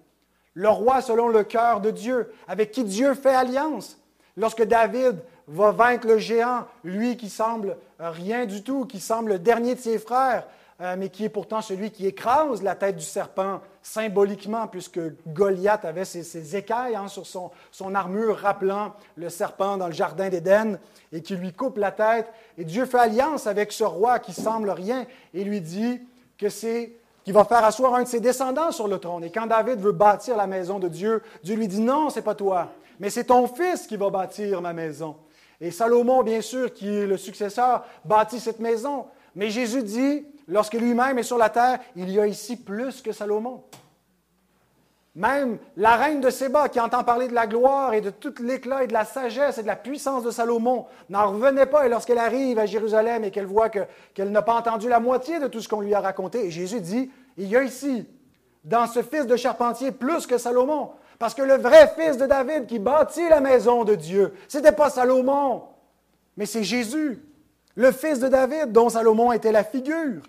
le 0.53 0.69
roi 0.69 1.01
selon 1.01 1.27
le 1.27 1.43
cœur 1.43 1.81
de 1.81 1.91
Dieu, 1.91 2.31
avec 2.47 2.71
qui 2.71 2.83
Dieu 2.83 3.13
fait 3.13 3.33
alliance? 3.33 3.97
Lorsque 4.37 4.63
David 4.63 5.17
va 5.47 5.71
vaincre 5.71 6.07
le 6.07 6.17
géant, 6.17 6.65
lui 6.83 7.17
qui 7.17 7.29
semble 7.29 7.77
rien 7.99 8.45
du 8.45 8.63
tout, 8.63 8.85
qui 8.85 8.99
semble 8.99 9.31
le 9.31 9.39
dernier 9.39 9.75
de 9.75 9.79
ses 9.79 9.99
frères, 9.99 10.47
euh, 10.81 10.95
mais 10.97 11.09
qui 11.09 11.25
est 11.25 11.29
pourtant 11.29 11.61
celui 11.61 11.91
qui 11.91 12.07
écrase 12.07 12.61
la 12.61 12.75
tête 12.75 12.95
du 12.95 13.03
serpent 13.03 13.59
symboliquement, 13.81 14.67
puisque 14.67 14.99
Goliath 15.27 15.85
avait 15.85 16.05
ses, 16.05 16.55
écailles 16.55 16.95
hein, 16.95 17.07
sur 17.07 17.25
son, 17.25 17.95
armure, 17.95 18.37
rappelant 18.37 18.93
le 19.15 19.29
serpent 19.29 19.77
dans 19.77 19.87
le 19.87 19.93
jardin 19.93 20.29
d'Éden, 20.29 20.79
et 21.11 21.21
qui 21.21 21.35
lui 21.35 21.53
coupe 21.53 21.77
la 21.77 21.91
tête. 21.91 22.27
Et 22.57 22.65
Dieu 22.65 22.85
fait 22.85 22.99
alliance 22.99 23.47
avec 23.47 23.71
ce 23.71 23.83
roi 23.83 24.19
qui 24.19 24.33
semble 24.33 24.69
rien, 24.69 25.05
et 25.33 25.43
lui 25.43 25.61
dit 25.61 26.01
que 26.37 26.49
c'est 26.49 26.93
qu'il 27.23 27.33
va 27.33 27.45
faire 27.45 27.63
asseoir 27.63 27.95
un 27.95 28.03
de 28.03 28.07
ses 28.07 28.19
descendants 28.19 28.71
sur 28.71 28.87
le 28.87 28.97
trône. 28.97 29.23
Et 29.23 29.31
quand 29.31 29.47
David 29.47 29.79
veut 29.79 29.91
bâtir 29.91 30.37
la 30.37 30.47
maison 30.47 30.79
de 30.79 30.87
Dieu, 30.87 31.21
Dieu 31.43 31.55
lui 31.55 31.67
dit 31.67 31.81
non, 31.81 32.09
c'est 32.09 32.21
pas 32.21 32.35
toi, 32.35 32.71
mais 32.99 33.09
c'est 33.09 33.25
ton 33.25 33.47
fils 33.47 33.87
qui 33.87 33.97
va 33.97 34.09
bâtir 34.09 34.61
ma 34.61 34.73
maison. 34.73 35.15
Et 35.61 35.71
Salomon, 35.71 36.23
bien 36.23 36.41
sûr, 36.41 36.73
qui 36.73 36.87
est 36.87 37.05
le 37.05 37.17
successeur, 37.17 37.83
bâtit 38.05 38.39
cette 38.39 38.59
maison. 38.59 39.05
Mais 39.35 39.49
Jésus 39.49 39.83
dit, 39.83 40.25
lorsque 40.49 40.73
lui-même 40.73 41.17
est 41.17 41.23
sur 41.23 41.37
la 41.37 41.49
terre, 41.49 41.79
il 41.95 42.09
y 42.09 42.19
a 42.19 42.27
ici 42.27 42.57
plus 42.57 43.01
que 43.01 43.11
Salomon. 43.11 43.63
Même 45.15 45.57
la 45.75 45.95
reine 45.95 46.21
de 46.21 46.29
Séba, 46.29 46.69
qui 46.69 46.79
entend 46.79 47.03
parler 47.03 47.27
de 47.27 47.33
la 47.33 47.47
gloire 47.47 47.93
et 47.93 48.01
de 48.01 48.09
tout 48.09 48.33
l'éclat 48.41 48.83
et 48.83 48.87
de 48.87 48.93
la 48.93 49.05
sagesse 49.05 49.57
et 49.57 49.63
de 49.63 49.67
la 49.67 49.75
puissance 49.75 50.23
de 50.23 50.31
Salomon, 50.31 50.85
n'en 51.09 51.31
revenait 51.31 51.65
pas. 51.65 51.85
Et 51.85 51.89
lorsqu'elle 51.89 52.19
arrive 52.19 52.59
à 52.59 52.65
Jérusalem 52.65 53.23
et 53.23 53.31
qu'elle 53.31 53.45
voit 53.45 53.69
qu'elle 53.69 54.31
n'a 54.31 54.41
pas 54.41 54.53
entendu 54.55 54.87
la 54.87 54.99
moitié 54.99 55.39
de 55.39 55.47
tout 55.47 55.61
ce 55.61 55.67
qu'on 55.67 55.81
lui 55.81 55.93
a 55.93 55.99
raconté, 55.99 56.51
Jésus 56.51 56.79
dit, 56.79 57.11
il 57.37 57.47
y 57.47 57.57
a 57.57 57.63
ici, 57.63 58.07
dans 58.63 58.87
ce 58.87 59.01
fils 59.01 59.25
de 59.25 59.35
charpentier, 59.35 59.91
plus 59.91 60.27
que 60.27 60.37
Salomon. 60.37 60.91
Parce 61.17 61.33
que 61.33 61.41
le 61.41 61.55
vrai 61.55 61.91
fils 61.97 62.17
de 62.17 62.25
David 62.25 62.65
qui 62.67 62.79
bâtit 62.79 63.27
la 63.27 63.41
maison 63.41 63.83
de 63.83 63.95
Dieu, 63.95 64.33
ce 64.47 64.57
n'était 64.57 64.71
pas 64.71 64.89
Salomon, 64.89 65.63
mais 66.37 66.45
c'est 66.45 66.63
Jésus, 66.63 67.21
le 67.75 67.91
fils 67.91 68.19
de 68.19 68.29
David 68.29 68.71
dont 68.71 68.89
Salomon 68.89 69.33
était 69.33 69.51
la 69.51 69.63
figure. 69.63 70.21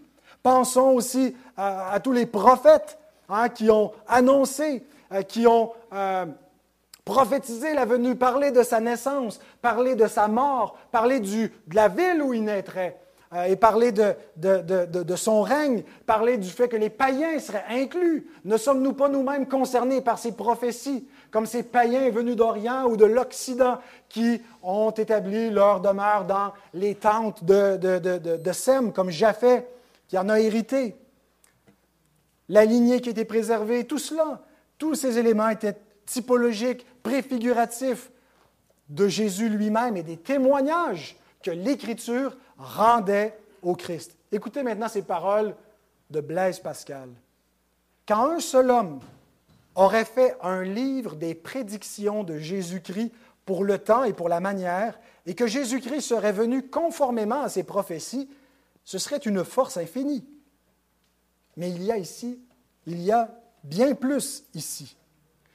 Pensons 0.43 0.91
aussi 0.91 1.37
à, 1.57 1.99
tous 2.01 2.13
les 2.13 2.27
prophètes 2.27 2.99
hein, 3.29 3.49
qui 3.49 3.71
ont 3.71 3.93
annoncé, 4.09 4.85
euh, 5.13 5.23
qui 5.23 5.47
ont 5.47 5.73
euh, 5.93 6.27
prophétisé 7.05 7.75
la 7.75 7.85
venue, 7.85 8.17
parlé 8.17 8.51
de 8.51 8.63
sa 8.63 8.81
naissance, 8.81 9.41
parlé 9.61 9.95
de 9.95 10.07
sa 10.07 10.29
mort, 10.29 10.77
parlé 10.91 11.21
de 11.21 11.51
la 11.73 11.89
ville 11.89 12.23
où 12.23 12.33
il 12.33 12.45
naîtrait. 12.45 12.99
Euh, 13.33 13.45
et 13.45 13.55
parler 13.55 13.93
de, 13.93 15.15
son 15.15 15.43
règne, 15.43 15.85
parler 16.05 16.37
du 16.37 16.49
fait 16.49 16.67
que 16.69 16.77
les 16.77 16.91
païens 16.91 17.39
seraient 17.39 17.65
inclus. 17.71 18.27
Ne 18.45 18.57
sommes-nous 18.57 18.93
pas 18.93 19.09
nous-mêmes 19.09 19.47
concernés 19.47 20.01
par 20.01 20.19
ces 20.19 20.33
prophéties, 20.33 21.07
comme 21.31 21.47
ces 21.47 21.63
païens 21.63 22.11
venus 22.11 22.35
d'Orient 22.35 22.87
ou 22.87 22.97
de 22.97 23.05
l'Occident 23.05 23.79
qui 24.09 24.43
ont 24.65 24.91
établi 24.91 25.49
leur 25.49 25.79
demeure 25.79 26.25
dans 26.25 26.53
les 26.75 26.97
tentes 26.97 27.45
de, 27.45 28.53
Sem, 28.53 28.93
comme 28.93 29.11
Japhet, 29.11 29.65
qui 30.11 30.19
en 30.19 30.29
a 30.29 30.41
hérité? 30.41 30.97
La 32.49 32.65
lignée 32.65 33.01
qui 33.01 33.11
était 33.11 33.25
préservée, 33.25 33.87
tout 33.87 34.01
cela, 34.01 34.43
tous 34.77 34.97
ces 34.97 35.19
éléments 35.19 35.51
étaient 35.51 35.77
typologiques, 36.05 36.85
préfiguratifs 37.05 38.11
de 38.89 39.07
Jésus 39.07 39.49
lui-même 39.49 39.97
et 39.97 40.03
des 40.03 40.17
témoignages 40.17 41.17
que 41.45 41.53
l'Écriture 41.53 42.37
rendait 42.59 43.39
au 43.63 43.77
Christ. 43.77 44.17
Écoutez 44.33 44.65
maintenant 44.65 44.89
ces 44.89 45.03
paroles 45.03 45.55
de 46.11 46.21
Blaise 46.21 46.59
Pascal. 46.59 47.09
Quand 48.09 48.33
un 48.33 48.41
seul 48.41 48.73
homme 48.73 48.99
aurait 49.77 50.05
fait 50.05 50.37
un 50.43 50.65
livre 50.65 51.15
des 51.15 51.37
prédictions 51.37 52.25
de 52.25 52.37
Jésus-Christ 52.37 53.13
pour 53.45 53.63
le 53.63 53.79
temps 53.79 54.03
et 54.03 54.13
pour 54.13 54.29
la 54.29 54.41
manière, 54.41 54.99
et 55.25 55.37
que 55.37 55.47
Jésus-Christ 55.47 56.01
serait 56.01 56.33
venu 56.33 56.69
conformément 56.69 57.43
à 57.43 57.49
ses 57.49 57.63
prophéties, 57.63 58.29
ce 58.85 58.99
serait 58.99 59.19
une 59.19 59.45
force 59.45 59.77
infinie. 59.77 60.25
Mais 61.57 61.71
il 61.71 61.83
y 61.83 61.93
a 61.93 61.99
ici, 61.99 62.41
il 62.87 63.01
y 63.03 63.13
a 63.13 63.31
bien 63.65 63.95
plus 63.95 64.45
ici. 64.55 64.97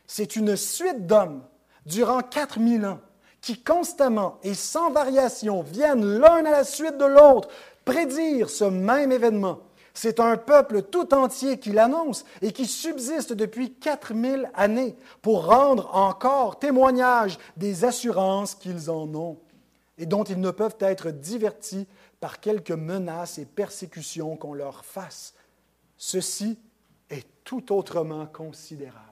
C'est 0.07 0.35
une 0.35 0.55
suite 0.55 1.07
d'hommes 1.07 1.43
durant 1.85 2.21
4000 2.21 2.85
ans 2.85 2.99
qui 3.41 3.61
constamment 3.61 4.39
et 4.43 4.53
sans 4.53 4.91
variation 4.91 5.61
viennent 5.61 6.17
l'un 6.17 6.45
à 6.45 6.51
la 6.51 6.63
suite 6.63 6.97
de 6.97 7.05
l'autre 7.05 7.49
prédire 7.85 8.49
ce 8.49 8.63
même 8.63 9.11
événement. 9.11 9.59
C'est 9.93 10.19
un 10.19 10.35
peuple 10.35 10.81
tout 10.81 11.13
entier 11.13 11.57
qui 11.57 11.71
l'annonce 11.71 12.25
et 12.41 12.51
qui 12.51 12.65
subsiste 12.65 13.33
depuis 13.33 13.73
4000 13.73 14.49
années 14.55 14.95
pour 15.21 15.45
rendre 15.45 15.95
encore 15.95 16.59
témoignage 16.59 17.37
des 17.55 17.85
assurances 17.85 18.55
qu'ils 18.55 18.89
en 18.89 19.13
ont 19.15 19.37
et 19.97 20.05
dont 20.05 20.23
ils 20.23 20.39
ne 20.39 20.51
peuvent 20.51 20.75
être 20.79 21.11
divertis 21.11 21.87
par 22.19 22.39
quelques 22.39 22.71
menaces 22.71 23.37
et 23.37 23.45
persécutions 23.45 24.37
qu'on 24.37 24.53
leur 24.53 24.85
fasse. 24.85 25.33
Ceci 25.97 26.59
est 27.09 27.27
tout 27.43 27.73
autrement 27.73 28.25
considérable. 28.27 29.05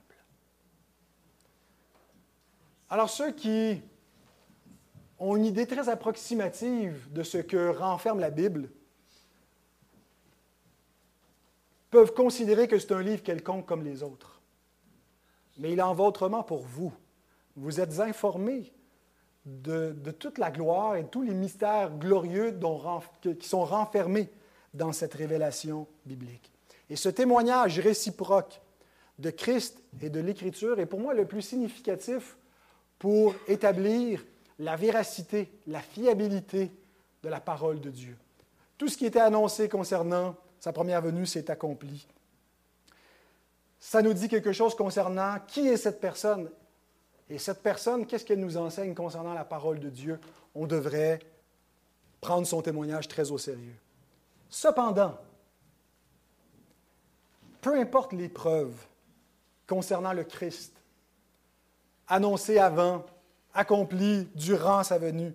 Alors 2.90 3.10
ceux 3.10 3.32
qui 3.32 3.82
ont 5.20 5.36
une 5.36 5.46
idée 5.46 5.66
très 5.66 5.90
approximative 5.90 7.12
de 7.12 7.24
ce 7.24 7.38
que 7.38 7.70
renferme 7.70 8.20
la 8.20 8.30
Bible 8.30 8.70
peuvent 11.90 12.14
considérer 12.14 12.68
que 12.68 12.80
c'est 12.80 12.92
un 12.92 13.02
livre 13.02 13.24
quelconque 13.24 13.66
comme 13.66 13.84
les 13.84 14.04
autres. 14.04 14.42
Mais 15.58 15.72
il 15.72 15.82
en 15.82 15.94
va 15.94 16.06
autrement 16.06 16.44
pour 16.44 16.64
vous. 16.64 16.92
Vous 17.56 17.80
êtes 17.80 18.00
informés 18.00 18.74
de, 19.46 19.94
toute 20.12 20.38
la 20.38 20.52
gloire 20.52 20.96
et 20.96 21.06
tous 21.06 21.22
les 21.22 21.34
mystères 21.34 21.92
glorieux 21.98 22.58
qui 23.22 23.48
sont 23.48 23.66
renfermés 23.66 24.30
dans 24.74 24.92
cette 24.92 25.14
révélation 25.14 25.88
biblique. 26.06 26.52
Et 26.90 26.96
ce 26.96 27.10
témoignage 27.10 27.80
réciproque 27.80 28.62
de 29.20 29.30
Christ 29.30 29.82
et 30.02 30.10
de 30.10 30.20
l'Écriture 30.20 30.80
est 30.80 30.86
pour 30.86 31.00
moi 31.00 31.14
le 31.14 31.26
plus 31.26 31.42
significatif 31.42 32.38
pour 33.00 33.36
établir 33.48 34.24
la 34.60 34.76
véracité, 34.76 35.52
la 35.68 35.82
fiabilité 35.82 36.72
de 37.22 37.30
la 37.30 37.40
parole 37.40 37.80
de 37.80 37.90
Dieu. 37.90 38.18
Tout 38.78 38.88
ce 38.88 38.98
qui 38.98 39.06
était 39.06 39.20
annoncé 39.20 39.70
concernant 39.70 40.36
sa 40.60 40.74
première 40.74 41.02
venue 41.02 41.26
s'est 41.26 41.52
accompli. 41.52 42.08
Ça 43.80 44.02
nous 44.02 44.14
dit 44.14 44.30
quelque 44.30 44.54
chose 44.54 44.76
concernant 44.76 45.38
qui 45.48 45.68
est 45.68 45.78
cette 45.78 46.00
personne. 46.00 46.50
Et 47.34 47.40
cette 47.40 47.64
personne, 47.64 48.06
qu'est-ce 48.06 48.26
qu'elle 48.26 48.40
nous 48.40 48.58
enseigne 48.58 48.94
concernant 48.94 49.34
la 49.34 49.44
parole 49.44 49.80
de 49.80 49.90
Dieu? 49.90 50.20
On 50.54 50.68
devrait 50.68 51.18
prendre 52.22 52.46
son 52.46 52.62
témoignage 52.62 53.08
très 53.08 53.32
au 53.32 53.40
sérieux. 53.40 53.74
Cependant, 54.50 55.18
peu 57.60 57.74
importe 57.74 58.14
les 58.14 58.30
preuves 58.30 58.76
concernant 59.66 60.14
le 60.14 60.24
Christ, 60.24 60.74
annoncées 62.08 62.60
avant 62.60 63.04
accompli 63.56 64.30
durant 64.36 64.84
sa 64.84 65.00
venue. 65.00 65.34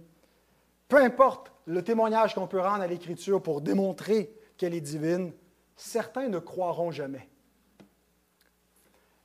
Peu 0.87 0.99
importe 0.99 1.51
le 1.67 1.83
témoignage 1.83 2.33
qu'on 2.33 2.47
peut 2.47 2.61
rendre 2.61 2.83
à 2.83 2.87
l'Écriture 2.87 3.43
pour 3.43 3.61
démontrer 3.61 4.33
qu'elle 4.57 4.75
est 4.75 4.81
divine, 4.81 5.33
certains 5.75 6.29
ne 6.29 6.39
croiront 6.39 6.93
jamais. 6.93 7.29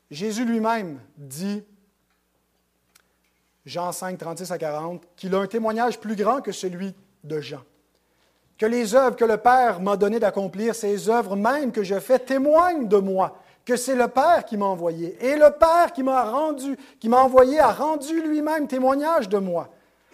Jésus 0.10 0.44
lui-même 0.44 1.00
dit, 1.18 1.64
Jean 3.66 3.92
5, 3.92 4.18
36 4.18 4.52
à 4.52 4.58
40, 4.58 5.04
qu'il 5.16 5.34
a 5.36 5.40
un 5.40 5.48
témoignage 5.48 6.00
plus 6.00 6.16
grand 6.16 6.42
que 6.42 6.52
celui 6.52 6.94
de 7.24 7.40
Jean. 7.40 7.62
Que 8.58 8.66
les 8.66 8.96
œuvres 8.96 9.16
que 9.16 9.26
le 9.26 9.38
Père 9.38 9.80
m'a 9.80 9.98
donné 9.98 10.20
d'accomplir, 10.20 10.76
ces 10.76 11.10
œuvres 11.10 11.36
même 11.36 11.72
que 11.72 11.84
je 11.84 12.00
fais, 12.00 12.20
témoignent 12.20 12.88
de 12.88 12.98
moi 12.98 13.40
que 13.66 13.76
c'est 13.76 13.96
le 13.96 14.08
Père 14.08 14.46
qui 14.46 14.58
m'a 14.58 14.66
envoyé. 14.66 15.18
Et 15.26 15.36
le 15.36 15.50
Père 15.52 15.94
qui 15.94 16.04
m'a 16.04 16.24
rendu, 16.24 16.78
qui 17.00 17.10
m'a 17.10 17.22
envoyé, 17.22 17.60
a 17.60 17.72
rendu 17.72 18.22
lui-même 18.22 18.68
témoignage 18.68 19.30
de 19.30 19.38
moi. 19.38 19.70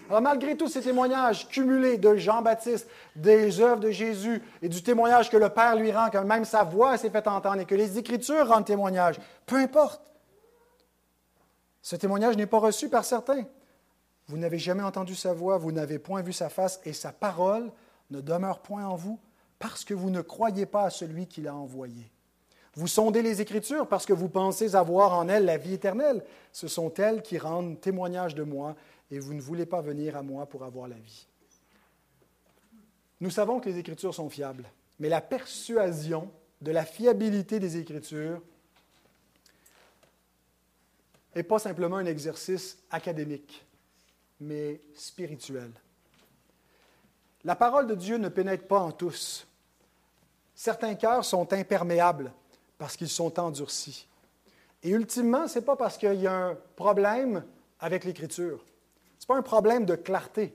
Alors, 0.08 0.22
malgré 0.22 0.56
tous 0.56 0.68
ces 0.68 0.82
témoignages 0.82 1.48
cumulés 1.48 1.98
de 1.98 2.16
Jean-Baptiste, 2.16 2.88
des 3.16 3.62
œuvres 3.62 3.80
de 3.80 3.92
Jésus 3.92 4.42
et 4.62 4.70
du 4.70 4.82
témoignage 4.82 5.30
que 5.30 5.38
le 5.38 5.50
Père 5.50 5.76
lui 5.76 5.92
rend, 5.92 6.10
que 6.10 6.18
même 6.18 6.46
sa 6.46 6.64
voix 6.64 6.98
s'est 6.98 7.12
fait 7.12 7.28
entendre 7.28 7.60
et 7.60 7.66
que 7.66 7.76
les 7.76 7.98
Écritures 7.98 8.48
rendent 8.48 8.66
témoignage, 8.66 9.16
peu 9.46 9.58
importe. 9.58 10.02
Ce 11.82 11.96
témoignage 11.96 12.38
n'est 12.38 12.46
pas 12.46 12.60
reçu 12.60 12.90
par 12.90 13.06
certains. 13.06 13.46
Vous 14.28 14.38
n'avez 14.38 14.60
jamais 14.60 14.84
entendu 14.84 15.16
sa 15.16 15.34
voix, 15.34 15.58
vous 15.58 15.72
n'avez 15.72 15.98
point 15.98 16.22
vu 16.22 16.34
sa 16.34 16.50
face 16.50 16.80
et 16.86 16.94
sa 16.94 17.12
parole 17.12 17.72
ne 18.12 18.22
demeure 18.22 18.60
point 18.60 18.86
en 18.86 18.96
vous 18.96 19.20
parce 19.58 19.84
que 19.84 19.94
vous 19.94 20.10
ne 20.10 20.22
croyez 20.22 20.66
pas 20.66 20.84
à 20.84 20.90
celui 20.90 21.28
qui 21.28 21.42
l'a 21.42 21.56
envoyé. 21.56 22.12
Vous 22.76 22.88
sondez 22.88 23.22
les 23.22 23.42
Écritures 23.42 23.88
parce 23.88 24.06
que 24.06 24.14
vous 24.14 24.30
pensez 24.30 24.76
avoir 24.76 25.14
en 25.14 25.28
elles 25.28 25.46
la 25.46 25.58
vie 25.58 25.74
éternelle. 25.74 26.24
Ce 26.52 26.68
sont 26.68 26.94
elles 26.94 27.22
qui 27.22 27.38
rendent 27.38 27.82
témoignage 27.82 28.36
de 28.36 28.44
moi 28.44 28.76
et 29.12 29.20
vous 29.20 29.34
ne 29.34 29.42
voulez 29.42 29.66
pas 29.66 29.82
venir 29.82 30.16
à 30.16 30.22
moi 30.22 30.46
pour 30.46 30.64
avoir 30.64 30.88
la 30.88 30.96
vie. 30.96 31.28
Nous 33.20 33.32
savons 33.32 33.60
que 33.60 33.68
les 33.68 33.80
Écritures 33.80 34.14
sont 34.14 34.30
fiables, 34.30 34.66
mais 35.00 35.10
la 35.10 35.20
persuasion 35.20 36.30
de 36.62 36.72
la 36.72 36.86
fiabilité 36.86 37.60
des 37.60 37.78
Écritures 37.78 38.42
n'est 41.36 41.44
pas 41.44 41.60
simplement 41.60 41.98
un 41.98 42.06
exercice 42.06 42.78
académique, 42.90 43.66
mais 44.40 44.82
spirituel. 44.96 45.72
La 47.44 47.56
parole 47.56 47.88
de 47.88 47.96
Dieu 47.96 48.18
ne 48.18 48.30
pénètre 48.30 48.68
pas 48.68 48.80
en 48.80 48.92
tous. 48.92 49.48
Certains 50.56 50.96
cœurs 50.96 51.24
sont 51.24 51.54
imperméables 51.54 52.34
parce 52.78 52.98
qu'ils 52.98 53.10
sont 53.10 53.40
endurcis. 53.40 54.08
Et 54.84 54.90
ultimement, 54.90 55.48
ce 55.48 55.60
n'est 55.60 55.66
pas 55.66 55.76
parce 55.76 55.98
qu'il 55.98 56.16
y 56.16 56.28
a 56.28 56.34
un 56.34 56.58
problème 56.76 57.44
avec 57.80 58.04
l'Écriture. 58.04 58.64
Ce 59.18 59.24
n'est 59.24 59.28
pas 59.28 59.38
un 59.38 59.42
problème 59.42 59.86
de 59.86 59.96
clarté, 59.96 60.54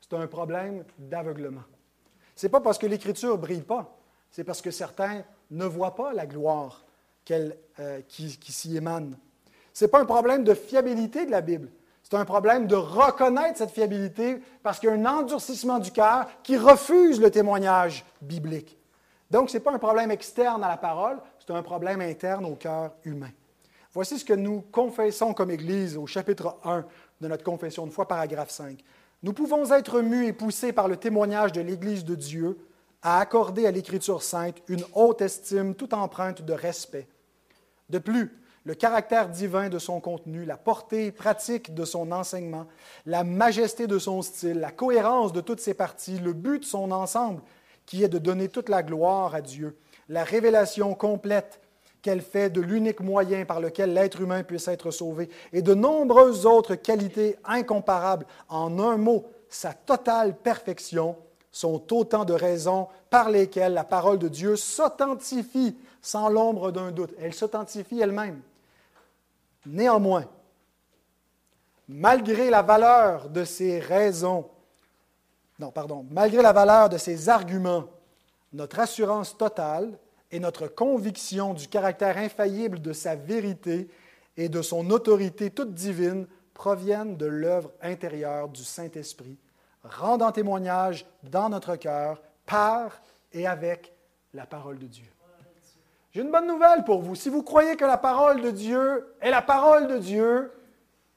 c'est 0.00 0.14
un 0.14 0.26
problème 0.26 0.84
d'aveuglement. 0.98 1.64
Ce 2.36 2.46
n'est 2.46 2.50
pas 2.50 2.60
parce 2.60 2.78
que 2.78 2.86
l'Écriture 2.86 3.36
ne 3.36 3.40
brille 3.40 3.62
pas, 3.62 3.96
c'est 4.30 4.44
parce 4.44 4.60
que 4.60 4.70
certains 4.70 5.24
ne 5.50 5.64
voient 5.64 5.94
pas 5.94 6.12
la 6.12 6.26
gloire 6.26 6.84
euh, 7.30 8.00
qui 8.08 8.52
s'y 8.52 8.76
émane. 8.76 9.16
Ce 9.74 9.84
n'est 9.84 9.90
pas 9.90 10.00
un 10.00 10.06
problème 10.06 10.44
de 10.44 10.54
fiabilité 10.54 11.26
de 11.26 11.30
la 11.30 11.42
Bible, 11.42 11.68
c'est 12.02 12.14
un 12.14 12.24
problème 12.24 12.66
de 12.66 12.76
reconnaître 12.76 13.58
cette 13.58 13.70
fiabilité 13.70 14.40
parce 14.62 14.78
qu'il 14.78 14.88
y 14.88 14.92
a 14.92 14.94
un 14.94 15.04
endurcissement 15.04 15.78
du 15.78 15.90
cœur 15.90 16.26
qui 16.42 16.56
refuse 16.56 17.20
le 17.20 17.30
témoignage 17.30 18.04
biblique. 18.22 18.78
Donc, 19.30 19.50
ce 19.50 19.54
n'est 19.54 19.62
pas 19.62 19.72
un 19.72 19.78
problème 19.78 20.10
externe 20.10 20.62
à 20.62 20.68
la 20.68 20.76
parole, 20.76 21.18
c'est 21.38 21.52
un 21.52 21.62
problème 21.62 22.00
interne 22.00 22.44
au 22.44 22.54
cœur 22.54 22.92
humain. 23.04 23.30
Voici 23.92 24.18
ce 24.18 24.24
que 24.24 24.32
nous 24.32 24.60
confessons 24.70 25.34
comme 25.34 25.50
Église 25.50 25.96
au 25.96 26.06
chapitre 26.06 26.56
1 26.64 26.84
de 27.20 27.28
notre 27.28 27.42
confession 27.42 27.86
de 27.86 27.90
foi, 27.90 28.06
paragraphe 28.06 28.50
5. 28.50 28.78
Nous 29.22 29.32
pouvons 29.32 29.72
être 29.72 30.00
mus 30.00 30.26
et 30.26 30.32
poussés 30.32 30.72
par 30.72 30.86
le 30.86 30.96
témoignage 30.96 31.52
de 31.52 31.62
l'Église 31.62 32.04
de 32.04 32.14
Dieu 32.14 32.58
à 33.02 33.18
accorder 33.18 33.66
à 33.66 33.70
l'Écriture 33.70 34.22
sainte 34.22 34.58
une 34.68 34.84
haute 34.94 35.22
estime 35.22 35.74
toute 35.74 35.94
empreinte 35.94 36.42
de 36.42 36.52
respect. 36.52 37.08
De 37.88 37.98
plus, 37.98 38.36
le 38.64 38.74
caractère 38.74 39.28
divin 39.28 39.68
de 39.68 39.78
son 39.78 40.00
contenu, 40.00 40.44
la 40.44 40.56
portée 40.56 41.12
pratique 41.12 41.74
de 41.74 41.84
son 41.84 42.12
enseignement, 42.12 42.66
la 43.04 43.22
majesté 43.22 43.86
de 43.86 43.98
son 43.98 44.22
style, 44.22 44.60
la 44.60 44.70
cohérence 44.70 45.32
de 45.32 45.42
toutes 45.42 45.60
ses 45.60 45.74
parties, 45.74 46.18
le 46.18 46.32
but 46.32 46.60
de 46.60 46.64
son 46.64 46.90
ensemble, 46.90 47.42
qui 47.84 48.02
est 48.02 48.08
de 48.08 48.18
donner 48.18 48.48
toute 48.48 48.70
la 48.70 48.82
gloire 48.82 49.34
à 49.34 49.42
Dieu, 49.42 49.76
la 50.08 50.24
révélation 50.24 50.94
complète 50.94 51.60
qu'elle 52.00 52.22
fait 52.22 52.50
de 52.50 52.60
l'unique 52.60 53.00
moyen 53.00 53.44
par 53.44 53.60
lequel 53.60 53.92
l'être 53.92 54.20
humain 54.20 54.42
puisse 54.42 54.68
être 54.68 54.90
sauvé, 54.90 55.28
et 55.52 55.62
de 55.62 55.74
nombreuses 55.74 56.46
autres 56.46 56.74
qualités 56.74 57.36
incomparables, 57.44 58.26
en 58.48 58.78
un 58.78 58.96
mot, 58.96 59.24
sa 59.48 59.72
totale 59.74 60.36
perfection, 60.36 61.16
sont 61.52 61.94
autant 61.94 62.24
de 62.24 62.32
raisons 62.32 62.88
par 63.10 63.30
lesquelles 63.30 63.74
la 63.74 63.84
parole 63.84 64.18
de 64.18 64.28
Dieu 64.28 64.56
s'authentifie 64.56 65.76
sans 66.02 66.28
l'ombre 66.28 66.72
d'un 66.72 66.90
doute. 66.90 67.14
Elle 67.20 67.32
s'authentifie 67.32 68.00
elle-même. 68.00 68.40
Néanmoins, 69.66 70.26
malgré 71.88 72.50
la 72.50 72.62
valeur 72.62 73.28
de 73.28 73.44
ces 73.44 73.78
raisons, 73.80 74.48
non, 75.58 75.70
pardon, 75.70 76.04
malgré 76.10 76.42
la 76.42 76.52
valeur 76.52 76.88
de 76.88 76.98
ces 76.98 77.28
arguments, 77.28 77.84
notre 78.52 78.80
assurance 78.80 79.36
totale 79.36 79.98
et 80.30 80.40
notre 80.40 80.66
conviction 80.66 81.54
du 81.54 81.68
caractère 81.68 82.18
infaillible 82.18 82.80
de 82.80 82.92
sa 82.92 83.14
vérité 83.14 83.88
et 84.36 84.48
de 84.48 84.62
son 84.62 84.90
autorité 84.90 85.50
toute 85.50 85.74
divine 85.74 86.26
proviennent 86.54 87.16
de 87.16 87.26
l'œuvre 87.26 87.72
intérieure 87.82 88.48
du 88.48 88.64
Saint-Esprit, 88.64 89.38
rendant 89.82 90.32
témoignage 90.32 91.06
dans 91.22 91.48
notre 91.48 91.76
cœur 91.76 92.20
par 92.46 93.00
et 93.32 93.46
avec 93.46 93.92
la 94.32 94.46
parole 94.46 94.78
de 94.78 94.86
Dieu. 94.86 95.13
J'ai 96.14 96.22
une 96.22 96.30
bonne 96.30 96.46
nouvelle 96.46 96.84
pour 96.84 97.02
vous. 97.02 97.16
Si 97.16 97.28
vous 97.28 97.42
croyez 97.42 97.74
que 97.76 97.84
la 97.84 97.98
parole 97.98 98.40
de 98.40 98.52
Dieu 98.52 99.04
est 99.20 99.30
la 99.30 99.42
parole 99.42 99.88
de 99.88 99.98
Dieu, 99.98 100.52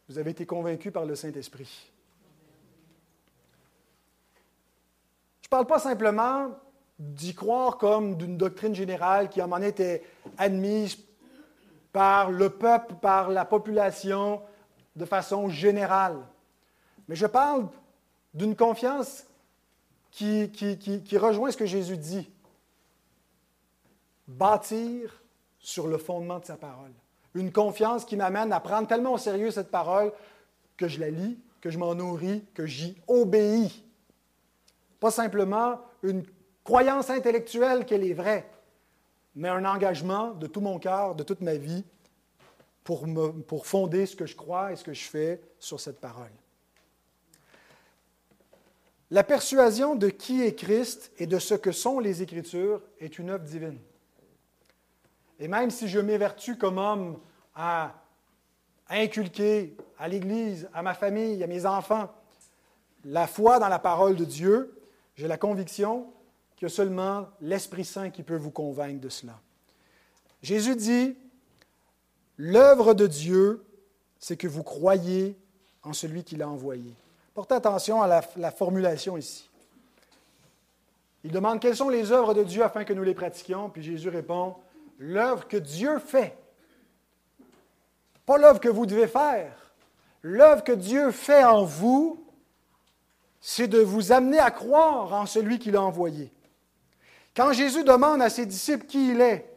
vous 0.09 0.17
avez 0.17 0.31
été 0.31 0.47
convaincu 0.47 0.89
par 0.89 1.05
le 1.05 1.13
Saint-Esprit. 1.13 1.91
Je 5.41 5.45
ne 5.45 5.49
parle 5.49 5.67
pas 5.67 5.77
simplement 5.77 6.49
d'y 6.97 7.35
croire 7.35 7.77
comme 7.77 8.17
d'une 8.17 8.37
doctrine 8.37 8.73
générale 8.73 9.29
qui, 9.29 9.39
à 9.39 9.43
un 9.43 9.47
moment 9.47 9.61
était 9.61 10.03
admise 10.35 10.97
par 11.93 12.31
le 12.31 12.49
peuple, 12.49 12.95
par 12.95 13.29
la 13.29 13.45
population 13.45 14.41
de 14.95 15.05
façon 15.05 15.47
générale. 15.47 16.17
Mais 17.07 17.15
je 17.15 17.27
parle 17.27 17.67
d'une 18.33 18.55
confiance 18.55 19.25
qui, 20.09 20.49
rejoint 21.17 21.51
ce 21.51 21.57
que 21.57 21.67
Jésus 21.67 21.97
dit 21.97 22.31
bâtir 24.27 25.23
sur 25.59 25.87
le 25.87 25.97
fondement 25.97 26.39
de 26.39 26.45
sa 26.45 26.57
parole. 26.57 26.91
Une 27.33 27.51
confiance 27.51 28.05
qui 28.05 28.15
m'amène 28.15 28.51
à 28.51 28.59
prendre 28.59 28.87
tellement 28.87 29.13
au 29.13 29.17
sérieux 29.17 29.51
cette 29.51 29.71
parole 29.71 30.11
que 30.75 30.87
je 30.87 30.99
la 30.99 31.09
lis, 31.09 31.37
que 31.61 31.69
je 31.69 31.77
m'en 31.77 31.95
nourris, 31.95 32.43
que 32.53 32.65
j'y 32.65 32.97
obéis. 33.07 33.83
Pas 34.99 35.11
simplement 35.11 35.79
une 36.03 36.23
croyance 36.63 37.09
intellectuelle 37.09 37.85
qu'elle 37.85 38.05
est 38.05 38.13
vraie, 38.13 38.49
mais 39.35 39.49
un 39.49 39.65
engagement 39.65 40.31
de 40.31 40.47
tout 40.47 40.61
mon 40.61 40.79
cœur, 40.79 41.15
de 41.15 41.23
toute 41.23 41.41
ma 41.41 41.55
vie, 41.55 41.83
pour, 42.83 43.05
pour 43.47 43.67
fonder 43.67 44.05
ce 44.05 44.15
que 44.15 44.25
je 44.25 44.35
crois 44.35 44.71
et 44.71 44.75
ce 44.75 44.83
que 44.83 44.93
je 44.93 45.03
fais 45.03 45.41
sur 45.59 45.79
cette 45.79 45.99
parole. 45.99 46.31
La 49.09 49.23
persuasion 49.23 49.95
de 49.95 50.09
qui 50.09 50.41
est 50.41 50.55
Christ 50.55 51.11
et 51.17 51.27
de 51.27 51.39
ce 51.39 51.53
que 51.53 51.71
sont 51.71 51.99
les 51.99 52.21
Écritures 52.21 52.81
est 52.99 53.19
une 53.19 53.29
œuvre 53.29 53.45
divine. 53.45 53.77
Et 55.39 55.47
même 55.47 55.69
si 55.69 55.87
je 55.87 55.99
m'évertue 55.99 56.57
comme 56.57 56.77
homme 56.77 57.19
à 57.55 57.93
inculquer 58.89 59.75
à 59.99 60.07
l'Église, 60.07 60.69
à 60.73 60.81
ma 60.81 60.93
famille, 60.93 61.43
à 61.43 61.47
mes 61.47 61.65
enfants, 61.65 62.09
la 63.05 63.27
foi 63.27 63.59
dans 63.59 63.69
la 63.69 63.79
parole 63.79 64.15
de 64.15 64.25
Dieu, 64.25 64.79
j'ai 65.15 65.27
la 65.27 65.37
conviction 65.37 66.07
qu'il 66.55 66.67
y 66.67 66.71
a 66.71 66.73
seulement 66.73 67.27
l'Esprit 67.41 67.85
Saint 67.85 68.09
qui 68.09 68.23
peut 68.23 68.35
vous 68.35 68.51
convaincre 68.51 68.99
de 68.99 69.09
cela. 69.09 69.39
Jésus 70.41 70.75
dit, 70.75 71.15
l'œuvre 72.37 72.93
de 72.93 73.07
Dieu, 73.07 73.63
c'est 74.19 74.37
que 74.37 74.47
vous 74.47 74.63
croyez 74.63 75.37
en 75.83 75.93
celui 75.93 76.23
qui 76.23 76.35
l'a 76.35 76.49
envoyé. 76.49 76.93
Portez 77.33 77.55
attention 77.55 78.01
à 78.01 78.07
la, 78.07 78.21
la, 78.37 78.51
formulation 78.51 79.17
ici. 79.17 79.49
Il 81.23 81.31
demande 81.31 81.59
quelles 81.59 81.75
sont 81.75 81.89
les 81.89 82.11
œuvres 82.11 82.33
de 82.33 82.43
Dieu 82.43 82.63
afin 82.63 82.83
que 82.83 82.93
nous 82.93 83.03
les 83.03 83.13
pratiquions, 83.13 83.69
puis 83.69 83.83
Jésus 83.83 84.09
répond, 84.09 84.55
l'œuvre 84.97 85.47
que 85.47 85.57
Dieu 85.57 85.99
fait. 85.99 86.37
Pas 88.25 88.37
l'œuvre 88.37 88.59
que 88.59 88.69
vous 88.69 88.85
devez 88.85 89.07
faire. 89.07 89.73
L'œuvre 90.21 90.63
que 90.63 90.71
Dieu 90.71 91.11
fait 91.11 91.43
en 91.43 91.63
vous, 91.63 92.25
c'est 93.39 93.67
de 93.67 93.79
vous 93.79 94.11
amener 94.11 94.39
à 94.39 94.51
croire 94.51 95.13
en 95.13 95.25
celui 95.25 95.59
qui 95.59 95.71
l'a 95.71 95.81
envoyé. 95.81 96.33
Quand 97.35 97.53
Jésus 97.53 97.83
demande 97.83 98.21
à 98.21 98.29
ses 98.29 98.45
disciples 98.45 98.85
qui 98.85 99.11
il 99.11 99.21
est 99.21 99.49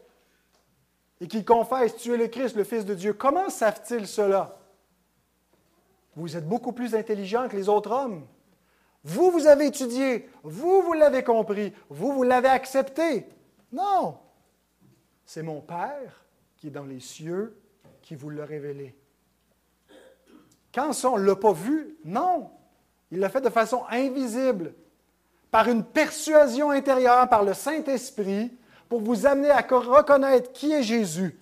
et 1.20 1.26
qu'il 1.26 1.44
confesse 1.44 1.96
Tu 1.96 2.12
es 2.12 2.16
le 2.16 2.28
Christ, 2.28 2.54
le 2.54 2.64
Fils 2.64 2.84
de 2.84 2.94
Dieu, 2.94 3.14
comment 3.14 3.48
savent-ils 3.48 4.06
cela? 4.06 4.58
Vous 6.14 6.36
êtes 6.36 6.46
beaucoup 6.46 6.72
plus 6.72 6.94
intelligents 6.94 7.48
que 7.48 7.56
les 7.56 7.68
autres 7.68 7.90
hommes. 7.90 8.26
Vous, 9.02 9.30
vous 9.30 9.46
avez 9.46 9.66
étudié, 9.66 10.28
vous, 10.42 10.82
vous 10.82 10.92
l'avez 10.92 11.24
compris, 11.24 11.72
vous, 11.88 12.12
vous 12.12 12.22
l'avez 12.22 12.48
accepté. 12.48 13.26
Non, 13.72 14.18
c'est 15.32 15.44
mon 15.44 15.60
Père 15.60 16.24
qui 16.56 16.66
est 16.66 16.70
dans 16.72 16.84
les 16.84 16.98
cieux 16.98 17.56
qui 18.02 18.16
vous 18.16 18.30
l'a 18.30 18.44
révélé. 18.44 18.96
Quand 20.74 20.90
on 21.04 21.18
ne 21.18 21.24
l'a 21.24 21.36
pas 21.36 21.52
vu, 21.52 21.96
non. 22.04 22.50
Il 23.12 23.20
l'a 23.20 23.28
fait 23.28 23.40
de 23.40 23.48
façon 23.48 23.84
invisible, 23.90 24.74
par 25.52 25.68
une 25.68 25.84
persuasion 25.84 26.70
intérieure, 26.70 27.28
par 27.28 27.44
le 27.44 27.54
Saint-Esprit, 27.54 28.50
pour 28.88 29.02
vous 29.02 29.24
amener 29.24 29.50
à 29.50 29.60
reconnaître 29.60 30.50
qui 30.50 30.72
est 30.72 30.82
Jésus. 30.82 31.38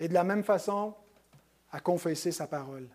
Et 0.00 0.08
de 0.08 0.14
la 0.14 0.24
même 0.24 0.44
façon, 0.44 0.94
à 1.72 1.80
confesser 1.80 2.32
sa 2.32 2.46
parole. 2.46 2.88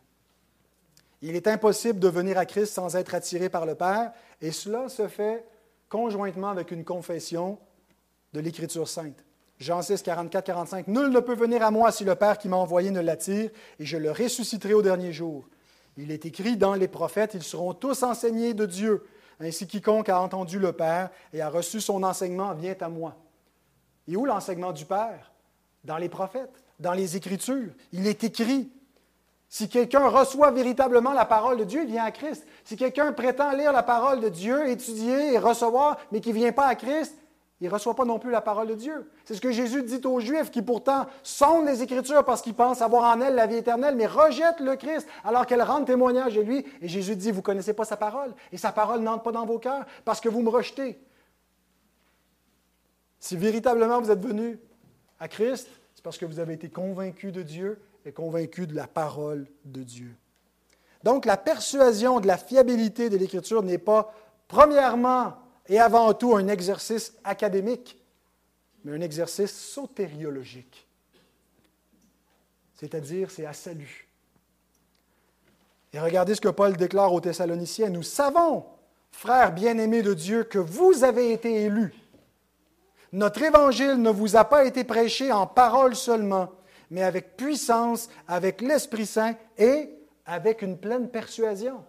Il 1.21 1.35
est 1.35 1.45
impossible 1.45 1.99
de 1.99 2.07
venir 2.07 2.35
à 2.39 2.47
Christ 2.47 2.73
sans 2.73 2.95
être 2.95 3.13
attiré 3.13 3.47
par 3.47 3.67
le 3.67 3.75
Père, 3.75 4.11
et 4.41 4.51
cela 4.51 4.89
se 4.89 5.07
fait 5.07 5.45
conjointement 5.87 6.49
avec 6.49 6.71
une 6.71 6.83
confession 6.83 7.59
de 8.33 8.39
l'Écriture 8.39 8.87
sainte. 8.87 9.23
Jean 9.59 9.81
6, 9.81 10.01
44, 10.01 10.43
45. 10.43 10.87
Nul 10.87 11.09
ne 11.09 11.19
peut 11.19 11.35
venir 11.35 11.63
à 11.63 11.69
moi 11.69 11.91
si 11.91 12.03
le 12.03 12.15
Père 12.15 12.37
qui 12.37 12.49
m'a 12.49 12.57
envoyé 12.57 12.89
ne 12.89 12.99
l'attire, 12.99 13.51
et 13.79 13.85
je 13.85 13.97
le 13.97 14.11
ressusciterai 14.11 14.73
au 14.73 14.81
dernier 14.81 15.13
jour. 15.13 15.47
Il 15.97 16.11
est 16.11 16.25
écrit 16.25 16.57
dans 16.57 16.73
les 16.73 16.87
prophètes, 16.87 17.33
ils 17.35 17.43
seront 17.43 17.73
tous 17.73 18.01
enseignés 18.01 18.53
de 18.53 18.65
Dieu. 18.65 19.05
Ainsi 19.39 19.67
quiconque 19.67 20.09
a 20.09 20.19
entendu 20.19 20.57
le 20.57 20.71
Père 20.71 21.09
et 21.33 21.41
a 21.41 21.49
reçu 21.49 21.81
son 21.81 22.03
enseignement 22.03 22.53
vient 22.53 22.75
à 22.79 22.89
moi. 22.89 23.15
Et 24.07 24.15
où 24.15 24.25
l'enseignement 24.25 24.71
du 24.71 24.85
Père? 24.85 25.31
Dans 25.83 25.97
les 25.97 26.09
prophètes, 26.09 26.63
dans 26.79 26.93
les 26.93 27.17
Écritures. 27.17 27.71
Il 27.91 28.07
est 28.07 28.23
écrit. 28.23 28.71
Si 29.49 29.67
quelqu'un 29.67 30.07
reçoit 30.07 30.51
véritablement 30.51 31.11
la 31.11 31.25
parole 31.25 31.57
de 31.57 31.63
Dieu, 31.65 31.81
il 31.83 31.91
vient 31.91 32.05
à 32.05 32.11
Christ. 32.11 32.47
Si 32.63 32.77
quelqu'un 32.77 33.11
prétend 33.11 33.51
lire 33.51 33.73
la 33.73 33.83
parole 33.83 34.21
de 34.21 34.29
Dieu, 34.29 34.69
étudier 34.69 35.33
et 35.33 35.37
recevoir, 35.37 35.97
mais 36.11 36.21
qui 36.21 36.29
ne 36.29 36.35
vient 36.35 36.51
pas 36.51 36.67
à 36.67 36.75
Christ, 36.75 37.15
il 37.61 37.67
ne 37.67 37.73
reçoit 37.73 37.95
pas 37.95 38.05
non 38.05 38.17
plus 38.17 38.31
la 38.31 38.41
parole 38.41 38.67
de 38.67 38.73
Dieu. 38.73 39.07
C'est 39.23 39.35
ce 39.35 39.41
que 39.41 39.51
Jésus 39.51 39.83
dit 39.83 40.01
aux 40.03 40.19
Juifs 40.19 40.49
qui 40.49 40.63
pourtant 40.63 41.05
sondent 41.21 41.67
les 41.67 41.83
Écritures 41.83 42.25
parce 42.25 42.41
qu'ils 42.41 42.55
pensent 42.55 42.81
avoir 42.81 43.15
en 43.15 43.21
elles 43.21 43.35
la 43.35 43.45
vie 43.45 43.57
éternelle, 43.57 43.95
mais 43.95 44.07
rejettent 44.07 44.61
le 44.61 44.75
Christ 44.75 45.07
alors 45.23 45.45
qu'elle 45.45 45.61
rend 45.61 45.83
témoignage 45.83 46.33
de 46.33 46.41
lui. 46.41 46.65
Et 46.81 46.87
Jésus 46.87 47.15
dit, 47.15 47.29
vous 47.29 47.37
ne 47.37 47.43
connaissez 47.43 47.73
pas 47.73 47.85
sa 47.85 47.97
parole 47.97 48.33
et 48.51 48.57
sa 48.57 48.71
parole 48.71 49.01
n'entre 49.01 49.21
pas 49.21 49.31
dans 49.31 49.45
vos 49.45 49.59
cœurs 49.59 49.85
parce 50.05 50.19
que 50.19 50.27
vous 50.27 50.41
me 50.41 50.49
rejetez. 50.49 50.99
Si 53.19 53.37
véritablement 53.37 54.01
vous 54.01 54.09
êtes 54.09 54.25
venu 54.25 54.59
à 55.19 55.27
Christ, 55.27 55.69
c'est 55.93 56.03
parce 56.03 56.17
que 56.17 56.25
vous 56.25 56.39
avez 56.39 56.55
été 56.55 56.69
convaincu 56.69 57.31
de 57.31 57.43
Dieu 57.43 57.79
et 58.05 58.11
convaincu 58.11 58.65
de 58.65 58.73
la 58.73 58.87
parole 58.87 59.45
de 59.65 59.83
Dieu. 59.83 60.15
Donc 61.03 61.25
la 61.25 61.37
persuasion 61.37 62.19
de 62.19 62.25
la 62.25 62.37
fiabilité 62.37 63.11
de 63.11 63.17
l'Écriture 63.17 63.61
n'est 63.61 63.77
pas 63.77 64.11
premièrement 64.47 65.33
et 65.71 65.79
avant 65.79 66.13
tout 66.13 66.35
un 66.35 66.49
exercice 66.49 67.13
académique, 67.23 67.97
mais 68.83 68.91
un 68.91 68.99
exercice 68.99 69.57
sotériologique. 69.57 70.85
C'est-à-dire, 72.75 73.31
c'est 73.31 73.45
à 73.45 73.53
salut. 73.53 74.09
Et 75.93 75.99
regardez 75.99 76.35
ce 76.35 76.41
que 76.41 76.49
Paul 76.49 76.75
déclare 76.75 77.13
aux 77.13 77.21
Thessaloniciens. 77.21 77.89
Nous 77.89 78.03
savons, 78.03 78.65
frères 79.11 79.53
bien-aimés 79.53 80.01
de 80.01 80.13
Dieu, 80.13 80.43
que 80.43 80.59
vous 80.59 81.05
avez 81.05 81.31
été 81.31 81.63
élus. 81.63 81.93
Notre 83.13 83.41
évangile 83.41 83.95
ne 83.95 84.09
vous 84.09 84.35
a 84.35 84.43
pas 84.43 84.65
été 84.65 84.83
prêché 84.83 85.31
en 85.31 85.47
parole 85.47 85.95
seulement, 85.95 86.51
mais 86.89 87.03
avec 87.03 87.37
puissance, 87.37 88.09
avec 88.27 88.59
l'Esprit 88.59 89.05
Saint 89.05 89.35
et 89.57 89.89
avec 90.25 90.63
une 90.63 90.77
pleine 90.77 91.09
persuasion. 91.09 91.81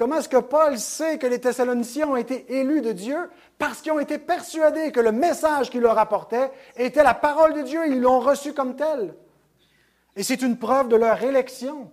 Comment 0.00 0.16
est-ce 0.16 0.30
que 0.30 0.38
Paul 0.38 0.78
sait 0.78 1.18
que 1.18 1.26
les 1.26 1.38
Thessaloniciens 1.38 2.08
ont 2.08 2.16
été 2.16 2.58
élus 2.58 2.80
de 2.80 2.92
Dieu? 2.92 3.28
Parce 3.58 3.82
qu'ils 3.82 3.92
ont 3.92 4.00
été 4.00 4.16
persuadés 4.16 4.92
que 4.92 5.00
le 5.00 5.12
message 5.12 5.68
qu'il 5.68 5.82
leur 5.82 5.98
apportait 5.98 6.50
était 6.74 7.02
la 7.02 7.12
parole 7.12 7.52
de 7.52 7.60
Dieu. 7.60 7.86
Ils 7.86 8.00
l'ont 8.00 8.18
reçu 8.18 8.54
comme 8.54 8.76
tel. 8.76 9.14
Et 10.16 10.22
c'est 10.22 10.40
une 10.40 10.56
preuve 10.56 10.88
de 10.88 10.96
leur 10.96 11.22
élection. 11.22 11.92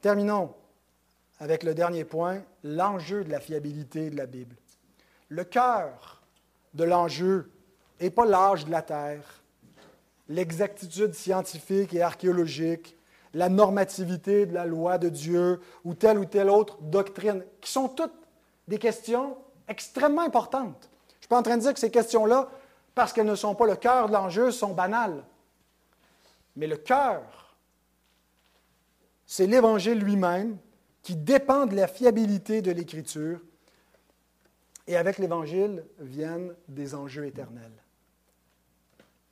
Terminons 0.00 0.52
avec 1.38 1.62
le 1.62 1.72
dernier 1.72 2.02
point, 2.02 2.42
l'enjeu 2.64 3.22
de 3.22 3.30
la 3.30 3.38
fiabilité 3.38 4.10
de 4.10 4.16
la 4.16 4.26
Bible. 4.26 4.56
Le 5.28 5.44
cœur 5.44 6.20
de 6.74 6.82
l'enjeu 6.82 7.48
n'est 8.00 8.10
pas 8.10 8.26
l'âge 8.26 8.64
de 8.64 8.72
la 8.72 8.82
Terre, 8.82 9.44
l'exactitude 10.28 11.14
scientifique 11.14 11.94
et 11.94 12.02
archéologique, 12.02 12.97
la 13.34 13.48
normativité 13.48 14.46
de 14.46 14.54
la 14.54 14.66
loi 14.66 14.98
de 14.98 15.08
Dieu 15.08 15.60
ou 15.84 15.94
telle 15.94 16.18
ou 16.18 16.24
telle 16.24 16.50
autre 16.50 16.78
doctrine, 16.80 17.44
qui 17.60 17.70
sont 17.70 17.88
toutes 17.88 18.14
des 18.66 18.78
questions 18.78 19.36
extrêmement 19.68 20.22
importantes. 20.22 20.90
Je 21.08 21.16
ne 21.16 21.20
suis 21.20 21.28
pas 21.28 21.38
en 21.38 21.42
train 21.42 21.56
de 21.56 21.62
dire 21.62 21.74
que 21.74 21.80
ces 21.80 21.90
questions-là, 21.90 22.48
parce 22.94 23.12
qu'elles 23.12 23.26
ne 23.26 23.34
sont 23.34 23.54
pas 23.54 23.66
le 23.66 23.76
cœur 23.76 24.08
de 24.08 24.12
l'enjeu, 24.12 24.50
sont 24.50 24.72
banales. 24.74 25.24
Mais 26.56 26.66
le 26.66 26.76
cœur, 26.76 27.22
c'est 29.26 29.46
l'Évangile 29.46 29.98
lui-même 29.98 30.58
qui 31.02 31.14
dépend 31.14 31.66
de 31.66 31.76
la 31.76 31.86
fiabilité 31.86 32.62
de 32.62 32.70
l'Écriture. 32.70 33.40
Et 34.86 34.96
avec 34.96 35.18
l'Évangile 35.18 35.84
viennent 35.98 36.54
des 36.66 36.94
enjeux 36.94 37.26
éternels. 37.26 37.72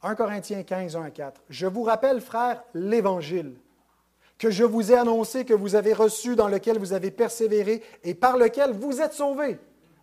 1 0.02 0.14
Corinthiens 0.14 0.62
15, 0.62 0.96
1 0.96 1.02
à 1.02 1.10
4. 1.10 1.42
Je 1.48 1.66
vous 1.66 1.82
rappelle, 1.82 2.20
frères, 2.20 2.62
l'Évangile 2.74 3.56
que 4.38 4.50
je 4.50 4.64
vous 4.64 4.92
ai 4.92 4.96
annoncé, 4.96 5.44
que 5.44 5.54
vous 5.54 5.74
avez 5.74 5.92
reçu, 5.92 6.36
dans 6.36 6.48
lequel 6.48 6.78
vous 6.78 6.92
avez 6.92 7.10
persévéré 7.10 7.82
et 8.04 8.14
par 8.14 8.36
lequel 8.36 8.72
vous 8.72 9.00
êtes 9.00 9.14
sauvés. 9.14 9.58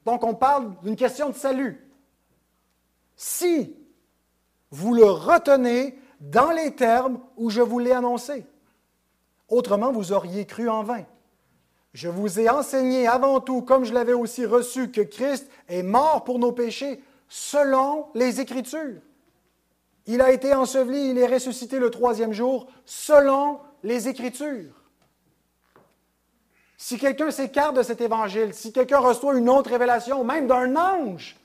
Donc 0.06 0.24
on 0.24 0.34
parle 0.34 0.74
d'une 0.82 0.96
question 0.96 1.30
de 1.30 1.36
salut. 1.36 1.88
Si 3.16 3.76
vous 4.72 4.94
le 4.94 5.06
retenez 5.06 5.98
dans 6.20 6.52
les 6.52 6.74
termes 6.74 7.20
où 7.38 7.50
je 7.50 7.62
vous 7.62 7.80
l'ai 7.80 7.92
annoncé, 7.92 8.46
autrement 9.50 9.92
vous 9.92 10.12
auriez 10.12 10.46
cru 10.46 10.68
en 10.68 10.84
vain. 10.84 11.06
Je 11.94 12.10
vous 12.10 12.40
ai 12.40 12.50
enseigné 12.50 13.08
avant 13.08 13.40
tout, 13.40 13.62
comme 13.62 13.86
je 13.86 13.94
l'avais 13.94 14.14
aussi 14.14 14.46
reçu, 14.46 14.90
que 14.90 15.02
Christ 15.02 15.48
est 15.70 15.84
mort 15.84 16.24
pour 16.24 16.40
nos 16.40 16.52
péchés 16.52 17.00
selon 17.28 18.08
les 18.16 18.42
Écritures. 18.42 19.00
Il 20.08 20.22
a 20.22 20.32
été 20.32 20.54
enseveli, 20.54 21.12
il 21.12 21.18
est 21.18 21.28
ressuscité 21.28 21.78
le 21.78 21.92
troisième 21.92 22.34
jour 22.34 22.68
selon 22.84 23.60
les 23.84 24.08
Écritures. 24.08 24.74
Si 26.78 26.98
quelqu'un 26.98 27.32
s'écarte 27.32 27.76
de 27.76 27.84
cet 27.84 28.02
évangile, 28.02 28.54
si 28.54 28.74
quelqu'un 28.74 29.00
reçoit 29.00 29.36
une 29.36 29.50
autre 29.50 29.70
révélation, 29.70 30.24
même 30.24 30.48
d'un 30.48 30.76
ange, 30.76 31.38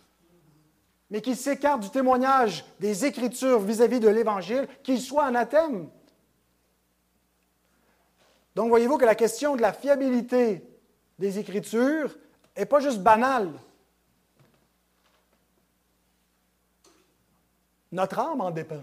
mais 1.11 1.20
qu'il 1.20 1.36
s'écarte 1.36 1.80
du 1.80 1.91
témoignage 1.91 2.64
des 2.80 3.05
Écritures 3.05 3.61
vis-à-vis 3.61 4.01
de 4.01 4.09
l'évangile, 4.09 4.68
qu'il 4.82 5.01
soit 5.01 5.24
anathème. 5.24 5.89
Donc 8.55 8.68
voyez-vous 8.68 8.99
que 8.99 9.05
la 9.05 9.14
question 9.14 9.55
de 9.57 9.62
la 9.62 9.72
fiabilité 9.72 10.62
des 11.18 11.39
Écritures 11.39 12.16
n'est 12.57 12.66
pas 12.66 12.80
juste 12.80 13.01
banale. 13.01 13.53
Notre 17.93 18.18
âme 18.18 18.41
en 18.41 18.51
dépend. 18.51 18.82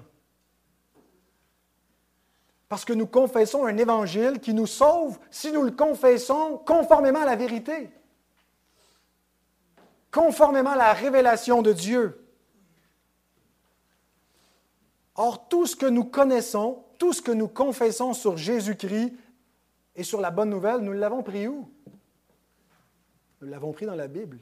Parce 2.68 2.84
que 2.84 2.94
nous 2.94 3.06
confessons 3.06 3.66
un 3.66 3.78
évangile 3.78 4.40
qui 4.40 4.54
nous 4.54 4.66
sauve 4.66 5.20
si 5.30 5.52
nous 5.52 5.64
le 5.64 5.72
confessons 5.72 6.58
conformément 6.58 7.22
à 7.22 7.26
la 7.26 7.36
vérité, 7.36 7.92
conformément 10.12 10.72
à 10.72 10.76
la 10.76 10.94
révélation 10.94 11.62
de 11.62 11.74
Dieu. 11.74 12.22
Or, 15.16 15.48
tout 15.48 15.68
ce 15.68 15.76
que 15.76 15.86
nous 15.86 16.06
connaissons, 16.06 16.84
tout 16.98 17.14
ce 17.14 17.22
que 17.22 17.32
nous 17.32 17.48
confessons 17.48 18.14
sur 18.14 18.36
Jésus-Christ 18.36 19.14
et 19.96 20.04
sur 20.04 20.20
la 20.20 20.32
bonne 20.32 20.50
nouvelle, 20.50 20.80
nous 20.80 20.94
l'avons 20.94 21.24
pris 21.24 21.48
où? 21.48 21.70
Nous 23.42 23.48
l'avons 23.48 23.72
pris 23.74 23.86
dans 23.86 23.96
la 23.96 24.08
Bible. 24.08 24.40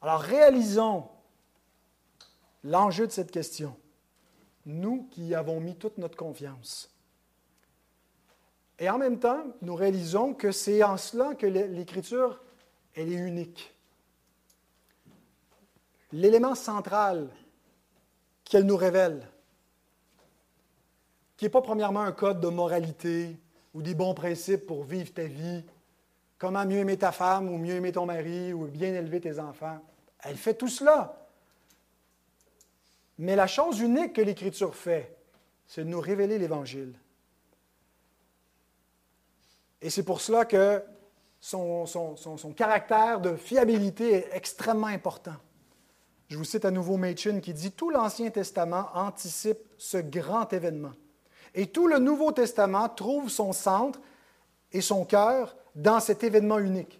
Alors 0.00 0.20
réalisons 0.20 1.08
l'enjeu 2.62 3.06
de 3.06 3.12
cette 3.12 3.30
question 3.30 3.76
nous 4.66 5.08
qui 5.10 5.28
y 5.28 5.34
avons 5.34 5.60
mis 5.60 5.76
toute 5.76 5.98
notre 5.98 6.16
confiance. 6.16 6.90
Et 8.78 8.88
en 8.88 8.98
même 8.98 9.18
temps, 9.18 9.44
nous 9.60 9.74
réalisons 9.74 10.32
que 10.32 10.52
c'est 10.52 10.82
en 10.82 10.96
cela 10.96 11.34
que 11.34 11.46
l'Écriture, 11.46 12.40
elle 12.94 13.12
est 13.12 13.16
unique. 13.16 13.74
L'élément 16.12 16.54
central 16.54 17.28
qu'elle 18.44 18.64
nous 18.64 18.76
révèle, 18.76 19.28
qui 21.36 21.44
n'est 21.44 21.50
pas 21.50 21.62
premièrement 21.62 22.00
un 22.00 22.12
code 22.12 22.40
de 22.40 22.48
moralité 22.48 23.36
ou 23.74 23.82
des 23.82 23.94
bons 23.94 24.14
principes 24.14 24.66
pour 24.66 24.82
vivre 24.82 25.12
ta 25.12 25.24
vie, 25.24 25.62
comment 26.38 26.64
mieux 26.64 26.78
aimer 26.78 26.96
ta 26.96 27.12
femme 27.12 27.50
ou 27.50 27.58
mieux 27.58 27.74
aimer 27.74 27.92
ton 27.92 28.06
mari 28.06 28.52
ou 28.52 28.66
bien 28.66 28.94
élever 28.94 29.20
tes 29.20 29.38
enfants. 29.38 29.78
Elle 30.20 30.36
fait 30.36 30.54
tout 30.54 30.68
cela. 30.68 31.19
Mais 33.20 33.36
la 33.36 33.46
chose 33.46 33.80
unique 33.80 34.14
que 34.14 34.22
l'Écriture 34.22 34.74
fait, 34.74 35.14
c'est 35.66 35.84
de 35.84 35.90
nous 35.90 36.00
révéler 36.00 36.38
l'Évangile. 36.38 36.94
Et 39.82 39.90
c'est 39.90 40.04
pour 40.04 40.22
cela 40.22 40.46
que 40.46 40.82
son, 41.38 41.84
caractère 42.56 43.20
de 43.20 43.36
fiabilité 43.36 44.14
est 44.14 44.28
extrêmement 44.32 44.86
important. 44.86 45.34
Je 46.30 46.38
vous 46.38 46.44
cite 46.44 46.64
à 46.64 46.70
nouveau 46.70 46.96
Machin 46.96 47.40
qui 47.40 47.52
dit 47.52 47.72
Tout 47.72 47.90
l'Ancien 47.90 48.30
Testament 48.30 48.88
anticipe 48.94 49.60
ce 49.76 49.98
grand 49.98 50.50
événement. 50.54 50.92
Et 51.54 51.66
tout 51.66 51.88
le 51.88 51.98
Nouveau 51.98 52.32
Testament 52.32 52.88
trouve 52.88 53.28
son 53.28 53.52
centre 53.52 54.00
et 54.72 54.80
son 54.80 55.04
cœur 55.04 55.56
dans 55.74 56.00
cet 56.00 56.24
événement 56.24 56.58
unique. 56.58 56.98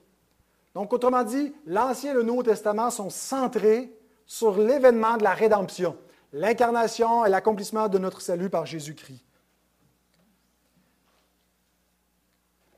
Donc, 0.74 0.92
autrement 0.92 1.24
dit, 1.24 1.54
l'Ancien 1.64 2.10
et 2.10 2.14
le 2.14 2.24
Nouveau 2.24 2.42
Testament 2.42 2.90
sont 2.90 3.08
centrés 3.08 3.90
sur 4.26 4.58
l'événement 4.58 5.16
de 5.16 5.22
la 5.22 5.32
rédemption 5.32 5.96
l'incarnation 6.32 7.24
et 7.24 7.30
l'accomplissement 7.30 7.88
de 7.88 7.98
notre 7.98 8.20
salut 8.20 8.50
par 8.50 8.66
Jésus-Christ. 8.66 9.24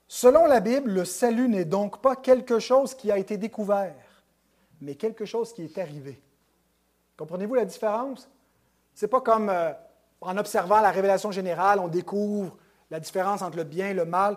Selon 0.08 0.46
la 0.46 0.60
Bible, 0.60 0.90
le 0.90 1.04
salut 1.04 1.48
n'est 1.48 1.64
donc 1.64 2.02
pas 2.02 2.16
quelque 2.16 2.58
chose 2.58 2.94
qui 2.94 3.10
a 3.10 3.16
été 3.16 3.38
découvert, 3.38 3.94
mais 4.80 4.94
quelque 4.94 5.24
chose 5.24 5.52
qui 5.54 5.64
est 5.64 5.78
arrivé. 5.78 6.20
Comprenez-vous 7.16 7.54
la 7.54 7.64
différence? 7.64 8.28
Ce 8.94 9.04
n'est 9.04 9.08
pas 9.08 9.22
comme 9.22 9.48
euh, 9.48 9.72
en 10.20 10.36
observant 10.36 10.80
la 10.80 10.90
révélation 10.90 11.30
générale, 11.30 11.78
on 11.78 11.88
découvre 11.88 12.56
la 12.90 13.00
différence 13.00 13.42
entre 13.42 13.56
le 13.56 13.64
bien 13.64 13.88
et 13.88 13.94
le 13.94 14.04
mal. 14.04 14.36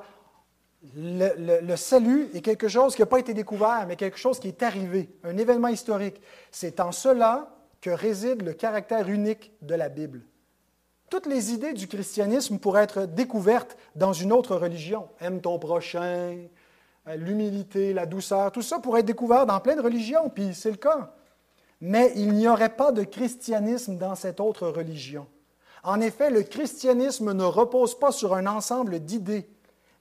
le, 0.95 1.75
salut 1.75 2.29
est 2.33 2.41
quelque 2.41 2.67
chose 2.69 2.95
qui 2.95 3.01
n'a 3.01 3.05
pas 3.05 3.19
été 3.19 3.33
découvert, 3.33 3.85
mais 3.85 3.97
quelque 3.97 4.17
chose 4.17 4.39
qui 4.39 4.47
est 4.47 4.63
arrivé, 4.63 5.09
un 5.23 5.35
événement 5.37 5.67
historique. 5.67 6.21
C'est 6.51 6.79
en 6.79 6.91
cela 6.91 7.54
que 7.85 7.91
réside 7.91 8.41
le 8.41 8.53
caractère 8.53 9.09
unique 9.09 9.51
de 9.61 9.75
la 9.75 9.89
Bible. 9.89 10.23
Toutes 11.11 11.27
les 11.27 11.53
idées 11.53 11.73
du 11.73 11.87
christianisme 11.87 12.57
pourraient 12.57 12.81
être 12.81 13.05
découvertes 13.05 13.77
dans 13.95 14.11
une 14.11 14.33
autre 14.33 14.55
religion. 14.55 15.07
Aime 15.19 15.39
ton 15.39 15.59
prochain, 15.59 16.35
euh, 17.07 17.15
l'humilité, 17.15 17.93
la 17.93 18.07
douceur, 18.07 18.51
tout 18.51 18.63
ça 18.63 18.79
pourrait 18.79 19.01
être 19.01 19.05
découvert 19.05 19.45
dans 19.45 19.59
plein 19.59 19.75
de 19.75 19.83
religions, 19.83 20.31
puis 20.31 20.55
c'est 20.55 20.71
le 20.71 20.77
cas. 20.77 21.13
Mais 21.79 22.11
il 22.15 22.33
n'y 22.33 22.47
aurait 22.47 22.75
pas 22.75 22.91
de 22.91 23.03
christianisme 23.03 23.99
dans 23.99 24.15
cette 24.15 24.39
autre 24.39 24.67
religion. 24.67 25.27
En 25.83 26.01
effet, 26.01 26.31
le 26.31 26.41
christianisme 26.41 27.33
ne 27.33 27.43
repose 27.43 27.99
pas 27.99 28.11
sur 28.11 28.33
un 28.33 28.47
ensemble 28.47 28.99
d'idées, 28.99 29.47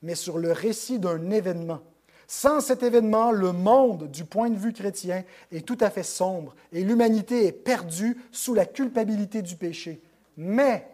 mais 0.00 0.14
sur 0.14 0.38
le 0.38 0.52
récit 0.52 0.98
d'un 0.98 1.30
événement. 1.30 1.80
Sans 2.26 2.60
cet 2.60 2.82
événement, 2.82 3.32
le 3.32 3.52
monde, 3.52 4.10
du 4.10 4.24
point 4.24 4.50
de 4.50 4.56
vue 4.56 4.72
chrétien, 4.72 5.24
est 5.52 5.66
tout 5.66 5.78
à 5.80 5.90
fait 5.90 6.02
sombre 6.02 6.54
et 6.72 6.82
l'humanité 6.82 7.46
est 7.46 7.52
perdue 7.52 8.16
sous 8.32 8.54
la 8.54 8.66
culpabilité 8.66 9.42
du 9.42 9.56
péché. 9.56 10.00
Mais 10.36 10.88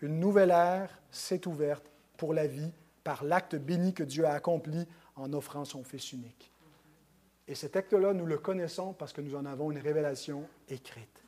une 0.00 0.18
nouvelle 0.18 0.50
ère 0.50 1.02
s'est 1.10 1.46
ouverte 1.46 1.84
pour 2.16 2.34
la 2.34 2.46
vie 2.46 2.72
par 3.04 3.24
l'acte 3.24 3.56
béni 3.56 3.92
que 3.92 4.02
Dieu 4.02 4.24
a 4.24 4.32
accompli 4.32 4.86
en 5.14 5.32
offrant 5.32 5.64
son 5.64 5.84
Fils 5.84 6.12
unique. 6.12 6.50
Et 7.48 7.54
cet 7.54 7.76
acte-là, 7.76 8.12
nous 8.12 8.26
le 8.26 8.38
connaissons 8.38 8.92
parce 8.92 9.12
que 9.12 9.20
nous 9.20 9.36
en 9.36 9.46
avons 9.46 9.70
une 9.70 9.78
révélation 9.78 10.44
écrite. 10.68 11.22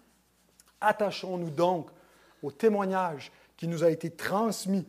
Attachons-nous 0.80 1.50
donc 1.50 1.88
au 2.42 2.50
témoignage 2.50 3.30
qui 3.56 3.68
nous 3.68 3.84
a 3.84 3.90
été 3.90 4.10
transmis 4.10 4.86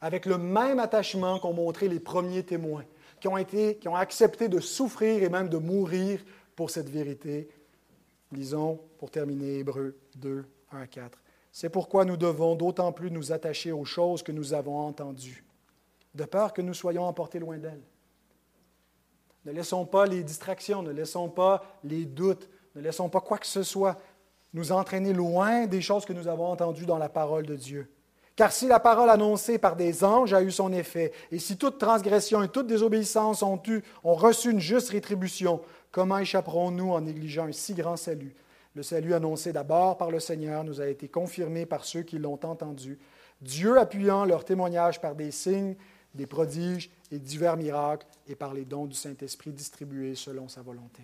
avec 0.00 0.26
le 0.26 0.38
même 0.38 0.78
attachement 0.78 1.38
qu'ont 1.38 1.54
montré 1.54 1.88
les 1.88 2.00
premiers 2.00 2.42
témoins, 2.42 2.84
qui 3.20 3.28
ont, 3.28 3.96
accepté 3.96 4.48
de 4.48 4.60
souffrir 4.60 5.22
et 5.22 5.28
même 5.28 5.48
de 5.48 5.58
mourir 5.58 6.24
pour 6.54 6.70
cette 6.70 6.88
vérité. 6.88 7.48
Lisons, 8.32 8.80
pour 8.98 9.10
terminer, 9.10 9.58
Hébreux 9.58 9.96
2, 10.16 10.44
1 10.72 10.80
à 10.80 10.86
4. 10.86 11.18
C'est 11.52 11.70
pourquoi 11.70 12.04
nous 12.04 12.16
devons 12.16 12.54
d'autant 12.54 12.92
plus 12.92 13.10
nous 13.10 13.32
attacher 13.32 13.72
aux 13.72 13.84
choses 13.84 14.22
que 14.22 14.32
nous 14.32 14.52
avons 14.52 14.78
entendues, 14.78 15.44
de 16.14 16.24
peur 16.24 16.52
que 16.52 16.62
nous 16.62 16.74
soyons 16.74 17.04
emportés 17.04 17.38
loin 17.38 17.58
d'elles. 17.58 17.82
Ne 19.44 19.52
laissons 19.52 19.86
pas 19.86 20.06
les 20.06 20.22
distractions, 20.22 20.82
ne 20.82 20.90
laissons 20.90 21.28
pas 21.28 21.62
les 21.84 22.04
doutes, 22.04 22.50
ne 22.74 22.80
laissons 22.80 23.08
pas 23.08 23.20
quoi 23.20 23.38
que 23.38 23.46
ce 23.46 23.62
soit 23.62 23.98
nous 24.52 24.72
entraîner 24.72 25.12
loin 25.12 25.66
des 25.66 25.80
choses 25.80 26.04
que 26.04 26.12
nous 26.12 26.28
avons 26.28 26.46
entendues 26.46 26.86
dans 26.86 26.98
la 26.98 27.08
parole 27.08 27.46
de 27.46 27.56
Dieu. 27.56 27.90
Car 28.36 28.52
si 28.52 28.68
la 28.68 28.80
parole 28.80 29.08
annoncée 29.08 29.56
par 29.56 29.76
des 29.76 30.04
anges 30.04 30.34
a 30.34 30.42
eu 30.42 30.50
son 30.50 30.70
effet, 30.74 31.10
et 31.32 31.38
si 31.38 31.56
toute 31.56 31.78
transgression 31.78 32.42
et 32.42 32.48
toute 32.48 32.66
désobéissance 32.66 33.42
ont, 33.42 33.60
eu, 33.66 33.80
ont 34.04 34.14
reçu 34.14 34.50
une 34.50 34.60
juste 34.60 34.90
rétribution, 34.90 35.62
comment 35.90 36.18
échapperons-nous 36.18 36.92
en 36.92 37.00
négligeant 37.00 37.46
un 37.46 37.52
si 37.52 37.72
grand 37.72 37.96
salut? 37.96 38.34
Le 38.74 38.82
salut 38.82 39.14
annoncé 39.14 39.54
d'abord 39.54 39.96
par 39.96 40.10
le 40.10 40.20
Seigneur 40.20 40.64
nous 40.64 40.82
a 40.82 40.86
été 40.86 41.08
confirmé 41.08 41.64
par 41.64 41.86
ceux 41.86 42.02
qui 42.02 42.18
l'ont 42.18 42.38
entendu, 42.44 42.98
Dieu 43.40 43.78
appuyant 43.78 44.26
leur 44.26 44.44
témoignage 44.44 45.00
par 45.00 45.14
des 45.14 45.30
signes, 45.30 45.76
des 46.14 46.26
prodiges 46.26 46.90
et 47.10 47.18
divers 47.18 47.56
miracles, 47.56 48.06
et 48.28 48.34
par 48.34 48.52
les 48.52 48.66
dons 48.66 48.84
du 48.84 48.94
Saint-Esprit 48.94 49.52
distribués 49.52 50.14
selon 50.14 50.46
sa 50.48 50.60
volonté. 50.60 51.02